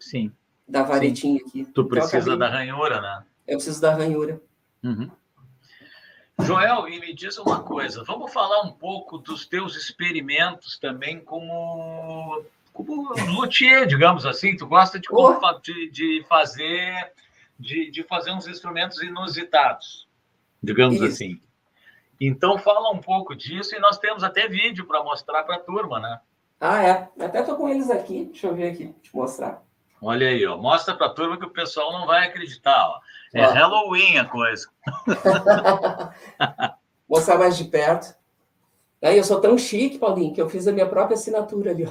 Sim. 0.00 0.32
da 0.66 0.82
varetinha 0.82 1.38
aqui. 1.46 1.64
Tu 1.66 1.70
Então, 1.70 1.86
precisa 1.86 2.16
acabei- 2.32 2.38
da 2.38 2.48
ranhura, 2.48 3.00
né? 3.00 3.22
Eu 3.46 3.56
preciso 3.58 3.80
da 3.80 3.94
ranhura. 3.94 4.40
Uhum. 4.82 5.10
Joel, 6.40 6.88
e 6.88 6.98
me 6.98 7.14
diz 7.14 7.38
uma 7.38 7.62
coisa, 7.62 8.02
vamos 8.04 8.32
falar 8.32 8.62
um 8.62 8.72
pouco 8.72 9.16
dos 9.18 9.46
teus 9.46 9.76
experimentos 9.76 10.78
também 10.78 11.20
como, 11.20 12.42
como 12.84 13.12
luthier, 13.34 13.86
digamos 13.86 14.26
assim. 14.26 14.56
Tu 14.56 14.66
gosta 14.66 14.98
de, 14.98 15.06
Oh. 15.10 15.38
de, 15.60 15.90
de 15.90 16.24
fazer 16.28 17.12
de, 17.58 17.90
de 17.90 18.02
fazer 18.02 18.32
uns 18.32 18.46
instrumentos 18.46 19.02
inusitados, 19.02 20.06
digamos 20.62 20.96
Isso. 20.96 21.04
assim. 21.04 21.40
Então 22.20 22.58
fala 22.58 22.90
um 22.92 22.98
pouco 22.98 23.34
disso 23.34 23.74
e 23.74 23.78
nós 23.78 23.98
temos 23.98 24.22
até 24.22 24.48
vídeo 24.48 24.86
para 24.86 25.02
mostrar 25.02 25.42
para 25.44 25.56
a 25.56 25.60
turma, 25.60 25.98
né? 26.00 26.20
Ah, 26.60 26.82
é. 26.82 27.08
Até 27.20 27.42
tô 27.42 27.56
com 27.56 27.68
eles 27.68 27.90
aqui. 27.90 28.26
Deixa 28.26 28.46
eu 28.46 28.54
ver 28.54 28.72
aqui, 28.72 28.94
te 29.02 29.14
mostrar. 29.14 29.62
Olha 30.00 30.28
aí, 30.28 30.46
ó. 30.46 30.56
mostra 30.56 30.94
para 30.94 31.06
a 31.06 31.14
turma 31.14 31.38
que 31.38 31.44
o 31.46 31.50
pessoal 31.50 31.92
não 31.92 32.06
vai 32.06 32.26
acreditar. 32.26 32.88
Ó. 32.88 33.00
É. 33.34 33.42
Halloween 33.44 34.18
a 34.18 34.24
coisa. 34.24 34.68
Mostrar 37.08 37.38
mais 37.38 37.56
de 37.56 37.64
perto. 37.64 38.14
Aí 39.02 39.16
eu 39.16 39.24
sou 39.24 39.40
tão 39.40 39.56
chique, 39.56 39.98
Paulinho, 39.98 40.34
que 40.34 40.40
eu 40.40 40.48
fiz 40.48 40.66
a 40.66 40.72
minha 40.72 40.86
própria 40.86 41.14
assinatura 41.14 41.70
ali. 41.70 41.88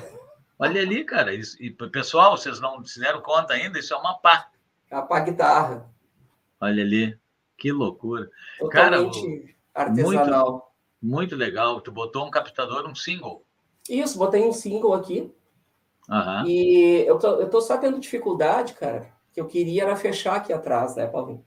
Olha 0.57 0.81
ali, 0.81 1.03
cara. 1.03 1.33
Isso, 1.33 1.61
e 1.61 1.69
pessoal, 1.71 2.37
vocês 2.37 2.59
não 2.59 2.83
se 2.85 2.99
deram 2.99 3.21
conta 3.21 3.53
ainda? 3.53 3.77
Isso 3.77 3.93
é 3.93 3.97
uma 3.97 4.17
pá. 4.19 4.49
A 4.89 5.01
pá 5.01 5.19
guitarra. 5.19 5.89
Olha 6.59 6.83
ali, 6.83 7.17
que 7.57 7.71
loucura. 7.71 8.29
Cara, 8.71 8.97
Totalmente 8.97 9.55
artesanal. 9.73 10.73
Muito 11.01 11.35
legal. 11.35 11.81
Tu 11.81 11.91
botou 11.91 12.25
um 12.25 12.31
captador, 12.31 12.87
um 12.87 12.95
single. 12.95 13.45
Isso, 13.89 14.17
botei 14.17 14.43
um 14.43 14.53
single 14.53 14.93
aqui. 14.93 15.31
Aham. 16.09 16.45
E 16.47 17.03
eu 17.05 17.19
tô, 17.19 17.39
eu 17.39 17.49
tô 17.49 17.61
só 17.61 17.77
tendo 17.77 17.99
dificuldade, 17.99 18.73
cara, 18.73 19.11
que 19.33 19.41
eu 19.41 19.47
queria 19.47 19.83
era 19.83 19.95
fechar 19.95 20.35
aqui 20.35 20.53
atrás, 20.53 20.95
né, 20.95 21.07
Paulinho? 21.07 21.45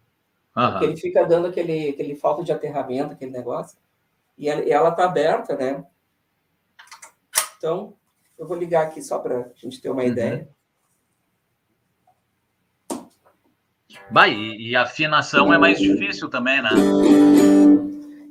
Porque 0.52 0.84
Aham. 0.84 0.84
ele 0.84 0.96
fica 0.96 1.24
dando 1.24 1.46
aquele, 1.46 1.90
aquele 1.90 2.14
falta 2.14 2.42
de 2.42 2.52
aterramento, 2.52 3.12
aquele 3.12 3.30
negócio. 3.30 3.78
E 4.36 4.48
ela, 4.48 4.64
e 4.64 4.70
ela 4.70 4.90
tá 4.90 5.04
aberta, 5.04 5.56
né? 5.56 5.84
Então, 7.56 7.96
eu 8.38 8.46
vou 8.46 8.56
ligar 8.56 8.86
aqui 8.86 9.02
só 9.02 9.18
para 9.18 9.40
a 9.40 9.50
gente 9.54 9.80
ter 9.80 9.90
uma 9.90 10.02
Uhum. 10.02 10.08
ideia. 10.08 10.48
Vai, 14.10 14.32
e, 14.32 14.74
a 14.76 14.82
afinação 14.82 15.52
é 15.52 15.58
mais 15.58 15.78
difícil 15.78 16.30
também, 16.30 16.62
né? 16.62 16.70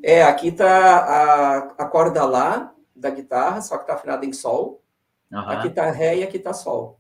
É, 0.02 0.24
aqui 0.24 0.52
tá 0.52 0.98
a, 0.98 1.58
a 1.84 1.86
corda 1.86 2.24
lá 2.26 2.74
da 2.96 3.10
guitarra, 3.10 3.62
só 3.62 3.78
que 3.78 3.86
tá 3.86 3.94
afinada 3.94 4.26
em 4.26 4.34
sol. 4.34 4.82
Aham. 5.32 5.52
Aqui 5.54 5.70
tá 5.70 5.92
ré 5.92 6.18
e 6.18 6.24
aqui 6.24 6.40
tá 6.40 6.54
sol. 6.54 7.00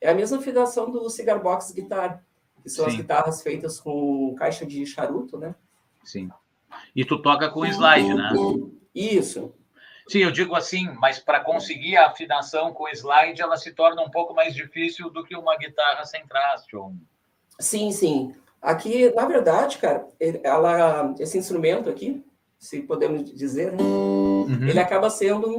É 0.00 0.10
a 0.10 0.14
mesma 0.14 0.38
afinação 0.38 0.90
do 0.90 1.08
Cigar 1.08 1.38
Box 1.38 1.72
Guitar, 1.72 2.24
que 2.62 2.68
são 2.68 2.86
as 2.86 2.92
Sim. 2.92 2.98
guitarras 2.98 3.42
feitas 3.42 3.78
com 3.80 4.34
caixa 4.34 4.66
de 4.66 4.84
charuto, 4.84 5.38
né? 5.38 5.54
Sim. 6.04 6.30
E 6.94 7.04
tu 7.04 7.20
toca 7.22 7.48
com 7.50 7.64
slide, 7.66 8.12
né? 8.14 8.32
Isso. 8.94 9.54
Sim, 10.08 10.20
eu 10.20 10.30
digo 10.30 10.54
assim, 10.54 10.88
mas 10.98 11.18
para 11.18 11.40
conseguir 11.40 11.96
a 11.96 12.08
afinação 12.08 12.72
com 12.72 12.88
slide, 12.88 13.40
ela 13.40 13.56
se 13.56 13.72
torna 13.72 14.02
um 14.02 14.10
pouco 14.10 14.34
mais 14.34 14.54
difícil 14.54 15.10
do 15.10 15.24
que 15.24 15.36
uma 15.36 15.56
guitarra 15.56 16.04
sem 16.04 16.26
traste. 16.26 16.74
Ou... 16.76 16.92
Sim, 17.58 17.92
sim. 17.92 18.34
Aqui, 18.60 19.10
na 19.14 19.26
verdade, 19.26 19.78
cara, 19.78 20.06
ela, 20.42 21.14
esse 21.18 21.38
instrumento 21.38 21.88
aqui, 21.88 22.24
se 22.58 22.82
podemos 22.82 23.24
dizer, 23.34 23.72
né? 23.72 23.82
uhum. 23.82 24.68
ele 24.68 24.78
acaba 24.78 25.08
sendo 25.08 25.56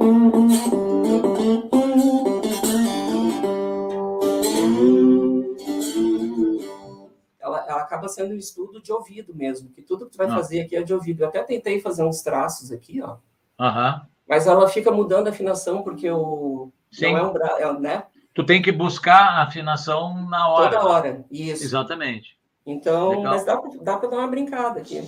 ela, 7.40 7.66
ela 7.68 7.82
acaba 7.82 8.08
sendo 8.08 8.34
um 8.34 8.38
estudo 8.38 8.80
de 8.80 8.92
ouvido 8.92 9.34
mesmo, 9.34 9.70
que 9.70 9.82
tudo 9.82 10.06
que 10.06 10.12
tu 10.12 10.18
vai 10.18 10.28
ah. 10.28 10.34
fazer 10.34 10.60
aqui 10.60 10.76
é 10.76 10.82
de 10.82 10.94
ouvido. 10.94 11.22
Eu 11.22 11.28
até 11.28 11.42
tentei 11.42 11.80
fazer 11.80 12.04
uns 12.04 12.22
traços 12.22 12.70
aqui, 12.70 13.02
ó. 13.02 13.16
Uhum. 13.58 14.11
Mas 14.28 14.46
ela 14.46 14.68
fica 14.68 14.90
mudando 14.90 15.26
a 15.26 15.30
afinação 15.30 15.82
porque 15.82 16.10
o 16.10 16.70
Sim. 16.90 17.12
não 17.12 17.18
é 17.18 17.68
um 17.68 17.76
é, 17.76 17.80
né? 17.80 18.04
Tu 18.34 18.44
tem 18.44 18.62
que 18.62 18.72
buscar 18.72 19.38
a 19.38 19.42
afinação 19.42 20.26
na 20.28 20.48
hora. 20.48 20.70
Toda 20.70 20.88
hora, 20.88 21.24
isso. 21.30 21.62
Exatamente. 21.64 22.36
Então, 22.64 23.10
Legal. 23.10 23.24
mas 23.24 23.44
dá, 23.44 23.60
dá 23.82 23.96
para 23.98 24.08
dar 24.08 24.18
uma 24.18 24.28
brincada 24.28 24.80
aqui. 24.80 25.02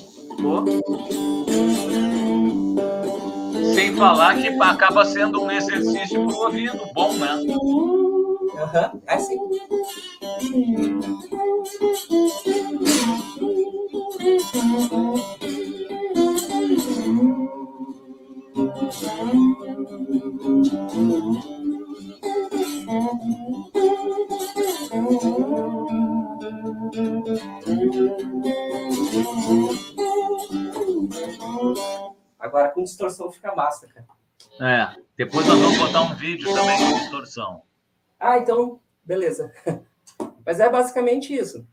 Sem 3.74 3.94
falar 3.96 4.36
que 4.36 4.48
acaba 4.48 5.04
sendo 5.04 5.42
um 5.42 5.50
exercício 5.50 6.26
para 6.26 6.36
o 6.36 6.40
ouvido 6.42 6.80
bom, 6.92 7.12
né? 7.14 7.30
Aham, 8.56 8.90
uhum, 8.92 9.02
é 9.06 9.18
sim. 9.18 9.38
Agora 32.38 32.70
com 32.70 32.82
distorção 32.82 33.30
fica 33.30 33.54
massa, 33.54 33.86
cara. 33.88 34.06
É, 34.60 35.00
depois 35.16 35.46
nós 35.46 35.58
vamos 35.58 35.78
botar 35.78 36.02
um 36.02 36.14
vídeo 36.14 36.52
também 36.52 36.78
com 36.78 36.98
distorção. 36.98 37.62
Ah, 38.18 38.38
então, 38.38 38.80
beleza. 39.04 39.52
Mas 40.44 40.60
é 40.60 40.68
basicamente 40.68 41.34
isso. 41.34 41.66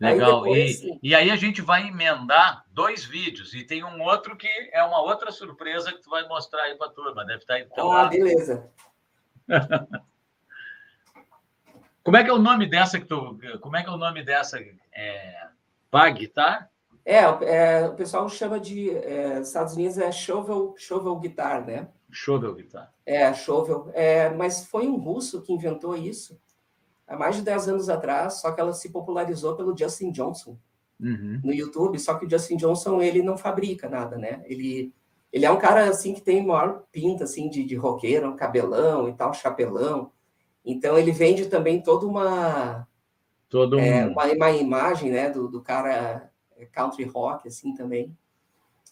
Legal. 0.00 0.44
Aí 0.44 0.54
depois, 0.54 0.82
e, 0.82 0.98
e 1.02 1.14
aí 1.14 1.30
a 1.30 1.36
gente 1.36 1.60
vai 1.60 1.86
emendar 1.86 2.64
dois 2.70 3.04
vídeos. 3.04 3.52
E 3.52 3.62
tem 3.62 3.84
um 3.84 4.02
outro 4.02 4.34
que 4.34 4.48
é 4.72 4.82
uma 4.82 5.02
outra 5.02 5.30
surpresa 5.30 5.92
que 5.92 6.00
tu 6.02 6.08
vai 6.08 6.26
mostrar 6.26 6.62
aí 6.62 6.74
para 6.74 6.86
a 6.86 6.90
turma. 6.90 7.24
Deve 7.26 7.40
estar 7.40 7.62
do 7.62 7.70
teu 7.70 7.92
Ah, 7.92 8.02
lado. 8.04 8.10
beleza. 8.10 8.70
Como 12.02 12.16
é 12.16 12.24
que 12.24 12.30
é 12.30 12.32
o 12.32 12.38
nome 12.38 12.66
dessa 12.66 12.98
que 12.98 13.04
tu. 13.04 13.38
Como 13.60 13.76
é 13.76 13.82
que 13.82 13.90
é 13.90 13.92
o 13.92 13.98
nome 13.98 14.24
dessa? 14.24 14.58
É, 14.90 15.48
Pag, 15.90 16.26
tá? 16.28 16.70
É, 17.04 17.18
é, 17.18 17.86
o 17.86 17.94
pessoal 17.94 18.26
chama 18.30 18.58
de. 18.58 18.90
É, 18.90 19.40
Estados 19.40 19.74
Unidos 19.74 19.98
é 19.98 20.10
shovel, 20.10 20.74
shovel 20.78 21.14
guitar, 21.16 21.66
né? 21.66 21.88
Shovel 22.10 22.54
guitar. 22.54 22.90
É, 23.04 23.32
shovel. 23.34 23.90
É, 23.92 24.30
mas 24.30 24.64
foi 24.66 24.86
um 24.86 24.96
russo 24.96 25.42
que 25.42 25.52
inventou 25.52 25.94
isso 25.94 26.40
há 27.10 27.16
mais 27.16 27.36
de 27.36 27.42
10 27.42 27.68
anos 27.68 27.88
atrás, 27.88 28.34
só 28.34 28.52
que 28.52 28.60
ela 28.60 28.72
se 28.72 28.88
popularizou 28.90 29.56
pelo 29.56 29.76
Justin 29.76 30.12
Johnson 30.12 30.56
uhum. 31.00 31.40
no 31.44 31.52
YouTube. 31.52 31.98
Só 31.98 32.14
que 32.14 32.24
o 32.24 32.30
Justin 32.30 32.56
Johnson 32.56 33.02
ele 33.02 33.22
não 33.22 33.36
fabrica 33.36 33.88
nada, 33.88 34.16
né? 34.16 34.42
Ele 34.46 34.94
ele 35.32 35.46
é 35.46 35.50
um 35.50 35.58
cara 35.58 35.88
assim 35.88 36.12
que 36.12 36.20
tem 36.20 36.44
maior 36.44 36.82
pinta 36.90 37.22
assim 37.22 37.48
de, 37.48 37.62
de 37.64 37.76
roqueiro, 37.76 38.28
um 38.28 38.36
cabelão 38.36 39.08
e 39.08 39.12
tal, 39.12 39.32
chapelão. 39.32 40.10
Então 40.64 40.98
ele 40.98 41.12
vende 41.12 41.46
também 41.46 41.80
toda 41.80 42.06
uma 42.06 42.86
Todo 43.48 43.80
é, 43.80 44.06
uma, 44.06 44.26
uma, 44.26 44.50
imagem, 44.52 45.10
né, 45.10 45.28
do, 45.28 45.48
do 45.48 45.60
cara 45.60 46.30
é, 46.56 46.64
country 46.66 47.04
rock 47.04 47.48
assim 47.48 47.74
também. 47.74 48.16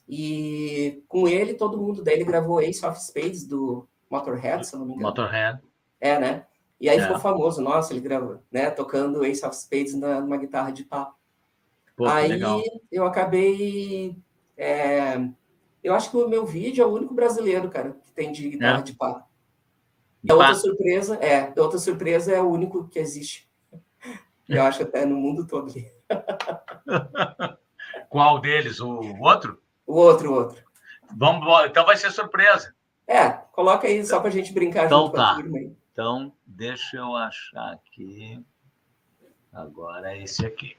E 0.09 1.03
com 1.07 1.29
ele 1.29 1.55
todo 1.55 1.79
mundo 1.79 2.03
daí 2.03 2.15
ele 2.15 2.25
gravou 2.25 2.61
Ace 2.61 2.85
of 2.85 3.01
Spades 3.01 3.47
do 3.47 3.87
Motorhead, 4.11 4.67
se 4.67 4.75
eu 4.75 4.81
não 4.81 4.87
me 4.87 4.95
engano. 4.95 5.09
Motorhead. 5.09 5.61
É, 6.01 6.19
né? 6.19 6.47
E 6.81 6.89
aí 6.89 6.99
é. 6.99 7.03
ficou 7.03 7.19
famoso, 7.19 7.61
nossa, 7.61 7.93
ele 7.93 8.01
gravou, 8.01 8.43
né, 8.51 8.71
tocando 8.71 9.25
Ace 9.25 9.45
of 9.45 9.57
Spades 9.57 9.95
na, 9.95 10.21
numa 10.21 10.37
guitarra 10.37 10.71
de 10.71 10.85
papo. 10.85 11.17
Pô, 11.97 12.07
aí 12.07 12.29
legal. 12.29 12.63
eu 12.93 13.05
acabei 13.05 14.17
é, 14.57 15.17
eu 15.83 15.95
acho 15.95 16.11
que 16.11 16.17
o 16.17 16.29
meu 16.29 16.45
vídeo 16.45 16.83
é 16.83 16.87
o 16.87 16.93
único 16.93 17.15
brasileiro, 17.15 17.71
cara, 17.71 17.97
que 18.05 18.13
tem 18.13 18.33
de 18.33 18.49
guitarra 18.49 18.81
é. 18.81 18.83
de 18.83 18.93
pá. 18.95 19.25
E 20.25 20.33
a 20.33 20.35
outra 20.35 20.55
surpresa, 20.55 21.15
é, 21.17 21.53
a 21.57 21.63
outra 21.63 21.79
surpresa 21.79 22.33
é 22.33 22.41
o 22.41 22.51
único 22.51 22.89
que 22.89 22.99
existe. 22.99 23.49
Eu 24.49 24.63
acho 24.63 24.83
até 24.83 25.07
no 25.07 25.17
mundo 25.17 25.47
todo. 25.47 25.73
Qual 28.11 28.41
deles? 28.41 28.81
O 28.81 29.01
outro? 29.21 29.63
O 29.87 29.95
outro, 29.95 30.33
o 30.33 30.35
outro. 30.35 30.65
Vamos, 31.17 31.47
então 31.67 31.87
vai 31.87 31.97
ser 31.97 32.11
surpresa. 32.11 32.75
É, 33.07 33.31
coloca 33.31 33.87
aí 33.87 34.05
só 34.05 34.19
para 34.19 34.29
a 34.29 34.33
gente 34.33 34.53
brincar 34.53 34.87
então, 34.87 35.07
junto 35.07 35.17
tá. 35.17 35.39
Então, 35.99 36.33
deixa 36.47 36.97
eu 36.97 37.17
achar 37.17 37.73
aqui. 37.73 38.41
Agora 39.53 40.17
é 40.17 40.23
esse 40.23 40.47
aqui. 40.47 40.77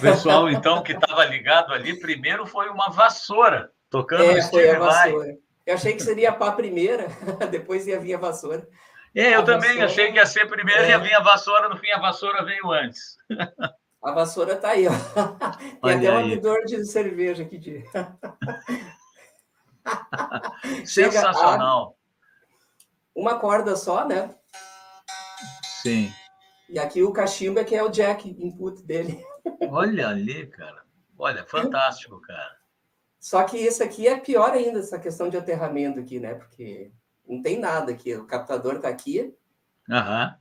Pessoal, 0.00 0.50
então, 0.50 0.82
que 0.82 0.92
estava 0.92 1.24
ligado 1.24 1.72
ali, 1.72 1.98
primeiro 1.98 2.46
foi 2.46 2.68
uma 2.68 2.90
vassoura, 2.90 3.70
tocando 3.90 4.24
é, 4.24 4.42
foi 4.42 4.70
a 4.70 4.78
vassoura. 4.78 5.36
Eu 5.66 5.74
achei 5.74 5.94
que 5.94 6.02
seria 6.02 6.30
a 6.30 6.34
pá 6.34 6.52
primeira, 6.52 7.08
depois 7.50 7.86
ia 7.86 8.00
vir 8.00 8.14
a 8.14 8.18
vassoura. 8.18 8.66
É, 9.14 9.34
eu 9.34 9.40
a 9.40 9.44
também 9.44 9.68
vassoura... 9.68 9.86
achei 9.86 10.12
que 10.12 10.16
ia 10.16 10.26
ser 10.26 10.48
primeiro 10.48 10.82
é. 10.82 10.90
ia 10.90 10.98
vir 10.98 11.14
a 11.14 11.20
vassoura, 11.20 11.68
no 11.68 11.76
fim 11.76 11.90
a 11.90 12.00
vassoura 12.00 12.44
veio 12.44 12.70
antes. 12.70 13.16
A 14.00 14.12
vassoura 14.12 14.52
está 14.52 14.70
aí, 14.70 14.86
ó. 14.86 14.92
Tem 14.92 15.78
Olha 15.82 15.96
até 15.96 16.12
um 16.12 16.18
abridor 16.18 16.64
de 16.64 16.86
cerveja 16.86 17.42
aqui 17.42 17.58
de. 17.58 17.84
Sensacional. 20.86 21.98
Uma 23.14 23.40
corda 23.40 23.74
só, 23.74 24.06
né? 24.06 24.34
Sim. 25.82 26.12
E 26.68 26.78
aqui 26.78 27.02
o 27.02 27.12
cachimbo 27.12 27.58
é 27.58 27.64
que 27.64 27.74
é 27.74 27.82
o 27.82 27.88
jack 27.88 28.28
input 28.28 28.82
dele. 28.82 29.24
Olha 29.70 30.08
ali, 30.08 30.46
cara. 30.46 30.82
Olha, 31.18 31.44
fantástico, 31.44 32.20
cara. 32.20 32.56
Só 33.18 33.42
que 33.44 33.56
isso 33.56 33.82
aqui 33.82 34.06
é 34.06 34.18
pior 34.18 34.52
ainda, 34.52 34.78
essa 34.78 34.98
questão 34.98 35.28
de 35.28 35.36
aterramento 35.36 35.98
aqui, 35.98 36.20
né? 36.20 36.34
Porque 36.34 36.92
não 37.26 37.42
tem 37.42 37.58
nada 37.58 37.92
aqui. 37.92 38.14
O 38.14 38.26
captador 38.26 38.76
está 38.76 38.88
aqui. 38.88 39.34
Aham. 39.90 40.36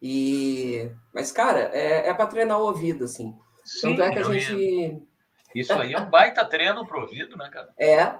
E... 0.00 0.90
Mas, 1.12 1.32
cara, 1.32 1.70
é, 1.74 2.08
é 2.08 2.14
para 2.14 2.26
treinar 2.26 2.58
o 2.58 2.64
ouvido, 2.66 3.04
assim. 3.04 3.36
Sim, 3.64 3.96
Tanto 3.96 4.02
é 4.02 4.10
que 4.12 4.18
a 4.18 4.22
gente... 4.22 5.02
Isso 5.54 5.72
aí 5.72 5.94
é 5.94 5.98
um 5.98 6.10
baita 6.10 6.44
treino 6.44 6.86
pro 6.86 7.00
ouvido, 7.00 7.36
né, 7.36 7.48
cara? 7.50 7.72
É, 7.78 8.18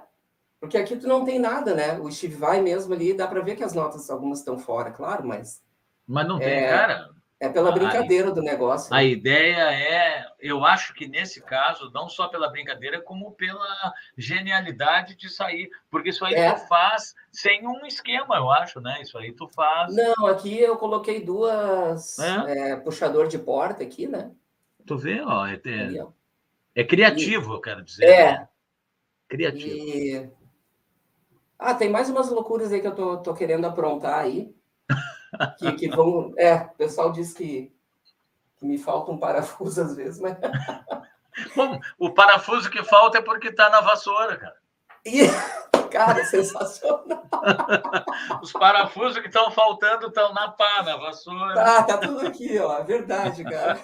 porque 0.59 0.77
aqui 0.77 0.95
tu 0.95 1.07
não 1.07 1.23
tem 1.23 1.39
nada, 1.39 1.75
né? 1.75 1.99
O 1.99 2.11
Steve 2.11 2.35
vai 2.35 2.61
mesmo 2.61 2.93
ali, 2.93 3.13
dá 3.13 3.27
para 3.27 3.41
ver 3.41 3.55
que 3.55 3.63
as 3.63 3.73
notas, 3.73 4.09
algumas 4.09 4.39
estão 4.39 4.57
fora, 4.57 4.91
claro, 4.91 5.25
mas... 5.25 5.63
Mas 6.05 6.27
não 6.27 6.39
tem, 6.39 6.47
é, 6.47 6.69
cara. 6.69 7.09
É 7.39 7.47
pela 7.47 7.71
brincadeira 7.71 8.29
a, 8.29 8.31
do 8.31 8.41
negócio. 8.41 8.91
A 8.91 8.97
né? 8.97 9.07
ideia 9.07 9.71
é, 9.71 10.25
eu 10.39 10.65
acho 10.65 10.93
que 10.95 11.07
nesse 11.07 11.39
caso, 11.39 11.91
não 11.93 12.09
só 12.09 12.27
pela 12.27 12.49
brincadeira, 12.49 12.99
como 12.99 13.31
pela 13.31 13.93
genialidade 14.17 15.15
de 15.15 15.29
sair. 15.29 15.69
Porque 15.89 16.09
isso 16.09 16.25
aí 16.25 16.33
é. 16.33 16.53
tu 16.53 16.67
faz 16.67 17.13
sem 17.31 17.67
um 17.67 17.85
esquema, 17.85 18.37
eu 18.37 18.49
acho, 18.49 18.81
né? 18.81 18.99
Isso 19.03 19.17
aí 19.19 19.31
tu 19.31 19.47
faz. 19.49 19.95
Não, 19.95 20.25
aqui 20.25 20.59
eu 20.59 20.77
coloquei 20.77 21.23
duas 21.23 22.17
é? 22.17 22.71
É, 22.71 22.75
puxador 22.75 23.27
de 23.27 23.37
porta 23.37 23.83
aqui, 23.83 24.07
né? 24.07 24.31
Tu 24.87 24.97
vê, 24.97 25.21
ó. 25.21 25.45
É, 25.45 25.59
ó. 26.01 26.09
é 26.73 26.83
criativo, 26.83 27.53
e, 27.53 27.55
eu 27.55 27.61
quero 27.61 27.83
dizer. 27.83 28.05
É. 28.05 28.31
Né? 28.31 28.49
Criativo. 29.27 29.75
E... 29.75 30.29
Ah, 31.59 31.75
tem 31.75 31.89
mais 31.89 32.09
umas 32.09 32.29
loucuras 32.29 32.71
aí 32.73 32.81
que 32.81 32.87
eu 32.87 32.95
tô, 32.95 33.17
tô 33.17 33.33
querendo 33.35 33.65
aprontar 33.65 34.19
aí 34.19 34.55
que, 35.57 35.71
que 35.73 35.87
vão. 35.89 36.33
É, 36.37 36.55
o 36.55 36.69
pessoal 36.75 37.11
diz 37.11 37.33
que, 37.33 37.73
que 38.57 38.65
me 38.65 38.77
falta 38.77 39.11
um 39.11 39.17
parafuso 39.17 39.81
às 39.81 39.95
vezes, 39.95 40.19
mas. 40.19 40.37
Bom, 41.55 41.79
o 41.99 42.11
parafuso 42.11 42.69
que 42.69 42.83
falta 42.83 43.19
é 43.19 43.21
porque 43.21 43.49
está 43.49 43.69
na 43.69 43.81
vassoura, 43.81 44.37
cara. 44.37 44.55
E, 45.05 45.27
cara, 45.91 46.25
sensacional. 46.25 47.23
Os 48.41 48.51
parafusos 48.51 49.19
que 49.19 49.27
estão 49.27 49.51
faltando 49.51 50.07
estão 50.07 50.33
na 50.33 50.49
pá, 50.51 50.83
na 50.83 50.97
vassoura. 50.97 51.53
Tá, 51.53 51.83
tá 51.83 51.97
tudo 51.97 52.25
aqui, 52.27 52.57
ó. 52.59 52.77
É 52.79 52.83
verdade, 52.83 53.43
cara. 53.43 53.79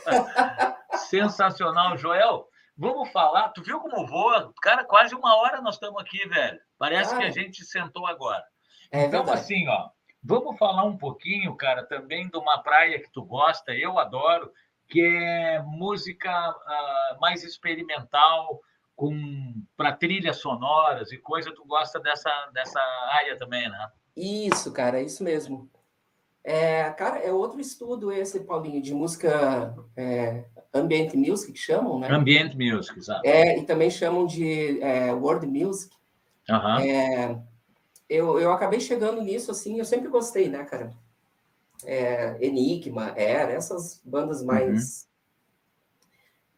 Sensacional, 1.09 1.97
Joel. 1.97 2.47
Vamos 2.77 3.11
falar. 3.11 3.49
Tu 3.49 3.63
viu 3.63 3.79
como 3.79 4.05
voa? 4.07 4.51
Cara, 4.61 4.83
quase 4.83 5.15
uma 5.15 5.35
hora 5.37 5.61
nós 5.61 5.75
estamos 5.75 6.01
aqui, 6.01 6.27
velho. 6.27 6.59
Parece 6.77 7.11
cara, 7.11 7.21
que 7.21 7.27
a 7.27 7.31
gente 7.31 7.63
sentou 7.63 8.05
agora. 8.07 8.43
É 8.91 9.05
então, 9.05 9.23
verdade. 9.23 9.39
assim, 9.39 9.67
ó. 9.67 9.89
Vamos 10.23 10.57
falar 10.57 10.85
um 10.85 10.97
pouquinho, 10.97 11.55
cara, 11.55 11.83
também 11.83 12.29
de 12.29 12.37
uma 12.37 12.59
praia 12.59 12.99
que 12.99 13.11
tu 13.11 13.23
gosta, 13.23 13.73
eu 13.73 13.99
adoro, 13.99 14.51
que 14.87 15.01
é 15.01 15.61
música 15.63 16.31
uh, 16.51 17.19
mais 17.19 17.43
experimental, 17.43 18.61
com 18.95 19.53
para 19.75 19.91
trilhas 19.91 20.37
sonoras 20.37 21.11
e 21.11 21.17
coisa. 21.17 21.53
Tu 21.53 21.65
gosta 21.65 21.99
dessa, 21.99 22.29
dessa 22.53 22.79
área 23.11 23.37
também, 23.37 23.67
né? 23.69 23.89
Isso, 24.15 24.71
cara, 24.71 24.99
é 24.99 25.03
isso 25.03 25.23
mesmo. 25.23 25.69
É, 26.43 26.89
cara, 26.91 27.19
é 27.19 27.31
outro 27.31 27.59
estudo 27.59 28.11
esse, 28.11 28.41
Paulinho, 28.41 28.81
de 28.81 28.93
música 28.93 29.73
é, 29.95 30.43
ambient 30.73 31.13
music, 31.15 31.53
que 31.53 31.59
chamam, 31.59 31.99
né? 31.99 32.09
Ambient 32.11 32.53
music, 32.53 32.97
exato. 32.97 33.25
É, 33.25 33.57
e 33.57 33.65
também 33.65 33.89
chamam 33.89 34.25
de 34.25 34.81
é, 34.81 35.13
world 35.13 35.47
music. 35.47 35.95
Uhum. 36.49 36.79
É, 36.79 37.41
eu, 38.13 38.39
eu 38.39 38.51
acabei 38.51 38.79
chegando 38.79 39.21
nisso, 39.21 39.49
assim, 39.49 39.79
eu 39.79 39.85
sempre 39.85 40.07
gostei, 40.07 40.47
né, 40.47 40.63
cara? 40.63 40.93
É, 41.83 42.37
Enigma, 42.45 43.13
Era, 43.17 43.51
essas 43.53 44.01
bandas 44.05 44.41
uhum. 44.41 44.47
mais. 44.47 45.01
Uhum. 45.01 45.13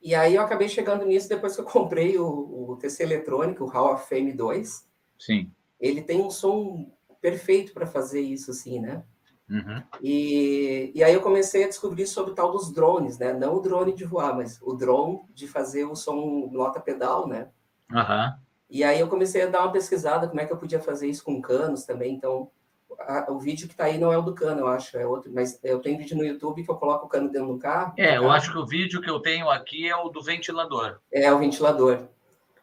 E 0.01 0.13
aí 0.13 0.35
eu 0.35 0.41
acabei 0.41 0.67
chegando 0.67 1.05
nisso 1.05 1.29
depois 1.29 1.55
que 1.55 1.61
eu 1.61 1.65
comprei 1.65 2.19
o, 2.19 2.27
o 2.69 2.75
TC 2.75 3.03
Eletrônico, 3.03 3.63
o 3.63 3.67
Hall 3.67 3.93
of 3.93 4.07
Fame 4.07 4.33
2. 4.33 4.87
Sim. 5.17 5.51
Ele 5.79 6.01
tem 6.01 6.21
um 6.21 6.29
som 6.29 6.91
perfeito 7.21 7.73
para 7.73 7.87
fazer 7.87 8.21
isso, 8.21 8.51
assim, 8.51 8.79
né? 8.79 9.03
Uhum. 9.49 9.83
E, 10.01 10.91
e 10.93 11.03
aí 11.03 11.13
eu 11.13 11.21
comecei 11.21 11.63
a 11.63 11.67
descobrir 11.67 12.05
sobre 12.05 12.31
o 12.31 12.35
tal 12.35 12.51
dos 12.51 12.71
drones, 12.71 13.17
né? 13.17 13.33
Não 13.33 13.55
o 13.55 13.61
drone 13.61 13.93
de 13.93 14.03
voar, 14.03 14.35
mas 14.35 14.59
o 14.61 14.73
drone 14.73 15.21
de 15.33 15.47
fazer 15.47 15.85
o 15.85 15.95
som 15.95 16.49
nota 16.51 16.79
pedal, 16.79 17.27
né? 17.27 17.49
Aham. 17.91 18.27
Uhum. 18.27 18.44
E 18.75 18.83
aí 18.83 18.99
eu 18.99 19.07
comecei 19.07 19.41
a 19.41 19.45
dar 19.45 19.61
uma 19.61 19.71
pesquisada 19.71 20.27
como 20.27 20.41
é 20.41 20.45
que 20.45 20.51
eu 20.51 20.57
podia 20.57 20.81
fazer 20.81 21.07
isso 21.07 21.23
com 21.23 21.41
canos 21.41 21.85
também. 21.85 22.13
Então, 22.13 22.51
a, 22.99 23.31
o 23.31 23.39
vídeo 23.39 23.69
que 23.69 23.73
está 23.73 23.85
aí 23.85 23.97
não 23.97 24.11
é 24.11 24.17
o 24.17 24.21
do 24.21 24.35
cano, 24.35 24.59
eu 24.59 24.67
acho, 24.67 24.97
é 24.97 25.07
outro. 25.07 25.31
Mas 25.33 25.57
eu 25.63 25.79
tenho 25.79 25.97
vídeo 25.97 26.17
no 26.17 26.25
YouTube 26.25 26.61
que 26.61 26.69
eu 26.69 26.75
coloco 26.75 27.05
o 27.05 27.07
cano 27.07 27.31
dentro 27.31 27.53
do 27.53 27.57
carro. 27.57 27.93
É, 27.97 28.17
eu 28.17 28.29
acho 28.29 28.51
que 28.51 28.57
o 28.57 28.65
vídeo 28.65 28.99
que 28.99 29.09
eu 29.09 29.21
tenho 29.21 29.49
aqui 29.49 29.87
é 29.87 29.95
o 29.95 30.09
do 30.09 30.21
ventilador. 30.21 30.99
É, 31.09 31.31
o 31.31 31.39
ventilador. 31.39 32.01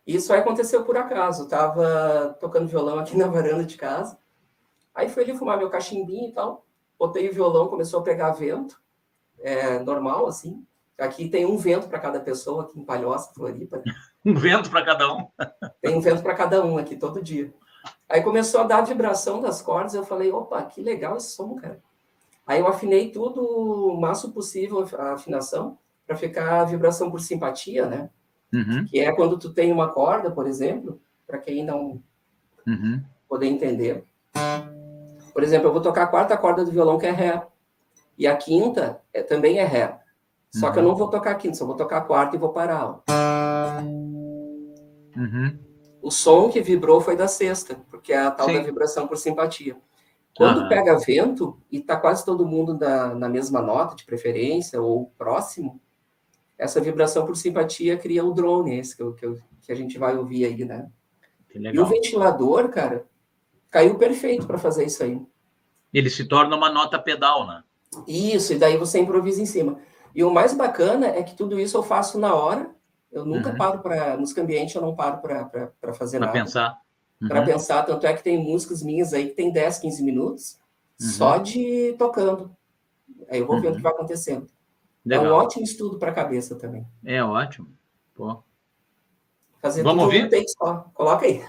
Isso 0.07 0.31
aí 0.35 0.41
aconteceu 0.41 0.85
por 0.85 0.99
acaso. 0.99 1.45
Eu 1.45 1.49
tava 1.49 2.37
tocando 2.39 2.69
violão 2.69 2.99
aqui 2.99 3.17
na 3.17 3.27
varanda 3.27 3.65
de 3.65 3.79
casa. 3.79 4.19
Aí 4.95 5.09
fui 5.09 5.23
ali 5.23 5.35
fumar 5.35 5.57
meu 5.57 5.71
cachimbinho 5.71 6.29
e 6.29 6.33
tal. 6.33 6.67
Botei 6.99 7.27
o 7.31 7.33
violão, 7.33 7.69
começou 7.69 8.01
a 8.01 8.03
pegar 8.03 8.33
vento. 8.33 8.79
É, 9.41 9.79
normal, 9.79 10.27
assim. 10.27 10.63
Aqui 10.99 11.27
tem 11.31 11.47
um 11.47 11.57
vento 11.57 11.89
para 11.89 11.99
cada 11.99 12.21
pessoa, 12.21 12.65
aqui 12.65 12.79
em 12.79 12.85
Palhoça, 12.85 13.33
Floripa. 13.33 13.83
Um 14.25 14.35
vento 14.35 14.71
para 14.71 14.85
cada 14.85 15.13
um. 15.13 15.27
Tem 15.81 15.97
um 15.97 16.01
vento 16.01 16.23
para 16.23 16.35
cada 16.35 16.65
um 16.65 16.79
aqui 16.79 16.97
todo 16.97 17.21
dia. 17.21 17.53
Aí 18.09 18.23
começou 18.23 18.61
a 18.61 18.65
dar 18.65 18.79
a 18.79 18.83
vibração 18.83 19.41
das 19.41 19.61
cordas, 19.61 19.95
eu 19.95 20.05
falei, 20.05 20.31
opa, 20.31 20.63
que 20.65 20.81
legal 20.81 21.17
esse 21.17 21.35
som, 21.35 21.57
cara. 21.57 21.81
Aí 22.47 22.61
eu 22.61 22.69
afinei 22.69 23.11
tudo 23.11 23.43
o 23.43 24.01
máximo 24.01 24.33
possível 24.33 24.87
a 24.99 25.15
afinação 25.15 25.79
para 26.07 26.17
ficar 26.17 26.61
a 26.61 26.65
vibração 26.65 27.11
por 27.11 27.21
simpatia, 27.21 27.87
né? 27.87 28.11
Uhum. 28.53 28.85
Que 28.85 29.01
é 29.01 29.11
quando 29.13 29.39
tu 29.39 29.53
tem 29.53 29.73
uma 29.73 29.89
corda, 29.89 30.31
por 30.31 30.47
exemplo, 30.47 31.01
para 31.27 31.39
quem 31.39 31.65
não 31.65 32.03
uhum. 32.67 33.03
poder 33.29 33.47
entender. 33.47 34.05
Por 35.33 35.43
exemplo, 35.43 35.69
eu 35.69 35.73
vou 35.73 35.81
tocar 35.81 36.03
a 36.03 36.09
quarta 36.09 36.37
corda 36.37 36.65
do 36.65 36.71
violão 36.71 36.99
que 36.99 37.07
é 37.07 37.11
ré 37.11 37.47
e 38.19 38.27
a 38.27 38.37
quinta 38.37 39.01
é, 39.13 39.23
também 39.23 39.59
é 39.59 39.65
ré. 39.65 39.99
Só 40.55 40.67
uhum. 40.67 40.73
que 40.73 40.79
eu 40.79 40.83
não 40.83 40.95
vou 40.95 41.09
tocar 41.09 41.31
a 41.31 41.35
quinta, 41.35 41.55
só 41.55 41.65
vou 41.65 41.77
tocar 41.77 41.99
a 41.99 42.03
quarta 42.03 42.37
e 42.37 42.39
vou 42.39 42.53
parar. 42.53 43.01
Uhum. 45.17 45.59
O 46.03 46.11
som 46.11 46.51
que 46.51 46.61
vibrou 46.61 47.01
foi 47.01 47.17
da 47.17 47.27
sexta, 47.27 47.77
porque 47.89 48.13
é 48.13 48.19
a 48.19 48.31
tal 48.31 48.49
Sim. 48.49 48.55
da 48.55 48.63
vibração 48.63 49.07
por 49.07 49.17
simpatia. 49.17 49.77
Quando 50.37 50.63
uhum. 50.63 50.69
pega 50.69 50.99
vento 50.99 51.59
e 51.71 51.81
tá 51.81 51.97
quase 51.97 52.25
todo 52.25 52.47
mundo 52.47 52.77
na, 52.79 53.15
na 53.15 53.29
mesma 53.29 53.63
nota, 53.63 53.95
de 53.95 54.05
preferência, 54.05 54.81
ou 54.81 55.13
próximo, 55.17 55.81
essa 56.59 56.81
vibração 56.81 57.25
por 57.27 57.37
simpatia 57.37 57.97
cria 57.97 58.25
o 58.25 58.33
drone, 58.33 58.79
esse 58.79 58.97
que, 58.97 59.03
eu, 59.03 59.15
que, 59.15 59.25
eu, 59.25 59.39
que 59.61 59.73
a 59.73 59.75
gente 59.75 59.99
vai 59.99 60.17
ouvir 60.17 60.45
aí, 60.45 60.65
né? 60.65 60.89
E 61.55 61.79
o 61.79 61.87
ventilador, 61.87 62.71
cara, 62.71 63.07
caiu 63.71 63.97
perfeito 63.97 64.47
para 64.47 64.59
fazer 64.59 64.87
isso 64.87 65.03
aí. 65.03 65.21
Ele 65.93 66.09
se 66.09 66.25
torna 66.25 66.57
uma 66.57 66.71
nota 66.71 66.99
pedal, 66.99 67.47
né? 67.47 67.63
Isso, 68.07 68.55
e 68.55 68.59
daí 68.59 68.79
você 68.79 68.99
improvisa 68.99 69.43
em 69.43 69.47
cima. 69.47 69.79
E 70.15 70.23
o 70.23 70.31
mais 70.31 70.55
bacana 70.55 71.07
é 71.07 71.23
que 71.23 71.35
tudo 71.35 71.59
isso 71.59 71.77
eu 71.77 71.83
faço 71.83 72.19
na 72.19 72.35
hora, 72.35 72.71
eu 73.11 73.25
nunca 73.25 73.51
uhum. 73.51 73.57
paro 73.57 73.79
para. 73.81 74.17
Música 74.17 74.43
ambiente, 74.43 74.77
eu 74.77 74.83
não 74.83 74.95
paro 74.95 75.19
para 75.19 75.93
fazer 75.93 76.19
pra 76.19 76.27
nada. 76.27 76.33
Para 76.33 76.45
pensar. 76.45 76.81
Uhum. 77.21 77.29
Para 77.29 77.43
pensar. 77.43 77.83
Tanto 77.85 78.07
é 78.07 78.15
que 78.15 78.23
tem 78.23 78.39
músicas 78.39 78.83
minhas 78.83 79.13
aí 79.13 79.29
que 79.29 79.35
tem 79.35 79.53
10, 79.53 79.79
15 79.79 80.03
minutos 80.03 80.59
uhum. 81.01 81.09
só 81.09 81.37
de 81.37 81.95
tocando. 81.99 82.57
Aí 83.29 83.41
eu 83.41 83.47
vou 83.47 83.61
ver 83.61 83.69
o 83.69 83.71
que 83.73 83.77
uhum. 83.77 83.83
vai 83.83 83.93
acontecendo. 83.93 84.47
Legal. 85.05 85.27
É 85.27 85.31
um 85.31 85.35
ótimo 85.35 85.65
estudo 85.65 85.99
para 85.99 86.11
a 86.11 86.15
cabeça 86.15 86.57
também. 86.57 86.87
É 87.05 87.23
ótimo. 87.23 87.69
Pô. 88.15 88.43
Fazer 89.61 89.83
Vamos 89.83 90.05
ouvir? 90.05 90.27
Um 90.27 90.49
só. 90.49 90.91
Coloca 90.95 91.27
aí. 91.27 91.41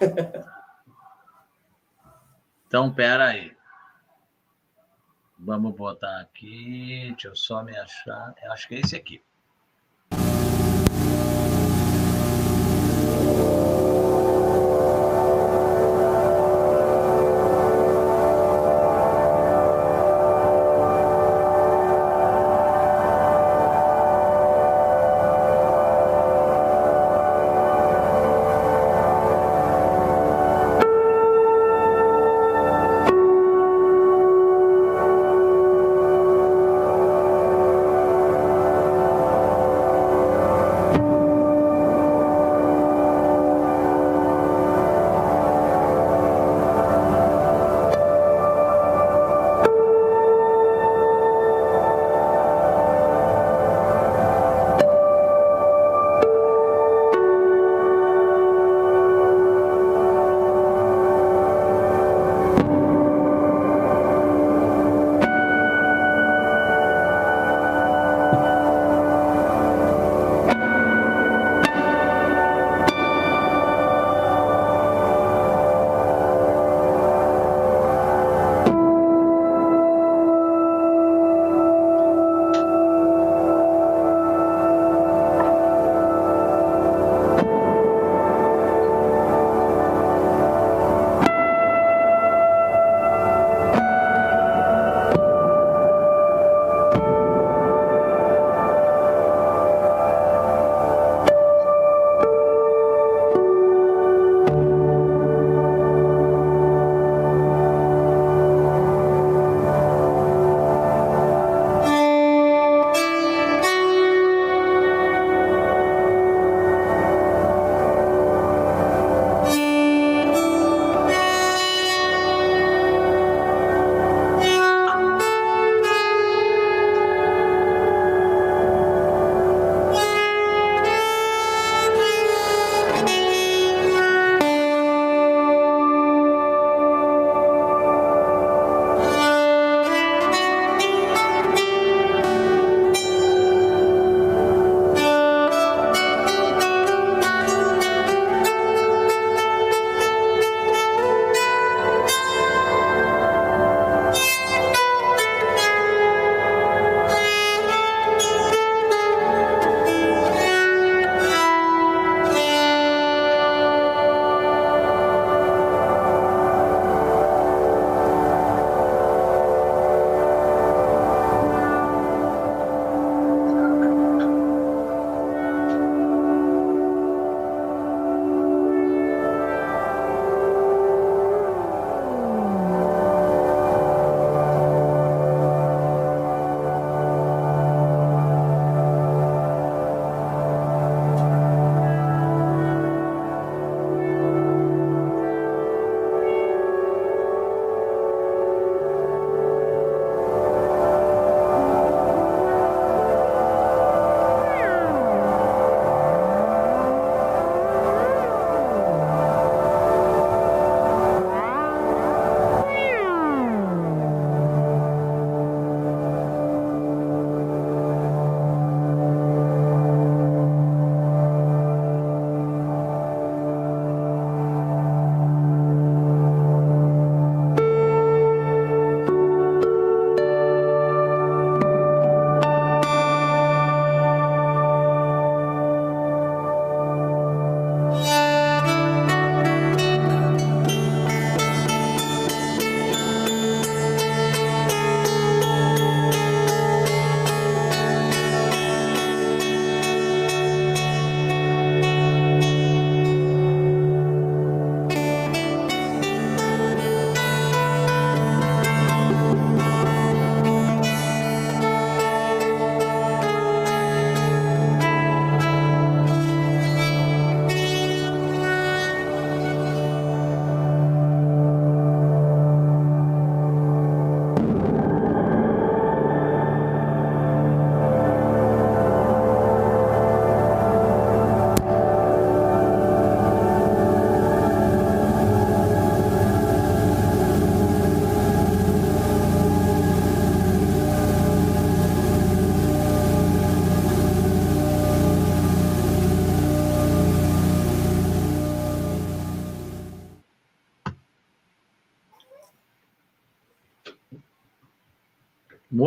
então, 2.67 2.93
pera 2.93 3.27
aí. 3.27 3.51
Vamos 5.45 5.75
botar 5.75 6.21
aqui. 6.21 7.09
Deixa 7.11 7.27
eu 7.27 7.35
só 7.35 7.63
me 7.63 7.75
achar. 7.75 8.33
Eu 8.41 8.51
acho 8.53 8.67
que 8.67 8.75
é 8.75 8.79
esse 8.79 8.95
aqui. 8.95 9.21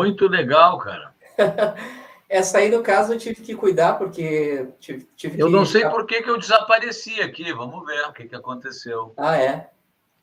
Muito 0.07 0.29
legal, 0.29 0.79
cara. 0.79 1.15
Essa 2.29 2.59
aí, 2.59 2.71
no 2.71 2.83
caso, 2.83 3.13
eu 3.13 3.19
tive 3.19 3.41
que 3.41 3.55
cuidar, 3.55 3.95
porque 3.95 4.69
tive, 4.81 5.05
tive 5.17 5.39
Eu 5.39 5.47
que... 5.47 5.53
não 5.53 5.65
sei 5.65 5.89
por 5.89 6.07
que, 6.07 6.23
que 6.23 6.31
eu 6.31 6.39
desapareci 6.39 7.21
aqui. 7.21 7.53
Vamos 7.53 7.87
ver 7.87 8.05
o 8.07 8.13
que, 8.13 8.27
que 8.27 8.35
aconteceu. 8.35 9.15
Ah, 9.17 9.37
é? 9.37 9.71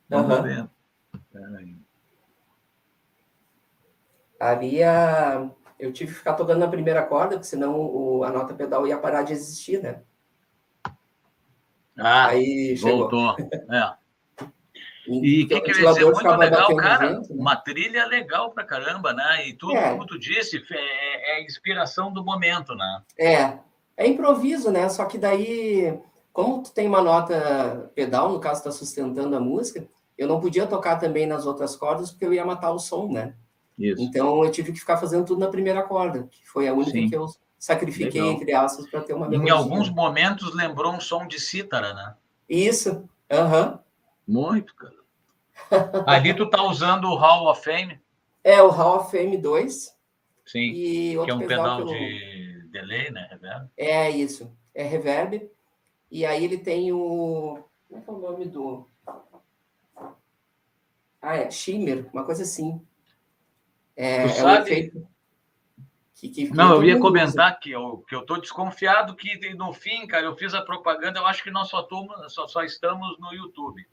Vamos 0.08 0.36
uhum. 0.36 0.42
ver. 0.42 0.68
Peraí. 1.32 1.76
Ali 4.38 4.82
a... 4.82 5.48
eu 5.78 5.92
tive 5.92 6.12
que 6.12 6.18
ficar 6.18 6.34
tocando 6.34 6.58
na 6.58 6.68
primeira 6.68 7.02
corda, 7.02 7.36
porque 7.36 7.46
senão 7.46 7.74
o... 7.74 8.22
a 8.22 8.30
nota 8.30 8.52
pedal 8.52 8.86
ia 8.86 8.98
parar 8.98 9.22
de 9.22 9.32
existir, 9.32 9.82
né? 9.82 10.02
Ah, 11.98 12.26
Aí 12.26 12.74
voltou. 12.76 13.34
É. 13.70 14.03
E 15.06 15.44
o 15.44 15.48
que, 15.48 15.60
que 15.60 15.70
eu 15.70 15.80
ia 15.80 15.88
dizer? 15.92 16.04
Muito 16.04 16.36
legal, 16.36 16.76
cara. 16.76 17.12
Né? 17.12 17.22
Uma 17.30 17.56
trilha 17.56 18.06
legal 18.06 18.50
pra 18.50 18.64
caramba, 18.64 19.12
né? 19.12 19.48
E 19.48 19.52
tudo, 19.52 19.76
é. 19.76 19.90
como 19.90 20.06
tu 20.06 20.18
disse, 20.18 20.62
é, 20.70 21.38
é 21.38 21.44
inspiração 21.44 22.12
do 22.12 22.24
momento, 22.24 22.74
né? 22.74 23.02
É. 23.18 23.58
É 23.96 24.06
improviso, 24.06 24.70
né? 24.70 24.88
Só 24.88 25.04
que 25.04 25.18
daí, 25.18 25.98
como 26.32 26.62
tu 26.62 26.72
tem 26.72 26.86
uma 26.86 27.02
nota 27.02 27.90
pedal, 27.94 28.32
no 28.32 28.40
caso, 28.40 28.64
tá 28.64 28.70
sustentando 28.70 29.36
a 29.36 29.40
música, 29.40 29.86
eu 30.16 30.26
não 30.26 30.40
podia 30.40 30.66
tocar 30.66 30.96
também 30.96 31.26
nas 31.26 31.46
outras 31.46 31.76
cordas, 31.76 32.10
porque 32.10 32.24
eu 32.24 32.32
ia 32.32 32.44
matar 32.44 32.72
o 32.72 32.78
som, 32.78 33.08
né? 33.10 33.34
Isso. 33.78 34.02
Então 34.02 34.44
eu 34.44 34.50
tive 34.50 34.72
que 34.72 34.78
ficar 34.78 34.96
fazendo 34.96 35.24
tudo 35.24 35.40
na 35.40 35.48
primeira 35.48 35.82
corda, 35.82 36.28
que 36.30 36.48
foi 36.48 36.68
a 36.68 36.72
única 36.72 36.92
Sim. 36.92 37.08
que 37.08 37.16
eu 37.16 37.26
sacrifiquei, 37.58 38.20
Legal. 38.20 38.36
entre 38.36 38.52
aspas, 38.52 38.86
para 38.88 39.00
ter 39.00 39.14
uma 39.14 39.28
melodia. 39.28 39.52
Em 39.52 39.56
alguns 39.56 39.90
momentos 39.90 40.54
lembrou 40.54 40.92
um 40.92 41.00
som 41.00 41.26
de 41.26 41.40
cítara, 41.40 41.92
né? 41.92 42.14
Isso. 42.48 43.08
Aham. 43.30 43.66
Uhum. 43.66 43.83
Muito, 44.26 44.74
cara. 44.74 44.94
Ali 46.06 46.34
tu 46.34 46.48
tá 46.48 46.62
usando 46.62 47.04
o 47.04 47.16
Hall 47.16 47.48
of 47.50 47.62
Fame? 47.62 48.00
É, 48.42 48.62
o 48.62 48.68
Hall 48.68 49.00
of 49.00 49.10
Fame 49.10 49.36
2. 49.36 49.94
Sim, 50.46 50.60
e 50.60 51.24
que 51.24 51.30
é 51.30 51.34
um 51.34 51.38
pedal, 51.38 51.78
pedal 51.78 51.84
de 51.84 52.68
delay, 52.70 53.10
né? 53.10 53.28
Reverb. 53.30 53.70
É 53.76 54.10
isso, 54.10 54.54
é 54.74 54.82
reverb. 54.82 55.50
E 56.10 56.26
aí 56.26 56.44
ele 56.44 56.58
tem 56.58 56.92
o... 56.92 57.64
Como 57.88 58.00
é 58.00 58.04
que 58.04 58.10
é 58.10 58.12
o 58.12 58.18
nome 58.18 58.46
do... 58.46 58.86
Ah, 61.22 61.36
é 61.36 61.50
Shimmer, 61.50 62.06
uma 62.12 62.24
coisa 62.24 62.42
assim. 62.42 62.86
É, 63.96 64.28
tu 64.28 64.40
é 64.40 64.44
um 64.44 64.54
efeito... 64.56 65.08
Que, 66.14 66.28
que, 66.28 66.48
que 66.48 66.54
não, 66.54 66.74
eu 66.74 66.84
ia 66.84 66.98
comentar 66.98 67.50
usa. 67.50 67.58
que 67.60 67.70
eu, 67.70 68.04
que 68.08 68.14
eu 68.14 68.24
tô 68.24 68.36
desconfiado 68.36 69.16
que 69.16 69.54
no 69.54 69.72
fim, 69.72 70.06
cara, 70.06 70.26
eu 70.26 70.36
fiz 70.36 70.54
a 70.54 70.62
propaganda, 70.62 71.18
eu 71.18 71.26
acho 71.26 71.42
que 71.42 71.50
nós 71.50 71.68
só, 71.68 71.82
toma, 71.82 72.28
só, 72.28 72.46
só 72.46 72.62
estamos 72.62 73.18
no 73.18 73.32
YouTube. 73.32 73.84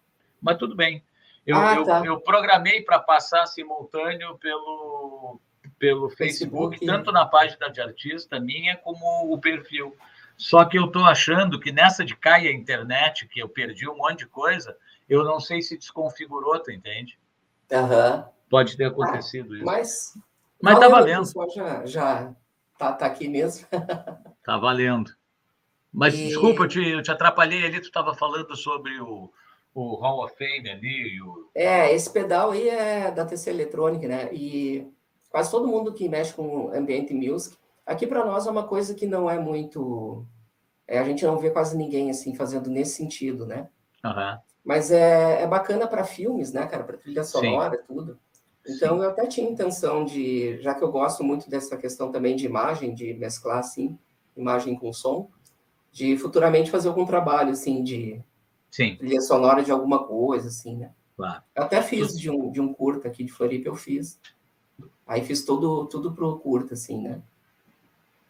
Mas 0.41 0.57
tudo 0.57 0.75
bem. 0.75 1.03
Eu, 1.45 1.57
ah, 1.57 1.75
eu, 1.75 1.83
tá. 1.83 2.01
eu 2.05 2.19
programei 2.19 2.81
para 2.81 2.99
passar 2.99 3.45
simultâneo 3.47 4.37
pelo, 4.37 5.39
pelo 5.79 6.09
Facebook, 6.09 6.77
Facebook, 6.77 6.85
tanto 6.85 7.11
na 7.11 7.25
página 7.25 7.69
de 7.69 7.81
artista 7.81 8.39
minha 8.39 8.77
como 8.77 9.33
o 9.33 9.39
perfil. 9.39 9.95
Só 10.37 10.65
que 10.65 10.77
eu 10.77 10.85
estou 10.85 11.05
achando 11.05 11.59
que 11.59 11.71
nessa 11.71 12.03
de 12.03 12.15
caia 12.15 12.49
a 12.49 12.53
internet, 12.53 13.27
que 13.27 13.39
eu 13.39 13.49
perdi 13.49 13.87
um 13.87 13.97
monte 13.97 14.19
de 14.19 14.27
coisa, 14.27 14.75
eu 15.07 15.23
não 15.23 15.39
sei 15.39 15.61
se 15.61 15.77
desconfigurou, 15.77 16.59
tu 16.59 16.71
entende? 16.71 17.19
Uhum. 17.71 18.23
Pode 18.49 18.75
ter 18.75 18.85
acontecido 18.85 19.53
ah, 19.53 19.55
isso. 19.55 19.65
Mas, 19.65 20.17
mas 20.61 20.79
tá 20.79 20.89
valendo. 20.89 21.25
Já, 21.53 21.85
já 21.85 22.35
tá, 22.77 22.93
tá 22.93 23.05
aqui 23.05 23.27
mesmo. 23.27 23.67
tá 24.43 24.57
valendo. 24.57 25.11
Mas 25.91 26.13
e... 26.13 26.27
desculpa, 26.27 26.63
eu 26.63 26.67
te, 26.67 26.87
eu 26.89 27.01
te 27.01 27.11
atrapalhei 27.11 27.65
ali, 27.65 27.79
tu 27.79 27.85
estava 27.85 28.13
falando 28.13 28.55
sobre 28.55 28.99
o, 28.99 29.31
o 29.73 29.95
Hall 29.95 30.23
of 30.23 30.35
Fame 30.37 30.69
ali. 30.69 31.21
O... 31.21 31.49
É, 31.55 31.93
esse 31.93 32.09
pedal 32.11 32.51
aí 32.51 32.67
é 32.67 33.11
da 33.11 33.25
TC 33.25 33.49
Electronic, 33.49 34.07
né? 34.07 34.29
E 34.33 34.87
quase 35.29 35.49
todo 35.49 35.67
mundo 35.67 35.93
que 35.93 36.09
mexe 36.09 36.33
com 36.33 36.71
ambiente 36.73 37.13
music, 37.13 37.55
aqui 37.85 38.05
para 38.05 38.25
nós 38.25 38.45
é 38.45 38.51
uma 38.51 38.67
coisa 38.67 38.93
que 38.93 39.05
não 39.05 39.29
é 39.29 39.39
muito. 39.39 40.25
É, 40.87 40.99
a 40.99 41.03
gente 41.03 41.25
não 41.25 41.37
vê 41.37 41.49
quase 41.49 41.77
ninguém 41.77 42.09
assim 42.09 42.35
fazendo 42.35 42.69
nesse 42.69 42.95
sentido, 42.95 43.45
né? 43.45 43.69
Uhum. 44.03 44.37
Mas 44.63 44.91
é, 44.91 45.41
é 45.41 45.47
bacana 45.47 45.87
para 45.87 46.03
filmes, 46.03 46.51
né, 46.51 46.65
cara? 46.67 46.83
Para 46.83 46.97
trilha 46.97 47.23
sonora, 47.23 47.77
Sim. 47.77 47.83
tudo. 47.87 48.19
Então 48.67 48.97
Sim. 48.97 49.03
eu 49.03 49.09
até 49.09 49.25
tinha 49.25 49.49
intenção 49.49 50.05
de, 50.05 50.61
já 50.61 50.75
que 50.75 50.83
eu 50.83 50.91
gosto 50.91 51.23
muito 51.23 51.49
dessa 51.49 51.77
questão 51.77 52.11
também 52.11 52.35
de 52.35 52.45
imagem, 52.45 52.93
de 52.93 53.13
mesclar 53.13 53.59
assim, 53.59 53.97
imagem 54.35 54.75
com 54.75 54.93
som, 54.93 55.29
de 55.91 56.15
futuramente 56.17 56.69
fazer 56.69 56.89
algum 56.89 57.05
trabalho 57.05 57.51
assim 57.51 57.83
de 57.83 58.21
Sim. 58.71 58.95
trilha 58.95 59.19
sonora 59.19 59.61
de 59.61 59.69
alguma 59.69 60.07
coisa, 60.07 60.47
assim, 60.47 60.77
né? 60.77 60.91
Claro. 61.17 61.43
Eu 61.53 61.63
até 61.63 61.81
fiz 61.83 62.17
de 62.17 62.29
um, 62.29 62.49
de 62.49 62.61
um 62.61 62.73
curta 62.73 63.09
aqui 63.09 63.23
de 63.23 63.31
Floripa, 63.31 63.67
eu 63.67 63.75
fiz. 63.75 64.19
Aí 65.05 65.23
fiz 65.23 65.43
tudo, 65.43 65.85
tudo 65.87 66.13
pro 66.13 66.39
curta, 66.39 66.73
assim, 66.73 67.01
né? 67.01 67.21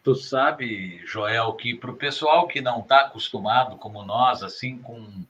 Tu 0.02 0.16
sabe, 0.16 1.00
Joel, 1.06 1.52
que 1.52 1.76
para 1.76 1.92
o 1.92 1.96
pessoal 1.96 2.48
que 2.48 2.60
não 2.60 2.80
está 2.80 3.02
acostumado, 3.02 3.76
como 3.76 4.04
nós, 4.04 4.42
assim, 4.42 4.78
com, 4.78 5.24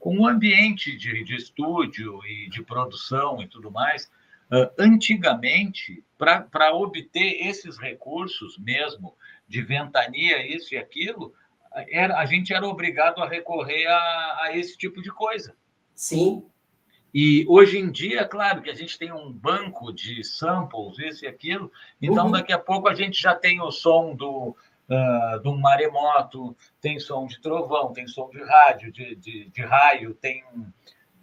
com 0.00 0.16
um 0.16 0.26
ambiente 0.26 0.96
de, 0.96 1.22
de 1.22 1.36
estúdio 1.36 2.24
e 2.24 2.48
de 2.48 2.62
produção 2.62 3.42
e 3.42 3.46
tudo 3.46 3.70
mais, 3.70 4.10
uh, 4.50 4.72
antigamente, 4.78 6.02
para 6.16 6.74
obter 6.74 7.46
esses 7.46 7.76
recursos 7.76 8.56
mesmo, 8.56 9.14
de 9.46 9.60
ventania, 9.60 10.44
isso 10.56 10.74
e 10.74 10.78
aquilo, 10.78 11.34
era, 11.88 12.18
a 12.18 12.26
gente 12.26 12.52
era 12.52 12.66
obrigado 12.66 13.22
a 13.22 13.28
recorrer 13.28 13.86
a, 13.86 14.38
a 14.42 14.56
esse 14.56 14.76
tipo 14.76 15.02
de 15.02 15.10
coisa. 15.10 15.54
Sim. 15.94 16.44
E 17.12 17.44
hoje 17.48 17.78
em 17.78 17.90
dia, 17.90 18.26
claro 18.26 18.60
que 18.60 18.70
a 18.70 18.74
gente 18.74 18.98
tem 18.98 19.12
um 19.12 19.32
banco 19.32 19.92
de 19.92 20.24
samples, 20.24 20.98
isso 20.98 21.24
e 21.24 21.28
aquilo, 21.28 21.70
então 22.02 22.26
uhum. 22.26 22.32
daqui 22.32 22.52
a 22.52 22.58
pouco 22.58 22.88
a 22.88 22.94
gente 22.94 23.20
já 23.20 23.36
tem 23.36 23.60
o 23.60 23.70
som 23.70 24.16
do, 24.16 24.56
uh, 24.88 25.40
do 25.40 25.56
maremoto, 25.56 26.56
tem 26.80 26.98
som 26.98 27.26
de 27.26 27.40
trovão, 27.40 27.92
tem 27.92 28.08
som 28.08 28.28
de 28.30 28.42
rádio, 28.42 28.90
de, 28.90 29.14
de, 29.14 29.48
de 29.48 29.62
raio, 29.62 30.14
tem, 30.14 30.42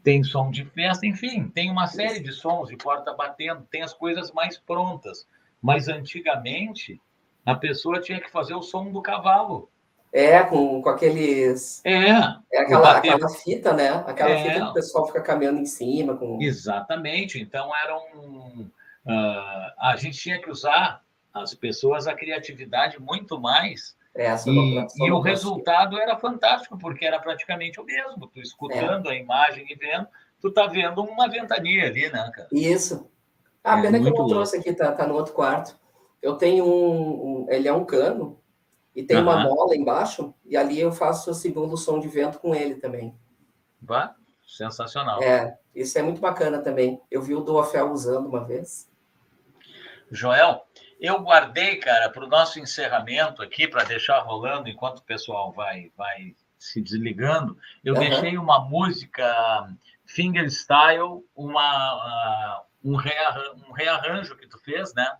tem 0.01 0.23
som 0.23 0.49
de 0.49 0.63
festa, 0.63 1.05
enfim, 1.05 1.49
tem 1.49 1.69
uma 1.69 1.87
série 1.87 2.21
de 2.21 2.31
sons 2.31 2.69
de 2.69 2.77
porta 2.77 3.13
batendo, 3.13 3.67
tem 3.69 3.81
as 3.81 3.93
coisas 3.93 4.31
mais 4.31 4.57
prontas. 4.57 5.27
Mas 5.61 5.87
antigamente, 5.87 6.99
a 7.45 7.53
pessoa 7.53 8.01
tinha 8.01 8.19
que 8.19 8.31
fazer 8.31 8.55
o 8.55 8.63
som 8.63 8.91
do 8.91 9.01
cavalo. 9.01 9.69
É, 10.13 10.43
com, 10.43 10.81
com 10.81 10.89
aqueles. 10.89 11.81
É. 11.85 12.09
É 12.51 12.61
aquela, 12.61 12.97
aquela 12.97 13.29
fita, 13.29 13.71
né? 13.73 13.89
Aquela 14.05 14.31
é. 14.31 14.43
fita 14.43 14.65
que 14.65 14.71
o 14.71 14.73
pessoal 14.73 15.07
fica 15.07 15.21
caminhando 15.21 15.59
em 15.59 15.65
cima. 15.65 16.17
Com... 16.17 16.41
Exatamente. 16.41 17.41
Então, 17.41 17.71
era 17.75 17.97
um. 17.97 18.69
Uh, 19.05 19.71
a 19.79 19.95
gente 19.97 20.17
tinha 20.17 20.39
que 20.39 20.49
usar 20.49 21.01
as 21.33 21.53
pessoas 21.53 22.07
a 22.07 22.13
criatividade 22.13 22.99
muito 22.99 23.39
mais. 23.39 23.95
É, 24.13 24.27
e, 24.45 25.05
e 25.05 25.11
o 25.11 25.21
resultado 25.21 25.97
era 25.97 26.17
fantástico, 26.17 26.77
porque 26.77 27.05
era 27.05 27.17
praticamente 27.17 27.79
o 27.79 27.85
mesmo. 27.85 28.27
Tu 28.27 28.41
escutando 28.41 29.09
é. 29.09 29.13
a 29.13 29.15
imagem 29.15 29.65
e 29.69 29.75
vendo, 29.75 30.07
tu 30.41 30.51
tá 30.51 30.67
vendo 30.67 31.01
uma 31.01 31.29
ventania 31.29 31.85
ali, 31.85 32.11
né, 32.11 32.29
cara? 32.33 32.49
Isso. 32.51 33.09
A 33.63 33.79
é, 33.79 33.81
pena 33.81 33.99
que 33.99 34.07
eu 34.07 34.13
não 34.13 34.27
trouxe 34.27 34.57
aqui, 34.57 34.73
tá, 34.73 34.91
tá 34.91 35.07
no 35.07 35.15
outro 35.15 35.33
quarto. 35.33 35.79
Eu 36.21 36.35
tenho 36.35 36.65
um, 36.65 37.45
um 37.45 37.45
ele 37.49 37.69
é 37.69 37.73
um 37.73 37.85
cano, 37.85 38.40
e 38.95 39.03
tem 39.03 39.17
uhum. 39.17 39.23
uma 39.23 39.43
mola 39.43 39.75
embaixo, 39.75 40.33
e 40.45 40.57
ali 40.57 40.79
eu 40.79 40.91
faço 40.91 41.33
segundo 41.33 41.77
som 41.77 41.99
de 41.99 42.07
vento 42.07 42.39
com 42.39 42.53
ele 42.53 42.75
também. 42.75 43.15
Bah, 43.79 44.15
sensacional. 44.45 45.21
É, 45.23 45.57
isso 45.73 45.97
é 45.97 46.01
muito 46.01 46.19
bacana 46.19 46.59
também. 46.59 47.01
Eu 47.09 47.21
vi 47.21 47.33
o 47.33 47.41
Duofel 47.41 47.91
usando 47.91 48.27
uma 48.27 48.43
vez. 48.43 48.89
Joel, 50.11 50.65
eu 50.99 51.19
guardei, 51.21 51.77
cara, 51.77 52.09
para 52.09 52.25
o 52.25 52.27
nosso 52.27 52.59
encerramento 52.59 53.41
aqui, 53.41 53.67
para 53.67 53.83
deixar 53.83 54.19
rolando 54.19 54.69
enquanto 54.69 54.99
o 54.99 55.03
pessoal 55.03 55.51
vai, 55.51 55.91
vai 55.97 56.35
se 56.59 56.79
desligando, 56.79 57.57
eu 57.83 57.95
uhum. 57.95 57.99
deixei 58.01 58.37
uma 58.37 58.59
música 58.59 59.67
fingerstyle, 60.05 61.25
uma, 61.35 62.59
uh, 62.59 62.63
um, 62.83 62.95
rearranjo, 62.95 63.65
um 63.67 63.71
rearranjo 63.71 64.37
que 64.37 64.47
tu 64.47 64.59
fez, 64.59 64.93
né? 64.93 65.11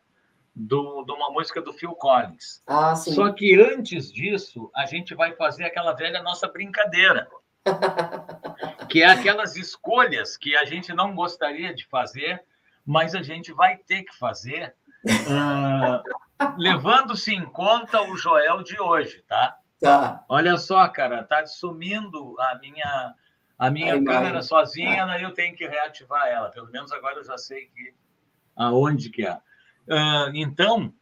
Do, 0.55 1.03
de 1.03 1.11
uma 1.11 1.31
música 1.31 1.61
do 1.61 1.73
Phil 1.73 1.93
Collins. 1.95 2.61
Ah, 2.67 2.95
sim. 2.95 3.13
Só 3.13 3.31
que 3.31 3.59
antes 3.59 4.11
disso, 4.11 4.69
a 4.75 4.85
gente 4.85 5.15
vai 5.15 5.33
fazer 5.33 5.65
aquela 5.65 5.93
velha 5.93 6.21
nossa 6.21 6.47
brincadeira. 6.47 7.27
que 8.89 9.03
é 9.03 9.07
aquelas 9.07 9.55
escolhas 9.55 10.35
que 10.35 10.55
a 10.55 10.65
gente 10.65 10.93
não 10.93 11.15
gostaria 11.15 11.73
de 11.73 11.85
fazer, 11.87 12.43
mas 12.85 13.15
a 13.15 13.21
gente 13.21 13.53
vai 13.53 13.77
ter 13.77 14.03
que 14.03 14.17
fazer, 14.17 14.75
uh, 15.05 16.01
levando-se 16.57 17.33
em 17.33 17.45
conta 17.45 18.01
o 18.01 18.17
Joel 18.17 18.63
de 18.63 18.79
hoje, 18.81 19.23
tá? 19.27 19.57
Tá. 19.79 20.25
Olha 20.27 20.57
só, 20.57 20.87
cara, 20.87 21.23
tá 21.23 21.45
sumindo 21.45 22.35
a 22.39 22.55
minha 22.59 23.15
a 23.57 23.69
minha 23.69 23.93
Ai, 23.93 24.03
câmera 24.03 24.41
sozinha, 24.41 25.05
daí 25.05 25.21
eu 25.21 25.35
tenho 25.35 25.55
que 25.55 25.67
reativar 25.67 26.27
ela. 26.27 26.49
Pelo 26.49 26.71
menos 26.71 26.91
agora 26.91 27.17
eu 27.17 27.23
já 27.23 27.37
sei 27.37 27.67
que 27.67 27.93
aonde 28.55 29.11
que 29.11 29.23
é. 29.23 29.37
Uh, 29.87 30.31
então, 30.33 30.93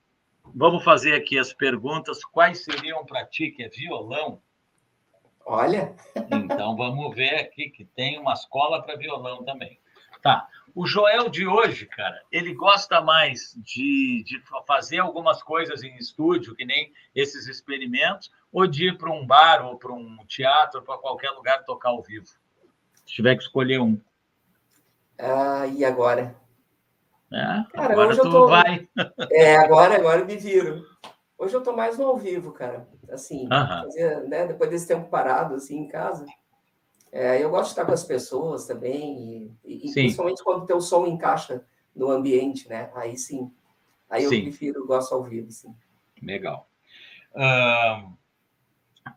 vamos 0.56 0.84
fazer 0.84 1.14
aqui 1.14 1.38
as 1.38 1.54
perguntas. 1.54 2.24
Quais 2.24 2.64
seriam 2.64 3.06
para 3.06 3.26
ti, 3.26 3.52
que 3.52 3.64
é 3.64 3.70
violão? 3.70 4.42
Olha! 5.46 5.96
Então, 6.32 6.76
vamos 6.76 7.16
ver 7.16 7.36
aqui 7.36 7.70
que 7.70 7.84
tem 7.84 8.20
uma 8.20 8.34
escola 8.34 8.82
para 8.84 8.96
violão 8.96 9.44
também. 9.44 9.80
Tá. 10.22 10.48
O 10.76 10.86
Joel 10.86 11.30
de 11.30 11.48
hoje, 11.48 11.86
cara, 11.86 12.22
ele 12.32 12.54
gosta 12.54 13.02
mais 13.02 13.56
de, 13.58 14.24
de 14.24 14.42
fazer 14.68 15.00
algumas 15.00 15.42
coisas 15.42 15.84
em 15.84 15.96
estúdio, 15.98 16.56
que 16.56 16.66
nem 16.66 16.94
esses 17.16 17.48
experimentos, 17.48 18.32
ou 18.52 18.68
de 18.68 18.90
ir 18.90 18.98
para 18.98 19.12
um 19.12 19.26
bar 19.26 19.66
ou 19.66 19.78
para 19.78 19.92
um 19.92 20.18
teatro, 20.28 20.82
para 20.84 20.98
qualquer 20.98 21.32
lugar 21.32 21.64
tocar 21.64 21.90
ao 21.90 22.04
vivo? 22.04 22.28
Se 23.06 23.16
tiver 23.16 23.36
que 23.36 23.44
escolher 23.44 23.80
um. 23.80 24.00
Ah, 25.18 25.66
e 25.68 25.84
agora? 25.84 26.36
É, 27.32 27.64
cara, 27.74 27.94
agora 27.94 28.16
tu 28.16 28.24
tô... 28.24 28.48
vai. 28.48 28.88
É, 29.32 29.58
agora, 29.58 29.96
agora 29.96 30.22
eu 30.22 30.26
me 30.26 30.36
viro. 30.36 30.84
Hoje 31.38 31.56
eu 31.56 31.62
tô 31.62 31.74
mais 31.74 31.98
no 31.98 32.06
ao 32.06 32.18
vivo, 32.18 32.52
cara. 32.52 32.88
Assim, 33.10 33.46
uh 33.46 33.50
-huh. 33.50 33.84
fazer, 33.84 34.28
né, 34.28 34.48
depois 34.48 34.70
desse 34.70 34.88
tempo 34.88 35.10
parado, 35.10 35.56
assim, 35.56 35.78
em 35.78 35.88
casa. 35.88 36.26
É, 37.12 37.44
eu 37.44 37.50
gosto 37.50 37.66
de 37.66 37.70
estar 37.72 37.86
com 37.86 37.92
as 37.92 38.04
pessoas 38.04 38.66
também, 38.66 39.58
e, 39.64 39.88
e 39.88 39.92
principalmente 39.92 40.44
quando 40.44 40.64
o 40.64 40.66
teu 40.66 40.80
som 40.80 41.08
encaixa 41.08 41.66
no 41.96 42.12
ambiente, 42.12 42.68
né? 42.70 42.92
Aí 42.94 43.18
sim. 43.18 43.52
Aí 44.10 44.24
eu 44.24 44.30
sim. 44.30 44.44
prefiro, 44.44 44.86
gosto 44.86 45.14
ao 45.14 45.24
vivo, 45.24 45.52
sim. 45.52 45.74
Legal. 46.22 46.68
Uh, 47.34 48.12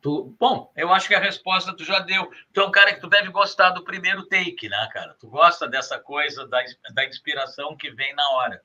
tu, 0.01 0.35
bom, 0.39 0.71
eu 0.77 0.93
acho 0.93 1.09
que 1.09 1.15
a 1.15 1.21
resposta 1.21 1.75
tu 1.77 1.85
já 1.85 1.99
deu. 1.99 2.31
Tu 2.53 2.61
é 2.61 2.67
um 2.67 2.71
cara 2.71 2.95
que 2.95 3.01
tu 3.01 3.09
deve 3.09 3.29
gostar 3.31 3.71
do 3.71 3.85
primeiro 3.85 4.25
take, 4.27 4.69
né, 4.69 4.89
cara? 4.93 5.15
Tu 5.19 5.29
gosta 5.29 5.69
dessa 5.69 5.99
coisa 5.99 6.47
da, 6.47 6.63
da 6.95 7.05
inspiração 7.05 7.77
que 7.77 7.91
vem 7.91 8.15
na 8.15 8.29
hora. 8.31 8.63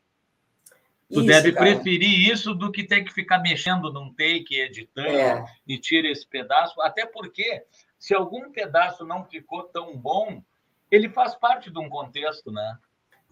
Tu 1.12 1.20
isso, 1.20 1.26
deve 1.26 1.52
cara. 1.54 1.66
preferir 1.66 2.32
isso 2.32 2.54
do 2.54 2.72
que 2.72 2.84
ter 2.84 3.04
que 3.04 3.14
ficar 3.14 3.40
mexendo 3.40 3.92
num 3.92 4.14
take, 4.14 4.60
editando 4.60 5.08
é. 5.08 5.46
e 5.66 5.78
tira 5.78 6.08
esse 6.10 6.28
pedaço, 6.28 6.82
até 6.82 7.06
porque 7.06 7.64
se 7.98 8.14
algum 8.14 8.52
pedaço 8.52 9.06
não 9.06 9.24
ficou 9.24 9.64
tão 9.64 9.96
bom, 9.98 10.44
ele 10.92 11.10
faz 11.10 11.34
parte 11.36 11.72
de 11.72 11.80
um 11.80 11.90
contexto, 11.90 12.52
né? 12.52 12.78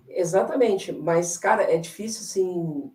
Exatamente, 0.07 0.91
mas, 0.91 1.37
cara, 1.37 1.63
é 1.63 1.77
difícil, 1.77 2.21
assim, 2.21 2.93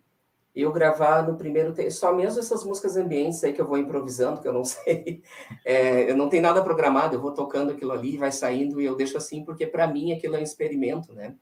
eu 0.55 0.72
gravar 0.72 1.22
no 1.26 1.36
primeiro 1.36 1.74
só 1.90 2.12
mesmo 2.12 2.40
essas 2.40 2.64
músicas 2.64 2.96
ambientes 2.96 3.42
aí 3.44 3.53
que 3.53 3.61
eu 3.61 3.66
vou 3.66 3.78
improvisando, 3.78 4.40
que 4.40 4.48
eu 4.48 4.53
não 4.53 4.64
sei, 4.64 5.22
é, 5.64 6.11
eu 6.11 6.16
não 6.16 6.28
tenho 6.28 6.42
nada 6.42 6.62
programado, 6.62 7.14
eu 7.14 7.20
vou 7.20 7.32
tocando 7.32 7.72
aquilo 7.72 7.92
ali, 7.92 8.16
vai 8.16 8.32
saindo 8.32 8.80
e 8.80 8.84
eu 8.84 8.96
deixo 8.96 9.16
assim, 9.16 9.44
porque 9.44 9.66
para 9.66 9.86
mim 9.86 10.12
aquilo 10.12 10.36
é 10.36 10.40
um 10.40 10.42
experimento, 10.42 11.12
né? 11.12 11.34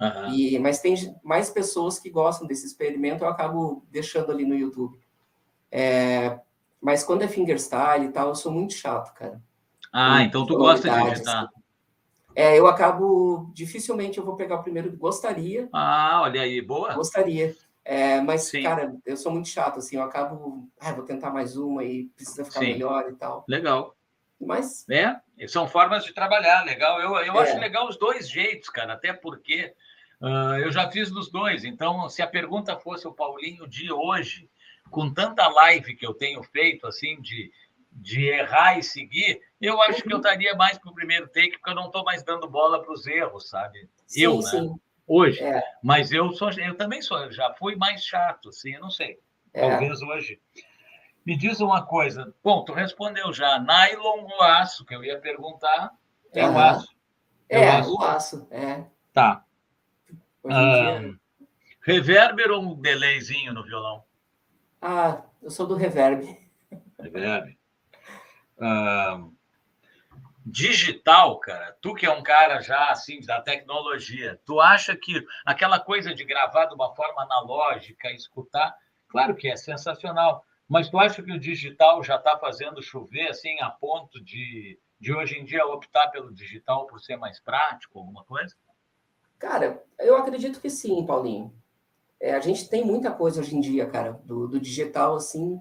Uhum. 0.00 0.32
E, 0.32 0.58
mas 0.58 0.80
tem 0.80 0.94
mais 1.22 1.48
pessoas 1.48 1.98
que 1.98 2.10
gostam 2.10 2.46
desse 2.46 2.66
experimento, 2.66 3.24
eu 3.24 3.28
acabo 3.28 3.82
deixando 3.90 4.30
ali 4.30 4.44
no 4.44 4.54
YouTube. 4.54 4.98
É, 5.70 6.38
mas 6.80 7.02
quando 7.02 7.22
é 7.22 7.28
fingerstyle 7.28 8.06
e 8.06 8.12
tal, 8.12 8.28
eu 8.28 8.34
sou 8.34 8.52
muito 8.52 8.74
chato, 8.74 9.12
cara. 9.14 9.40
Ah, 9.92 10.22
então 10.22 10.46
tu 10.46 10.56
gosta 10.56 10.88
de 10.90 11.08
editar. 11.08 11.44
Assim. 11.44 11.62
É, 12.34 12.58
eu 12.58 12.66
acabo, 12.66 13.50
dificilmente 13.54 14.18
eu 14.18 14.24
vou 14.24 14.36
pegar 14.36 14.56
o 14.56 14.62
primeiro, 14.62 14.94
gostaria. 14.94 15.70
Ah, 15.72 16.20
olha 16.22 16.42
aí, 16.42 16.60
boa. 16.60 16.92
Gostaria. 16.92 17.56
É, 17.88 18.20
mas, 18.20 18.42
Sim. 18.42 18.64
cara, 18.64 18.96
eu 19.06 19.16
sou 19.16 19.30
muito 19.30 19.48
chato, 19.48 19.78
assim, 19.78 19.94
eu 19.94 20.02
acabo, 20.02 20.68
ah, 20.80 20.90
vou 20.90 21.04
tentar 21.04 21.30
mais 21.30 21.56
uma 21.56 21.84
e 21.84 22.06
precisa 22.16 22.44
ficar 22.44 22.58
Sim. 22.58 22.72
melhor 22.72 23.08
e 23.08 23.14
tal. 23.14 23.44
Legal. 23.48 23.94
Mas... 24.40 24.84
É, 24.90 25.16
são 25.46 25.68
formas 25.68 26.04
de 26.04 26.12
trabalhar, 26.12 26.64
legal. 26.64 27.00
Eu, 27.00 27.14
eu 27.24 27.40
é. 27.40 27.42
acho 27.44 27.56
legal 27.58 27.88
os 27.88 27.96
dois 27.96 28.28
jeitos, 28.28 28.68
cara, 28.70 28.94
até 28.94 29.12
porque 29.12 29.72
uh, 30.20 30.58
eu 30.58 30.72
já 30.72 30.90
fiz 30.90 31.12
dos 31.12 31.30
dois. 31.30 31.62
Então, 31.64 32.08
se 32.08 32.20
a 32.22 32.26
pergunta 32.26 32.76
fosse 32.76 33.06
o 33.06 33.14
Paulinho 33.14 33.68
de 33.68 33.92
hoje, 33.92 34.50
com 34.90 35.08
tanta 35.14 35.46
live 35.46 35.94
que 35.94 36.04
eu 36.04 36.12
tenho 36.12 36.42
feito, 36.42 36.88
assim, 36.88 37.20
de 37.20 37.52
de 37.98 38.26
errar 38.26 38.78
e 38.78 38.82
seguir, 38.82 39.40
eu 39.58 39.80
acho 39.80 40.02
que 40.02 40.12
eu 40.12 40.18
estaria 40.18 40.54
mais 40.54 40.76
para 40.76 40.90
o 40.90 40.94
primeiro 40.94 41.28
take, 41.28 41.52
porque 41.52 41.70
eu 41.70 41.74
não 41.74 41.86
estou 41.86 42.04
mais 42.04 42.22
dando 42.22 42.46
bola 42.46 42.82
para 42.82 42.92
os 42.92 43.06
erros, 43.06 43.48
sabe? 43.48 43.88
Sim, 44.06 44.20
eu, 44.20 44.36
né? 44.36 44.42
Sim. 44.42 44.80
Hoje. 45.06 45.42
É. 45.42 45.62
Mas 45.82 46.10
eu 46.12 46.32
sou, 46.32 46.50
eu 46.52 46.76
também 46.76 47.00
sou, 47.00 47.18
eu 47.18 47.32
já 47.32 47.54
fui 47.54 47.76
mais 47.76 48.04
chato, 48.04 48.48
assim, 48.48 48.74
eu 48.74 48.80
não 48.80 48.90
sei. 48.90 49.18
É. 49.52 49.68
Talvez 49.68 50.02
hoje. 50.02 50.40
Me 51.24 51.36
diz 51.36 51.60
uma 51.60 51.84
coisa. 51.84 52.34
Bom, 52.42 52.64
tu 52.64 52.72
respondeu 52.72 53.32
já. 53.32 53.58
Nylon 53.58 54.24
ou 54.24 54.42
aço, 54.42 54.84
que 54.84 54.94
eu 54.94 55.04
ia 55.04 55.18
perguntar. 55.18 55.92
É 56.32 56.48
o 56.48 56.58
aço. 56.58 56.96
É, 57.48 57.60
é 57.60 57.68
o 57.68 57.72
aço. 57.72 57.94
o 57.94 58.02
aço, 58.02 58.48
é. 58.50 58.84
Tá. 59.12 59.44
Um, 60.44 61.16
reverber 61.84 62.50
ou 62.50 62.62
um 62.62 62.80
delayzinho 62.80 63.52
no 63.52 63.64
violão? 63.64 64.04
Ah, 64.80 65.22
eu 65.42 65.50
sou 65.50 65.66
do 65.66 65.74
reverb. 65.74 66.38
Reverb 67.00 67.56
uh, 68.58 69.32
digital, 70.46 71.40
cara, 71.40 71.76
tu 71.82 71.92
que 71.92 72.06
é 72.06 72.10
um 72.10 72.22
cara 72.22 72.60
já 72.60 72.90
assim 72.90 73.20
da 73.20 73.40
tecnologia, 73.40 74.40
tu 74.46 74.60
acha 74.60 74.94
que 74.94 75.26
aquela 75.44 75.80
coisa 75.80 76.14
de 76.14 76.24
gravar 76.24 76.66
de 76.66 76.74
uma 76.74 76.94
forma 76.94 77.24
analógica, 77.24 78.12
escutar, 78.12 78.72
claro 79.08 79.34
que 79.34 79.48
é 79.48 79.56
sensacional, 79.56 80.44
mas 80.68 80.88
tu 80.88 81.00
acha 81.00 81.20
que 81.20 81.32
o 81.32 81.40
digital 81.40 82.00
já 82.04 82.14
está 82.14 82.38
fazendo 82.38 82.80
chover 82.80 83.26
assim 83.28 83.60
a 83.60 83.70
ponto 83.70 84.22
de, 84.22 84.78
de 85.00 85.12
hoje 85.12 85.36
em 85.36 85.44
dia 85.44 85.66
optar 85.66 86.08
pelo 86.08 86.32
digital 86.32 86.86
por 86.86 87.00
ser 87.00 87.16
mais 87.16 87.40
prático, 87.40 87.98
alguma 87.98 88.22
coisa? 88.22 88.54
Cara, 89.40 89.82
eu 89.98 90.16
acredito 90.16 90.60
que 90.60 90.70
sim, 90.70 91.04
Paulinho. 91.04 91.52
É, 92.20 92.34
a 92.34 92.40
gente 92.40 92.68
tem 92.70 92.84
muita 92.84 93.10
coisa 93.10 93.40
hoje 93.40 93.54
em 93.56 93.60
dia, 93.60 93.86
cara, 93.86 94.12
do, 94.24 94.46
do 94.46 94.60
digital, 94.60 95.16
assim, 95.16 95.60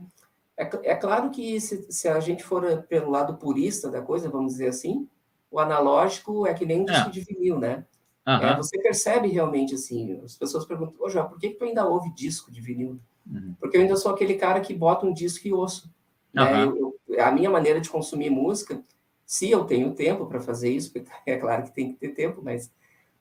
é, 0.57 0.91
é 0.91 0.95
claro 0.95 1.30
que 1.30 1.60
se, 1.60 1.86
se, 1.91 2.07
a 2.07 2.19
gente 2.19 2.44
for 2.44 2.84
pelo 2.84 3.11
lado 3.11 3.36
purista 3.36 3.90
da 3.90 4.02
coisa, 4.02 4.30
vamos 4.30 4.53
dizer 4.53 4.68
assim, 4.68 5.07
o 5.52 5.60
analógico 5.60 6.48
é 6.48 6.53
que 6.53 6.65
nem 6.65 6.82
um 6.82 6.86
disco 6.86 7.10
é. 7.10 7.11
de 7.11 7.22
vinil, 7.22 7.60
né? 7.60 7.86
Uhum. 8.27 8.34
É, 8.34 8.57
você 8.57 8.82
percebe 8.82 9.27
realmente 9.27 9.76
assim, 9.76 10.19
as 10.23 10.36
pessoas 10.36 10.65
perguntam, 10.65 10.95
ô 10.99 11.10
João, 11.10 11.27
por 11.27 11.38
que, 11.38 11.49
que 11.49 11.56
tu 11.56 11.65
ainda 11.65 11.86
ouve 11.86 12.11
disco 12.14 12.52
de 12.52 12.60
vinil? 12.60 12.99
Uhum. 13.30 13.56
Porque 13.60 13.77
eu 13.77 13.82
ainda 13.82 13.95
sou 13.95 14.11
aquele 14.11 14.36
cara 14.36 14.60
que 14.61 14.73
bota 14.73 15.06
um 15.06 15.14
disco 15.14 15.48
e 15.48 15.53
ouço. 15.53 15.94
Uhum. 16.36 16.44
Né? 16.44 16.64
Eu, 16.64 16.98
eu, 17.07 17.23
a 17.23 17.32
minha 17.32 17.49
maneira 17.49 17.80
de 17.80 17.90
consumir 17.90 18.30
música, 18.30 18.82
se 19.26 19.52
eu 19.52 19.65
tenho 19.65 19.94
tempo 19.94 20.26
para 20.26 20.40
fazer 20.40 20.72
isso, 20.72 20.91
é 21.26 21.38
claro 21.38 21.64
que 21.64 21.72
tem 21.72 21.94
que 21.94 21.99
ter 21.99 22.10
tempo, 22.10 22.41
mas 22.44 22.72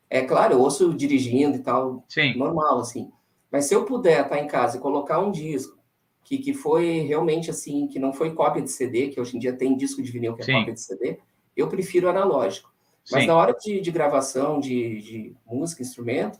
é 0.09 0.23
claro, 0.23 0.55
eu 0.55 0.61
ouço 0.61 0.95
dirigindo 0.95 1.57
e 1.57 1.61
tal, 1.61 2.05
Sim. 2.09 2.37
normal, 2.37 2.79
assim. 2.79 3.11
Mas 3.51 3.67
se 3.67 3.75
eu 3.75 3.85
puder 3.85 4.23
estar 4.23 4.39
em 4.39 4.47
casa 4.47 4.77
e 4.77 4.81
colocar 4.81 5.19
um 5.19 5.31
disco, 5.31 5.79
que, 6.25 6.39
que 6.39 6.55
foi 6.55 7.01
realmente 7.01 7.51
assim, 7.51 7.87
que 7.87 7.99
não 7.99 8.13
foi 8.13 8.35
cópia 8.35 8.63
de 8.63 8.71
CD, 8.71 9.09
que 9.09 9.21
hoje 9.21 9.37
em 9.37 9.39
dia 9.39 9.53
tem 9.53 9.77
disco 9.77 10.03
de 10.03 10.11
vinil 10.11 10.35
que 10.35 10.43
é 10.43 10.45
Sim. 10.47 10.53
cópia 10.55 10.73
de 10.73 10.81
CD, 10.81 11.19
eu 11.55 11.69
prefiro 11.69 12.09
analógico. 12.09 12.73
Mas 13.13 13.23
Sim. 13.23 13.27
na 13.29 13.37
hora 13.37 13.53
de, 13.53 13.81
de 13.81 13.91
gravação, 13.91 14.59
de, 14.59 15.03
de, 15.03 15.37
música, 15.47 15.83
instrumento, 15.83 16.39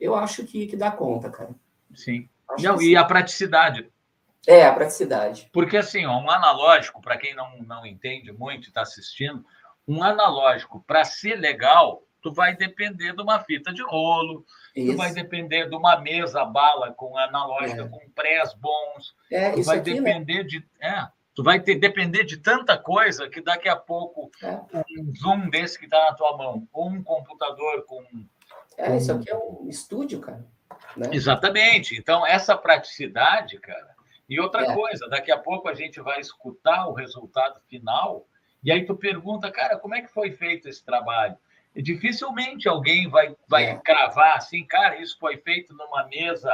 eu 0.00 0.16
acho 0.16 0.44
que, 0.44 0.66
que 0.66 0.76
dá 0.76 0.90
conta, 0.90 1.30
cara. 1.30 1.54
Sim. 1.94 2.28
não, 2.58 2.82
e 2.82 2.96
a 2.96 3.04
praticidade. 3.04 3.88
É, 4.46 4.64
a 4.64 4.72
praticidade. 4.72 5.48
Porque 5.52 5.76
assim, 5.76 6.04
ó, 6.06 6.18
um 6.18 6.30
analógico, 6.30 7.00
para 7.00 7.16
quem 7.16 7.34
não, 7.34 7.58
não 7.62 7.86
entende 7.86 8.32
muito 8.32 8.64
e 8.64 8.68
está 8.68 8.82
assistindo, 8.82 9.44
um 9.86 10.02
analógico, 10.02 10.82
para 10.86 11.04
ser 11.04 11.36
legal, 11.36 12.02
tu 12.22 12.32
vai 12.32 12.56
depender 12.56 13.14
de 13.14 13.22
uma 13.22 13.40
fita 13.40 13.72
de 13.72 13.82
rolo, 13.82 14.44
isso. 14.74 14.92
tu 14.92 14.96
vai 14.96 15.12
depender 15.12 15.68
de 15.68 15.74
uma 15.74 15.98
mesa 16.00 16.44
bala 16.44 16.92
com 16.92 17.16
analógica, 17.16 17.82
é. 17.82 17.88
com 17.88 18.00
prés 18.14 18.54
bons, 18.54 19.14
é, 19.30 19.52
tu 19.52 19.62
vai 19.62 19.78
aqui, 19.78 19.94
né? 19.94 19.96
depender 20.00 20.38
né? 20.38 20.44
de. 20.44 20.68
É, 20.80 21.08
tu 21.34 21.42
vai 21.42 21.60
ter, 21.60 21.76
depender 21.76 22.24
de 22.24 22.36
tanta 22.36 22.76
coisa 22.76 23.28
que 23.28 23.40
daqui 23.40 23.68
a 23.68 23.76
pouco 23.76 24.30
é. 24.42 24.60
um 24.98 25.12
zoom 25.16 25.50
desse 25.50 25.78
que 25.78 25.86
está 25.86 26.10
na 26.10 26.14
tua 26.14 26.36
mão, 26.36 26.66
ou 26.72 26.88
um 26.88 27.02
computador 27.02 27.84
com. 27.84 28.04
É, 28.76 28.96
isso 28.96 29.12
aqui 29.12 29.30
é 29.30 29.36
um 29.36 29.68
estúdio, 29.68 30.20
cara. 30.20 30.44
Né? 30.96 31.10
Exatamente. 31.12 31.96
Então, 31.96 32.26
essa 32.26 32.56
praticidade, 32.56 33.58
cara. 33.58 33.90
E 34.28 34.38
outra 34.40 34.62
é. 34.62 34.74
coisa, 34.74 35.08
daqui 35.08 35.32
a 35.32 35.38
pouco 35.38 35.68
a 35.68 35.74
gente 35.74 36.00
vai 36.00 36.20
escutar 36.20 36.86
o 36.86 36.92
resultado 36.92 37.60
final, 37.68 38.26
e 38.62 38.70
aí 38.70 38.84
tu 38.84 38.94
pergunta, 38.94 39.50
cara, 39.50 39.76
como 39.76 39.94
é 39.94 40.02
que 40.02 40.12
foi 40.12 40.30
feito 40.30 40.68
esse 40.68 40.84
trabalho? 40.84 41.36
Dificilmente 41.74 42.68
alguém 42.68 43.08
vai, 43.08 43.34
vai 43.48 43.66
é. 43.66 43.76
cravar 43.76 44.36
assim, 44.36 44.64
cara, 44.64 45.00
isso 45.00 45.16
foi 45.18 45.36
feito 45.38 45.72
numa 45.74 46.06
mesa 46.06 46.52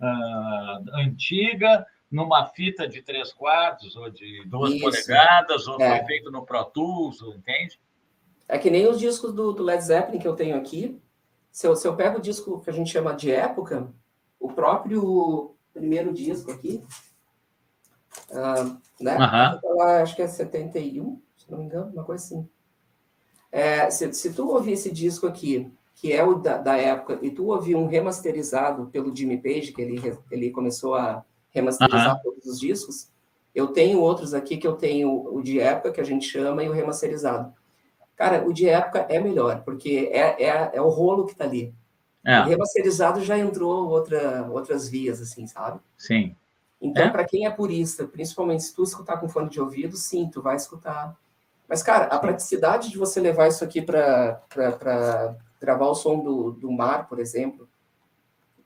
uh, 0.00 0.96
antiga, 0.96 1.86
numa 2.10 2.46
fita 2.46 2.88
de 2.88 3.02
três 3.02 3.32
quartos 3.32 3.96
ou 3.96 4.10
de 4.10 4.44
duas 4.46 4.72
isso. 4.72 4.80
polegadas, 4.80 5.66
ou 5.66 5.80
é. 5.80 5.98
foi 5.98 6.06
feito 6.06 6.30
no 6.30 6.44
Pro 6.44 6.64
Tools, 6.64 7.20
entende? 7.22 7.80
É 8.46 8.58
que 8.58 8.70
nem 8.70 8.86
os 8.86 8.98
discos 8.98 9.32
do, 9.32 9.52
do 9.52 9.62
Led 9.62 9.82
Zeppelin 9.82 10.18
que 10.18 10.28
eu 10.28 10.36
tenho 10.36 10.56
aqui. 10.56 11.00
Se 11.50 11.66
eu, 11.66 11.76
se 11.76 11.86
eu 11.86 11.96
pego 11.96 12.18
o 12.18 12.22
disco 12.22 12.60
que 12.60 12.70
a 12.70 12.72
gente 12.72 12.90
chama 12.90 13.14
de 13.14 13.30
época, 13.30 13.92
o 14.40 14.52
próprio 14.52 15.54
primeiro 15.72 16.12
disco 16.12 16.50
aqui, 16.50 16.82
uh, 18.30 18.78
né? 19.00 19.16
Uhum. 19.16 19.82
acho 19.82 20.16
que 20.16 20.22
é 20.22 20.26
71, 20.26 21.20
se 21.36 21.50
não 21.50 21.58
me 21.58 21.64
engano, 21.64 21.92
uma 21.92 22.04
coisa 22.04 22.24
assim. 22.24 22.48
É, 23.50 23.90
se, 23.90 24.12
se, 24.12 24.32
tu 24.32 24.48
ouvir 24.48 24.72
esse 24.72 24.90
disco 24.90 25.26
aqui, 25.26 25.70
que 25.94 26.12
é 26.12 26.24
o 26.24 26.34
da, 26.34 26.58
da, 26.58 26.76
época, 26.76 27.18
e 27.22 27.30
tu 27.30 27.46
ouvir 27.46 27.74
um 27.74 27.86
remasterizado 27.86 28.86
pelo 28.86 29.14
Jimmy 29.14 29.38
Page, 29.38 29.72
que 29.72 29.82
ele, 29.82 30.00
ele 30.30 30.50
começou 30.50 30.94
a 30.94 31.24
remasterizar 31.50 32.16
uhum. 32.16 32.22
todos 32.22 32.46
os 32.46 32.60
discos, 32.60 33.10
eu 33.54 33.68
tenho 33.68 34.00
outros 34.00 34.34
aqui 34.34 34.56
que 34.56 34.66
eu 34.66 34.74
tenho 34.74 35.34
o 35.34 35.42
de 35.42 35.58
época, 35.58 35.92
que 35.92 36.00
a 36.00 36.04
gente 36.04 36.26
chama, 36.26 36.62
e 36.62 36.68
o 36.68 36.72
remasterizado. 36.72 37.52
Cara, 38.14 38.46
o 38.46 38.52
de 38.52 38.68
época 38.68 39.06
é 39.08 39.18
melhor, 39.18 39.62
porque 39.64 40.10
é, 40.12 40.44
é, 40.44 40.70
é 40.74 40.82
o 40.82 40.88
rolo 40.88 41.24
que 41.24 41.32
está 41.32 41.44
ali. 41.44 41.74
É. 42.24 42.40
O 42.40 42.44
remasterizado 42.44 43.20
já 43.22 43.38
entrou 43.38 43.88
outra, 43.88 44.48
outras 44.50 44.88
vias, 44.88 45.20
assim, 45.20 45.46
sabe? 45.46 45.80
Sim. 45.96 46.36
Então, 46.80 47.04
é? 47.04 47.10
para 47.10 47.24
quem 47.24 47.46
é 47.46 47.50
purista, 47.50 48.06
principalmente 48.06 48.62
se 48.62 48.74
tu 48.74 48.82
escutar 48.82 49.18
com 49.18 49.28
fone 49.28 49.48
de 49.48 49.60
ouvido, 49.60 49.96
sim, 49.96 50.28
tu 50.30 50.42
vai 50.42 50.56
escutar. 50.56 51.16
Mas, 51.68 51.82
cara, 51.82 52.06
a 52.06 52.18
praticidade 52.18 52.90
de 52.90 52.96
você 52.96 53.20
levar 53.20 53.48
isso 53.48 53.62
aqui 53.62 53.82
para 53.82 54.40
gravar 55.60 55.86
o 55.86 55.94
som 55.94 56.18
do, 56.18 56.52
do 56.52 56.72
mar, 56.72 57.06
por 57.06 57.18
exemplo, 57.18 57.68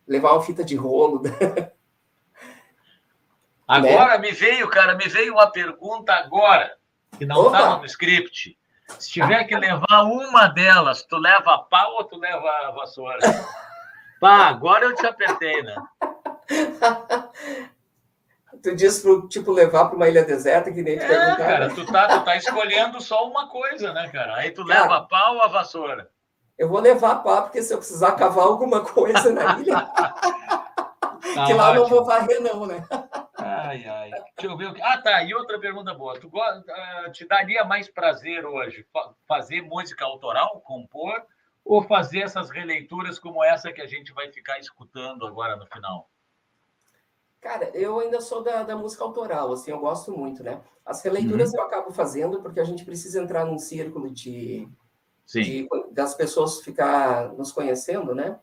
levar 0.07 0.33
uma 0.33 0.43
fita 0.43 0.65
de 0.65 0.77
rolo. 0.77 1.23
agora 3.67 4.19
né? 4.19 4.19
me 4.19 4.33
veio, 4.33 4.69
cara, 4.69 4.95
me 4.95 5.09
veio 5.09 5.33
uma 5.33 5.51
pergunta 5.51 6.13
agora, 6.13 6.77
que 7.19 7.27
não 7.27 7.47
estava 7.47 7.79
no 7.79 7.87
script. 7.87 8.57
Se 8.99 9.11
tiver 9.11 9.45
que 9.45 9.57
levar 9.57 10.05
uma 10.05 10.49
delas, 10.49 11.03
tu 11.03 11.17
leva 11.17 11.55
a 11.55 11.59
pau 11.59 11.97
ou 11.97 12.05
tu 12.05 12.19
leva 12.19 12.49
a 12.67 12.71
vassoura? 12.71 13.19
Pá, 14.21 14.47
agora 14.47 14.85
eu 14.85 14.95
te 14.95 15.05
apertei, 15.05 15.63
né? 15.63 15.75
tu 18.63 18.75
diz 18.75 19.01
pro, 19.01 19.29
tipo, 19.29 19.53
levar 19.53 19.87
para 19.87 19.97
uma 19.97 20.09
ilha 20.09 20.25
deserta, 20.25 20.73
que 20.73 20.83
nem 20.83 20.97
te 20.97 21.05
é, 21.05 21.37
cara, 21.37 21.69
tu 21.75 21.85
tá, 21.87 22.09
tu 22.09 22.25
tá 22.25 22.37
escolhendo 22.37 23.01
só 23.01 23.27
uma 23.27 23.49
coisa, 23.49 23.93
né, 23.93 24.09
cara? 24.09 24.37
Aí 24.37 24.51
tu 24.51 24.65
cara, 24.67 24.83
leva 24.83 24.97
a 24.97 25.03
pau 25.03 25.37
ou 25.37 25.43
a 25.43 25.49
vassoura? 25.49 26.11
Eu 26.57 26.69
vou 26.69 26.81
levar 26.81 27.13
a 27.13 27.17
pau, 27.17 27.43
porque 27.43 27.63
se 27.63 27.75
eu 27.75 27.79
precisar 27.79 28.13
cavar 28.13 28.45
alguma 28.45 28.81
coisa 28.81 29.33
na 29.33 29.59
ilha... 29.61 29.89
Tá 31.35 31.47
que 31.47 31.53
lá 31.55 31.75
eu 31.75 31.83
não 31.83 31.89
vou 31.89 32.05
varrer, 32.05 32.41
não, 32.43 32.67
né? 32.67 32.85
Ai, 33.39 33.85
ai. 33.87 34.11
Deixa 34.11 34.53
eu 34.53 34.57
ver 34.57 34.67
o 34.67 34.75
que. 34.75 34.83
Ah, 34.83 35.01
tá. 35.01 35.23
E 35.23 35.35
outra 35.35 35.59
pergunta 35.59 35.95
boa. 35.95 36.19
Tu 36.19 36.27
uh, 36.27 37.13
te 37.13 37.27
daria 37.27 37.65
mais 37.65 37.89
prazer 37.89 38.45
hoje 38.45 38.87
fazer 39.27 39.63
música 39.63 40.05
autoral, 40.05 40.61
compor, 40.61 41.25
ou 41.65 41.83
fazer 41.83 42.21
essas 42.21 42.51
releituras 42.51 43.19
como 43.19 43.43
essa 43.43 43.73
que 43.73 43.81
a 43.81 43.87
gente 43.87 44.13
vai 44.13 44.31
ficar 44.31 44.59
escutando 44.59 45.27
agora 45.27 45.57
no 45.57 45.67
final? 45.67 46.09
Cara, 47.43 47.71
eu 47.75 47.99
ainda 47.99 48.21
sou 48.21 48.41
da, 48.41 48.63
da 48.63 48.77
música 48.77 49.03
autoral, 49.03 49.53
assim, 49.53 49.73
eu 49.73 49.81
gosto 49.81 50.17
muito, 50.17 50.45
né? 50.45 50.61
As 50.87 51.03
releituras 51.03 51.51
uhum. 51.51 51.59
eu 51.59 51.65
acabo 51.65 51.91
fazendo 51.91 52.41
porque 52.41 52.61
a 52.61 52.65
gente 52.65 52.85
precisa 52.85 53.21
entrar 53.21 53.45
num 53.45 53.59
círculo 53.59 54.09
de, 54.09 54.69
de 55.27 55.69
das 55.91 56.15
pessoas 56.15 56.61
ficar 56.61 57.33
nos 57.33 57.51
conhecendo, 57.51 58.15
né? 58.15 58.39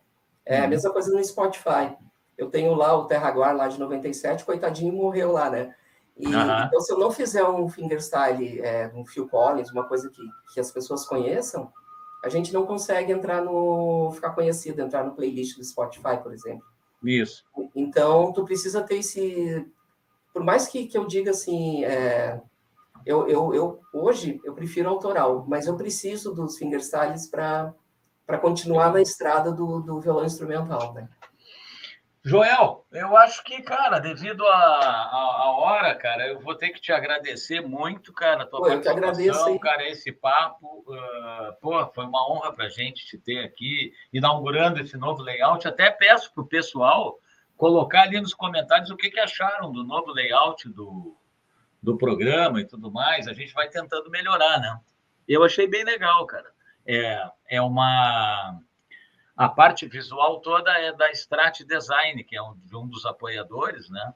É 0.46 0.60
uhum. 0.60 0.66
a 0.66 0.68
mesma 0.68 0.92
coisa 0.92 1.16
no 1.16 1.24
Spotify. 1.24 1.96
Eu 2.38 2.50
tenho 2.50 2.74
lá 2.76 2.94
o 2.94 3.06
Terraguar 3.06 3.56
lá 3.56 3.70
de 3.70 3.80
97, 3.80 4.44
coitadinho, 4.44 4.92
morreu 4.92 5.32
lá, 5.32 5.50
né? 5.50 5.74
E, 6.18 6.28
uhum. 6.28 6.66
Então, 6.66 6.82
se 6.82 6.92
eu 6.92 7.00
não 7.00 7.10
fizer 7.10 7.46
um 7.46 7.70
fingerstyle, 7.70 8.60
é, 8.60 8.92
um 8.94 9.06
Phil 9.06 9.30
Collins, 9.30 9.72
uma 9.72 9.88
coisa 9.88 10.10
que, 10.10 10.22
que 10.54 10.60
as 10.60 10.74
pessoas 10.74 11.06
conheçam, 11.06 11.72
a 12.22 12.28
gente 12.28 12.52
não 12.52 12.66
consegue 12.66 13.14
entrar 13.14 13.42
no. 13.42 14.12
ficar 14.14 14.32
conhecido, 14.32 14.82
entrar 14.82 15.06
no 15.06 15.16
playlist 15.16 15.58
do 15.58 15.64
Spotify, 15.64 16.18
por 16.22 16.34
exemplo. 16.34 16.68
Isso. 17.04 17.46
Então, 17.76 18.34
tu 18.34 18.44
precisa 18.44 18.82
ter 18.82 18.98
esse. 18.98 19.66
Por 20.34 20.44
mais 20.44 20.68
que, 20.68 20.88
que 20.88 20.98
eu 20.98 21.06
diga 21.06 21.32
assim, 21.32 21.84
é, 21.86 22.40
eu, 23.06 23.28
eu, 23.28 23.54
eu, 23.54 23.80
hoje 23.94 24.40
eu 24.44 24.54
prefiro 24.54 24.90
autoral, 24.90 25.46
mas 25.48 25.68
eu 25.68 25.76
preciso 25.76 26.34
dos 26.34 26.58
fingerstyles 26.58 27.28
para 27.28 27.74
continuar 28.42 28.94
na 28.94 29.02
estrada 29.02 29.52
do, 29.52 29.80
do 29.80 30.00
violão 30.00 30.26
instrumental, 30.26 30.94
né? 30.94 31.10
Joel, 32.30 32.86
eu 32.92 33.18
acho 33.18 33.44
que, 33.44 33.60
cara, 33.64 33.98
devido 33.98 34.46
à 34.46 35.52
hora, 35.58 35.96
cara, 35.96 36.28
eu 36.28 36.40
vou 36.40 36.54
ter 36.54 36.70
que 36.70 36.80
te 36.80 36.92
agradecer 36.92 37.60
muito, 37.60 38.14
cara, 38.14 38.44
a 38.44 38.46
tua 38.46 38.60
pô, 38.60 38.68
participação, 38.68 38.98
eu 38.98 39.02
que 39.02 39.08
agradeço, 39.08 39.60
cara, 39.60 39.90
esse 39.90 40.12
papo. 40.12 40.86
Uh, 40.88 41.54
pô, 41.60 41.88
foi 41.88 42.06
uma 42.06 42.32
honra 42.32 42.54
para 42.54 42.66
a 42.66 42.70
gente 42.70 43.04
te 43.08 43.18
ter 43.18 43.44
aqui, 43.44 43.92
inaugurando 44.14 44.80
esse 44.80 44.96
novo 44.96 45.24
layout. 45.24 45.68
Até 45.68 45.90
peço 45.90 46.32
para 46.32 46.44
o 46.44 46.48
pessoal 46.48 47.18
colocar 47.58 48.04
ali 48.04 48.22
nos 48.22 48.36
comentários 48.36 48.92
o 48.92 48.96
que, 48.96 49.10
que 49.10 49.20
acharam 49.20 49.72
do 49.72 49.84
novo 49.84 50.12
layout 50.12 50.70
do, 50.70 51.18
do 51.82 51.98
programa 51.98 52.62
e 52.62 52.66
tudo 52.66 52.92
mais. 52.92 53.28
A 53.28 53.34
gente 53.34 53.54
vai 53.56 53.70
tentando 53.70 54.08
melhorar, 54.12 54.60
né? 54.60 54.80
Eu 55.28 55.44
achei 55.44 55.68
bem 55.68 55.84
legal, 55.84 56.28
cara. 56.28 56.52
É, 56.86 57.28
é 57.50 57.62
uma 57.62 58.62
a 59.40 59.48
parte 59.48 59.88
visual 59.88 60.42
toda 60.42 60.70
é 60.70 60.92
da 60.92 61.10
Strat 61.12 61.62
Design, 61.62 62.22
que 62.26 62.36
é 62.36 62.44
um, 62.44 62.58
um 62.74 62.86
dos 62.86 63.06
apoiadores, 63.06 63.90
né? 63.90 64.14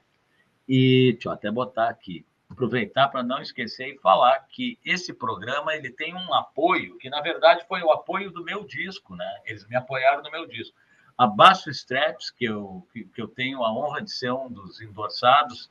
E 0.68 1.12
deixa 1.14 1.30
eu 1.30 1.32
até 1.32 1.50
botar 1.50 1.88
aqui, 1.88 2.26
aproveitar 2.46 3.08
para 3.08 3.22
não 3.22 3.40
esquecer 3.40 3.94
e 3.94 3.98
falar 4.00 4.38
que 4.40 4.78
esse 4.84 5.14
programa 5.14 5.74
ele 5.74 5.88
tem 5.88 6.14
um 6.14 6.34
apoio, 6.34 6.98
que 6.98 7.08
na 7.08 7.22
verdade 7.22 7.64
foi 7.66 7.80
o 7.80 7.90
apoio 7.90 8.30
do 8.30 8.44
meu 8.44 8.66
disco, 8.66 9.16
né? 9.16 9.40
Eles 9.46 9.66
me 9.66 9.74
apoiaram 9.74 10.22
no 10.22 10.30
meu 10.30 10.46
disco. 10.46 10.76
A 11.16 11.26
Basso 11.26 11.70
Straps, 11.70 12.28
que 12.28 12.44
eu, 12.44 12.86
que, 12.92 13.04
que 13.04 13.22
eu 13.22 13.28
tenho 13.28 13.64
a 13.64 13.72
honra 13.72 14.02
de 14.02 14.10
ser 14.10 14.30
um 14.30 14.52
dos 14.52 14.82
endossados 14.82 15.70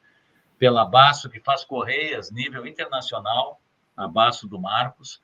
pela 0.58 0.84
Basso, 0.84 1.30
que 1.30 1.40
faz 1.40 1.64
correias 1.64 2.32
nível 2.32 2.66
internacional, 2.66 3.62
a 3.96 4.08
Basso 4.08 4.48
do 4.48 4.60
Marcos, 4.60 5.22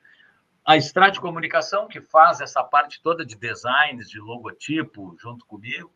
a 0.70 0.76
Strat 0.76 1.18
Comunicação, 1.18 1.88
que 1.88 2.00
faz 2.00 2.40
essa 2.40 2.62
parte 2.62 3.02
toda 3.02 3.26
de 3.26 3.34
designs, 3.34 4.08
de 4.08 4.20
logotipo, 4.20 5.16
junto 5.18 5.44
comigo, 5.44 5.92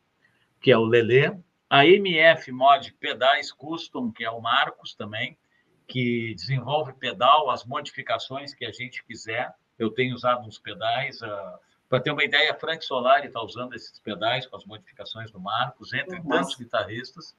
que 0.61 0.73
é 0.73 0.77
o 0.77 0.85
Lelê. 0.85 1.33
A 1.71 1.87
MF 1.87 2.51
Mod 2.51 2.93
Pedais 2.95 3.53
Custom, 3.53 4.11
que 4.11 4.25
é 4.25 4.31
o 4.33 4.41
Marcos 4.41 4.93
também, 4.93 5.39
que 5.87 6.35
desenvolve 6.35 6.93
pedal, 6.95 7.51
as 7.51 7.65
modificações 7.65 8.53
que 8.53 8.65
a 8.65 8.73
gente 8.73 9.05
quiser. 9.05 9.55
Eu 9.79 9.91
tenho 9.91 10.13
usado 10.13 10.45
uns 10.45 10.59
pedais. 10.59 11.23
Uh, 11.23 11.27
ah, 11.27 11.59
Para 11.89 12.01
ter 12.01 12.11
uma 12.11 12.25
ideia, 12.25 12.53
Frank 12.59 12.85
Solari 12.85 13.29
está 13.29 13.41
usando 13.41 13.75
esses 13.75 14.01
pedais 14.01 14.45
com 14.45 14.57
as 14.57 14.65
modificações 14.65 15.31
do 15.31 15.39
Marcos, 15.39 15.93
entre 15.93 16.17
Nossa. 16.17 16.31
tantos 16.31 16.57
guitarristas. 16.57 17.37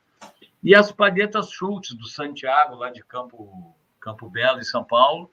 E 0.64 0.74
as 0.74 0.90
palhetas 0.90 1.52
Schultz, 1.52 1.94
do 1.96 2.08
Santiago, 2.08 2.76
lá 2.76 2.90
de 2.90 3.04
Campo, 3.04 3.76
Campo 4.00 4.30
Belo, 4.30 4.62
em 4.62 4.64
São 4.64 4.86
Paulo, 4.86 5.30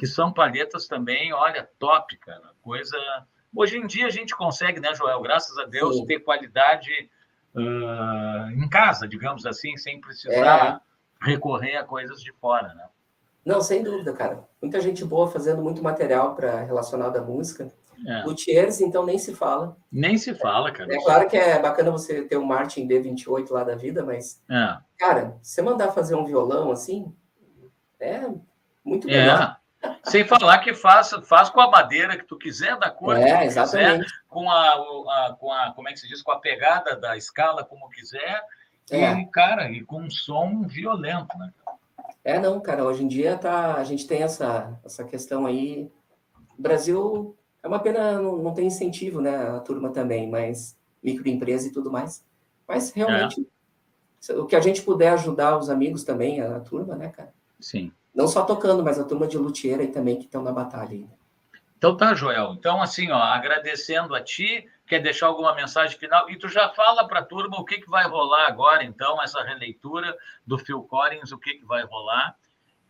que 0.00 0.06
são 0.06 0.32
palhetas 0.32 0.88
também, 0.88 1.30
olha, 1.34 1.68
top, 1.78 2.16
cara. 2.16 2.52
Coisa. 2.62 2.96
Hoje 3.54 3.76
em 3.76 3.86
dia 3.86 4.06
a 4.06 4.10
gente 4.10 4.34
consegue, 4.34 4.80
né, 4.80 4.94
Joel? 4.94 5.20
Graças 5.20 5.58
a 5.58 5.66
Deus, 5.66 5.94
Sim. 5.96 6.06
ter 6.06 6.20
qualidade 6.20 6.90
uh, 7.54 8.50
em 8.50 8.66
casa, 8.70 9.06
digamos 9.06 9.44
assim, 9.44 9.76
sem 9.76 10.00
precisar 10.00 10.80
é. 11.22 11.26
recorrer 11.30 11.76
a 11.76 11.84
coisas 11.84 12.22
de 12.22 12.32
fora, 12.32 12.72
né? 12.72 12.86
Não, 13.44 13.60
sem 13.60 13.82
dúvida, 13.82 14.14
cara. 14.14 14.42
Muita 14.62 14.80
gente 14.80 15.04
boa 15.04 15.30
fazendo 15.30 15.60
muito 15.60 15.82
material 15.82 16.34
para 16.34 16.62
relacionado 16.62 17.18
à 17.18 17.20
música. 17.20 17.70
É. 18.06 18.24
Luthiers, 18.24 18.80
então, 18.80 19.04
nem 19.04 19.18
se 19.18 19.34
fala. 19.34 19.76
Nem 19.92 20.16
se 20.16 20.32
fala, 20.32 20.72
cara. 20.72 20.90
É, 20.90 20.96
é 20.96 21.04
claro 21.04 21.28
que 21.28 21.36
é 21.36 21.60
bacana 21.60 21.90
você 21.90 22.22
ter 22.22 22.38
um 22.38 22.46
Martin 22.46 22.88
B28 22.88 23.50
lá 23.50 23.64
da 23.64 23.74
vida, 23.74 24.02
mas, 24.02 24.42
é. 24.50 24.78
cara, 24.98 25.36
você 25.42 25.60
mandar 25.60 25.92
fazer 25.92 26.14
um 26.14 26.24
violão 26.24 26.70
assim, 26.70 27.14
é 28.00 28.26
muito 28.82 29.06
é. 29.06 29.10
melhor. 29.10 29.59
Sem 30.04 30.24
falar 30.24 30.58
que 30.58 30.74
faz, 30.74 31.10
faz 31.24 31.48
com 31.48 31.60
a 31.60 31.70
madeira 31.70 32.16
que 32.16 32.24
tu 32.24 32.36
quiser, 32.36 32.78
da 32.78 32.90
cor 32.90 33.16
é, 33.16 33.24
que 33.24 33.38
tu 33.38 33.44
exatamente. 33.44 34.04
quiser, 34.04 34.20
com 34.28 34.50
a, 34.50 34.74
a, 34.74 35.36
com 35.38 35.52
a, 35.52 35.72
como 35.72 35.88
é 35.88 35.92
que 35.92 36.00
se 36.00 36.08
diz, 36.08 36.22
com 36.22 36.32
a 36.32 36.38
pegada 36.38 36.96
da 36.96 37.16
escala 37.16 37.64
como 37.64 37.88
quiser, 37.88 38.42
é. 38.90 39.12
e, 39.12 39.26
cara, 39.26 39.70
e 39.70 39.82
com 39.82 40.02
um 40.02 40.10
som 40.10 40.62
violento, 40.66 41.36
né? 41.38 41.52
É, 42.24 42.38
não, 42.38 42.60
cara, 42.60 42.84
hoje 42.84 43.02
em 43.02 43.08
dia 43.08 43.38
tá, 43.38 43.76
a 43.76 43.84
gente 43.84 44.06
tem 44.06 44.22
essa, 44.22 44.78
essa 44.84 45.04
questão 45.04 45.46
aí. 45.46 45.90
O 46.58 46.62
Brasil 46.62 47.36
é 47.62 47.68
uma 47.68 47.78
pena, 47.78 48.20
não, 48.20 48.36
não 48.36 48.54
tem 48.54 48.66
incentivo, 48.66 49.20
né? 49.20 49.34
A 49.34 49.60
turma 49.60 49.90
também, 49.90 50.28
mas 50.28 50.76
microempresa 51.02 51.68
e 51.68 51.72
tudo 51.72 51.90
mais. 51.90 52.24
Mas 52.68 52.90
realmente, 52.90 53.46
é. 54.28 54.32
o 54.34 54.46
que 54.46 54.56
a 54.56 54.60
gente 54.60 54.82
puder 54.82 55.12
ajudar 55.12 55.56
os 55.58 55.70
amigos 55.70 56.04
também, 56.04 56.40
a, 56.40 56.56
a 56.56 56.60
turma, 56.60 56.94
né, 56.94 57.08
cara? 57.08 57.32
Sim. 57.58 57.92
Não 58.14 58.26
só 58.26 58.44
tocando, 58.44 58.82
mas 58.82 58.98
a 58.98 59.04
turma 59.04 59.26
de 59.26 59.38
luthier 59.38 59.80
aí 59.80 59.88
também 59.88 60.16
que 60.16 60.24
estão 60.24 60.42
na 60.42 60.52
batalha. 60.52 60.90
Aí. 60.90 61.06
Então 61.78 61.96
tá, 61.96 62.12
Joel. 62.12 62.54
Então, 62.58 62.82
assim, 62.82 63.10
ó, 63.10 63.18
agradecendo 63.18 64.14
a 64.14 64.20
ti, 64.20 64.68
quer 64.86 65.00
deixar 65.00 65.28
alguma 65.28 65.54
mensagem 65.54 65.98
final? 65.98 66.28
E 66.28 66.36
tu 66.36 66.48
já 66.48 66.68
fala 66.68 67.08
para 67.08 67.20
a 67.20 67.24
turma 67.24 67.58
o 67.58 67.64
que, 67.64 67.78
que 67.78 67.88
vai 67.88 68.06
rolar 68.06 68.48
agora, 68.48 68.84
então, 68.84 69.22
essa 69.22 69.42
releitura 69.42 70.14
do 70.46 70.58
Phil 70.58 70.82
Collins, 70.82 71.32
o 71.32 71.38
que, 71.38 71.54
que 71.54 71.64
vai 71.64 71.82
rolar. 71.84 72.36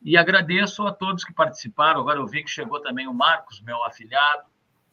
E 0.03 0.17
agradeço 0.17 0.87
a 0.87 0.93
todos 0.93 1.25
que 1.25 1.33
participaram. 1.33 2.01
Agora 2.01 2.19
eu 2.19 2.27
vi 2.27 2.43
que 2.43 2.51
chegou 2.51 2.81
também 2.81 3.07
o 3.07 3.15
Marcos, 3.15 3.61
meu 3.61 3.85
afilhado. 3.85 4.45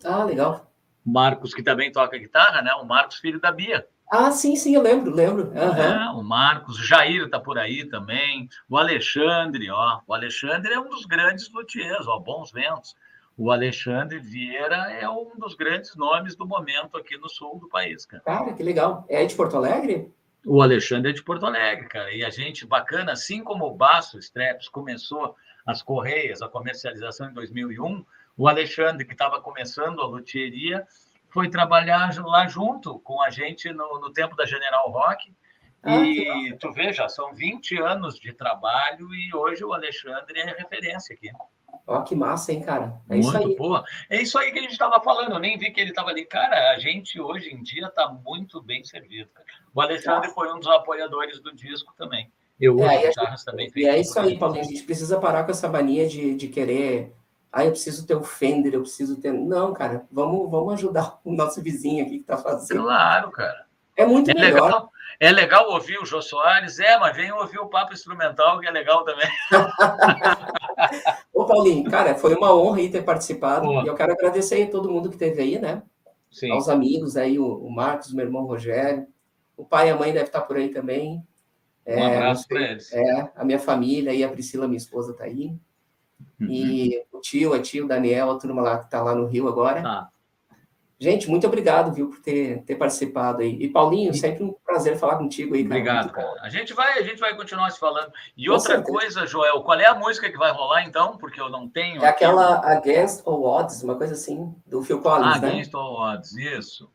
Ah, 0.04 0.24
legal. 0.24 0.72
Marcos, 1.04 1.54
que 1.54 1.64
também 1.64 1.92
toca 1.92 2.18
guitarra, 2.18 2.62
né? 2.62 2.74
O 2.74 2.86
Marcos, 2.86 3.16
filho 3.16 3.40
da 3.40 3.52
Bia. 3.52 3.88
Ah, 4.10 4.32
sim, 4.32 4.56
sim, 4.56 4.74
eu 4.74 4.82
lembro, 4.82 5.14
lembro. 5.14 5.50
Uhum. 5.50 5.58
É, 5.58 6.10
o 6.12 6.24
Marcos, 6.24 6.80
o 6.80 6.84
Jair 6.84 7.26
está 7.26 7.40
por 7.40 7.58
aí 7.58 7.86
também, 7.90 8.48
o 8.70 8.78
Alexandre, 8.78 9.70
ó, 9.70 10.00
o 10.08 10.14
Alexandre 10.14 10.74
é 10.74 10.80
um 10.80 10.90
dos 10.90 11.06
grandes 11.06 11.52
luthiers, 11.52 12.08
ó, 12.08 12.18
bons 12.20 12.52
ventos. 12.52 12.96
O 13.38 13.52
Alexandre 13.52 14.18
Vieira 14.18 14.92
é 14.92 15.08
um 15.08 15.38
dos 15.38 15.54
grandes 15.54 15.96
nomes 15.96 16.36
do 16.36 16.48
momento 16.48 16.98
aqui 16.98 17.18
no 17.18 17.30
sul 17.30 17.60
do 17.60 17.70
país, 17.70 18.04
cara. 18.06 18.24
Cara, 18.24 18.54
que 18.54 18.64
legal. 18.64 19.06
É 19.08 19.24
de 19.26 19.36
Porto 19.36 19.58
Alegre? 19.58 20.12
O 20.44 20.62
Alexandre 20.62 21.12
é 21.12 21.14
de 21.14 21.22
Porto 21.22 21.46
Alegre, 21.46 21.88
cara. 21.88 22.12
E 22.12 22.24
a 22.24 22.32
gente, 22.32 22.66
bacana, 22.66 23.12
assim 23.12 23.44
como 23.44 23.66
o 23.66 23.76
Baço 23.76 24.18
Streps 24.18 24.70
começou 24.70 25.36
as 25.68 25.84
Correias, 25.84 26.42
a 26.42 26.48
comercialização 26.48 27.30
em 27.30 27.34
2001, 27.34 28.04
o 28.38 28.48
Alexandre, 28.48 29.06
que 29.06 29.12
estava 29.14 29.42
começando 29.42 30.02
a 30.02 30.08
luthieria, 30.08 30.88
foi 31.38 31.50
trabalhar 31.52 32.12
lá 32.26 32.48
junto 32.48 32.98
com 33.02 33.22
a 33.22 33.30
gente 33.30 33.72
no, 33.72 34.00
no 34.00 34.12
tempo 34.12 34.36
da 34.36 34.44
General 34.44 34.90
Rock. 34.90 35.32
Ah, 35.84 36.00
e 36.00 36.58
tu 36.60 36.72
veja, 36.72 37.08
são 37.08 37.32
20 37.36 37.78
anos 37.78 38.20
de 38.20 38.34
trabalho 38.34 39.14
e 39.14 39.36
hoje 39.36 39.64
o 39.64 39.72
Alexandre 39.72 40.40
é 40.40 40.46
referência 40.46 41.14
aqui. 41.14 41.30
Ó, 41.86 42.02
que 42.02 42.16
massa, 42.16 42.52
hein, 42.52 42.62
cara? 42.62 43.00
É 43.08 43.14
muito 43.14 43.28
isso 43.28 43.38
aí. 43.38 43.56
boa. 43.56 43.84
É 44.10 44.20
isso 44.20 44.36
aí 44.40 44.52
que 44.52 44.58
a 44.58 44.62
gente 44.64 44.72
estava 44.72 45.00
falando. 45.00 45.34
Eu 45.34 45.40
nem 45.40 45.60
vi 45.60 45.70
que 45.70 45.80
ele 45.80 45.92
estava 45.92 46.10
ali. 46.10 46.26
Cara, 46.26 46.72
a 46.72 46.80
gente 46.80 47.22
hoje 47.22 47.54
em 47.54 47.62
dia 47.62 47.86
está 47.86 48.10
muito 48.10 48.60
bem 48.60 48.84
servido. 48.84 49.30
O 49.76 49.80
Alexandre 49.80 50.32
foi 50.32 50.52
um 50.52 50.58
dos 50.58 50.68
apoiadores 50.68 51.40
do 51.40 51.54
disco 51.56 51.94
também. 51.96 52.32
Eu 52.60 52.80
é, 52.80 52.98
uso 52.98 53.08
guitarras 53.10 53.44
também. 53.44 53.72
E 53.76 53.86
é 53.86 54.00
isso 54.00 54.20
aí, 54.20 54.40
Paulinho. 54.40 54.62
A 54.62 54.68
gente 54.68 54.82
precisa 54.82 55.20
parar 55.20 55.44
com 55.44 55.52
essa 55.52 55.70
mania 55.70 56.10
de, 56.10 56.34
de 56.34 56.48
querer. 56.48 57.16
Ah, 57.58 57.66
eu 57.66 57.72
preciso 57.72 58.06
ter 58.06 58.14
o 58.14 58.22
Fender, 58.22 58.76
eu 58.76 58.82
preciso 58.82 59.20
ter. 59.20 59.34
Não, 59.34 59.74
cara, 59.74 60.06
vamos, 60.12 60.48
vamos 60.52 60.76
ajudar 60.76 61.20
o 61.26 61.34
nosso 61.34 61.60
vizinho 61.60 62.06
aqui 62.06 62.18
que 62.18 62.22
está 62.22 62.38
fazendo. 62.38 62.84
Claro, 62.84 63.32
cara. 63.32 63.66
É 63.96 64.06
muito 64.06 64.30
é 64.30 64.36
melhor. 64.36 64.66
Legal. 64.66 64.92
É 65.20 65.32
legal 65.32 65.72
ouvir 65.72 65.98
o 65.98 66.06
Jô 66.06 66.22
Soares, 66.22 66.78
é, 66.78 67.00
mas 67.00 67.16
vem 67.16 67.32
ouvir 67.32 67.58
o 67.58 67.66
papo 67.66 67.94
instrumental, 67.94 68.60
que 68.60 68.68
é 68.68 68.70
legal 68.70 69.04
também. 69.04 69.28
Ô, 71.34 71.46
Paulinho, 71.46 71.90
cara, 71.90 72.14
foi 72.14 72.36
uma 72.36 72.56
honra 72.56 72.78
aí 72.78 72.92
ter 72.92 73.02
participado. 73.02 73.66
Pô. 73.66 73.82
E 73.82 73.88
eu 73.88 73.96
quero 73.96 74.12
agradecer 74.12 74.62
a 74.62 74.70
todo 74.70 74.92
mundo 74.92 75.10
que 75.10 75.16
esteve 75.16 75.42
aí, 75.42 75.58
né? 75.58 75.82
Sim. 76.30 76.52
Aos 76.52 76.70
amigos 76.70 77.18
aí, 77.18 77.40
o, 77.40 77.56
o 77.56 77.72
Marcos, 77.72 78.14
meu 78.14 78.24
irmão 78.24 78.46
Rogério. 78.46 79.08
O 79.58 79.66
pai 79.66 79.88
e 79.88 79.90
a 79.90 79.96
mãe 79.96 80.14
devem 80.14 80.28
estar 80.28 80.42
por 80.42 80.58
aí 80.58 80.70
também. 80.70 81.26
Um 81.88 81.92
é, 81.92 82.18
abraço 82.18 82.48
para 82.48 82.62
eles. 82.62 82.94
É, 82.94 83.32
a 83.36 83.44
minha 83.44 83.58
família 83.58 84.14
e 84.14 84.24
a 84.24 84.30
Priscila, 84.30 84.68
minha 84.68 84.78
esposa, 84.78 85.14
está 85.14 85.24
aí. 85.24 85.58
Uhum. 86.40 86.48
E 86.50 87.04
o 87.12 87.20
tio, 87.20 87.54
a 87.54 87.62
tio, 87.62 87.86
o 87.86 87.88
Daniel, 87.88 88.32
a 88.32 88.38
turma 88.38 88.62
lá 88.62 88.78
que 88.80 88.86
está 88.86 89.02
lá 89.02 89.16
no 89.16 89.26
Rio 89.26 89.48
agora. 89.48 89.82
Tá. 89.82 90.10
Gente, 91.00 91.30
muito 91.30 91.46
obrigado, 91.46 91.94
viu, 91.94 92.10
por 92.10 92.20
ter, 92.22 92.64
ter 92.64 92.76
participado 92.76 93.44
aí. 93.44 93.56
E 93.62 93.70
Paulinho, 93.70 94.12
sempre 94.16 94.44
um 94.44 94.52
prazer 94.66 94.98
falar 94.98 95.18
contigo 95.18 95.54
aí. 95.54 95.64
Cara. 95.64 95.76
Obrigado, 95.76 96.12
cara. 96.12 96.42
A 96.42 96.50
gente 96.50 96.74
vai, 96.74 96.98
a 96.98 97.04
gente 97.04 97.20
vai 97.20 97.36
continuar 97.36 97.70
se 97.70 97.80
falando. 97.80 98.12
E 98.36 98.48
Com 98.48 98.54
outra 98.54 98.76
certeza. 98.78 98.92
coisa, 98.92 99.28
Joel, 99.28 99.62
qual 99.62 99.80
é 99.80 99.86
a 99.86 99.94
música 99.94 100.32
que 100.32 100.38
vai 100.38 100.52
rolar 100.52 100.84
então? 100.86 101.16
Porque 101.18 101.40
eu 101.40 101.50
não 101.50 101.70
tenho. 101.70 102.04
É 102.04 102.08
aquela 102.08 102.66
Against 102.66 103.22
All 103.28 103.44
Odds, 103.44 103.84
uma 103.84 103.96
coisa 103.96 104.14
assim, 104.14 104.56
do 104.66 104.82
Phil 104.82 105.00
Collins, 105.00 105.36
ah, 105.36 105.40
né? 105.40 105.50
Against 105.50 105.76
All 105.76 106.00
Odds, 106.00 106.36
isso. 106.36 106.92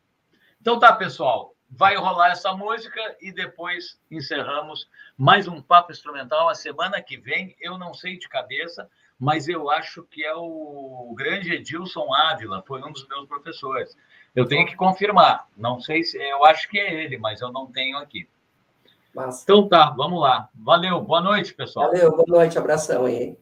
Então 0.59 0.77
tá, 0.77 0.91
pessoal. 0.91 1.53
Vai 1.69 1.95
rolar 1.95 2.31
essa 2.31 2.53
música 2.53 2.99
e 3.21 3.31
depois 3.31 3.97
encerramos 4.11 4.87
mais 5.17 5.47
um 5.47 5.61
papo 5.61 5.93
instrumental 5.93 6.49
a 6.49 6.55
semana 6.55 7.01
que 7.01 7.17
vem. 7.17 7.55
Eu 7.59 7.77
não 7.77 7.93
sei 7.93 8.17
de 8.17 8.27
cabeça, 8.27 8.87
mas 9.23 9.47
eu 9.47 9.69
acho 9.69 10.03
que 10.03 10.21
é 10.21 10.35
o 10.35 11.13
grande 11.15 11.53
Edilson 11.53 12.13
Ávila, 12.13 12.61
foi 12.67 12.81
um 12.83 12.91
dos 12.91 13.07
meus 13.07 13.25
professores. 13.25 13.95
Eu 14.35 14.45
tenho 14.45 14.67
que 14.67 14.75
confirmar, 14.75 15.47
não 15.55 15.79
sei 15.79 16.03
se, 16.03 16.17
eu 16.17 16.43
acho 16.43 16.69
que 16.69 16.77
é 16.77 16.93
ele, 16.93 17.17
mas 17.17 17.39
eu 17.39 17.49
não 17.49 17.65
tenho 17.71 17.97
aqui. 17.97 18.27
Então 19.43 19.69
tá, 19.69 19.91
vamos 19.91 20.19
lá. 20.19 20.49
Valeu, 20.53 20.99
boa 20.99 21.21
noite, 21.21 21.53
pessoal. 21.53 21.87
Valeu, 21.87 22.11
boa 22.11 22.25
noite, 22.27 22.57
abração 22.57 23.05
aí. 23.05 23.37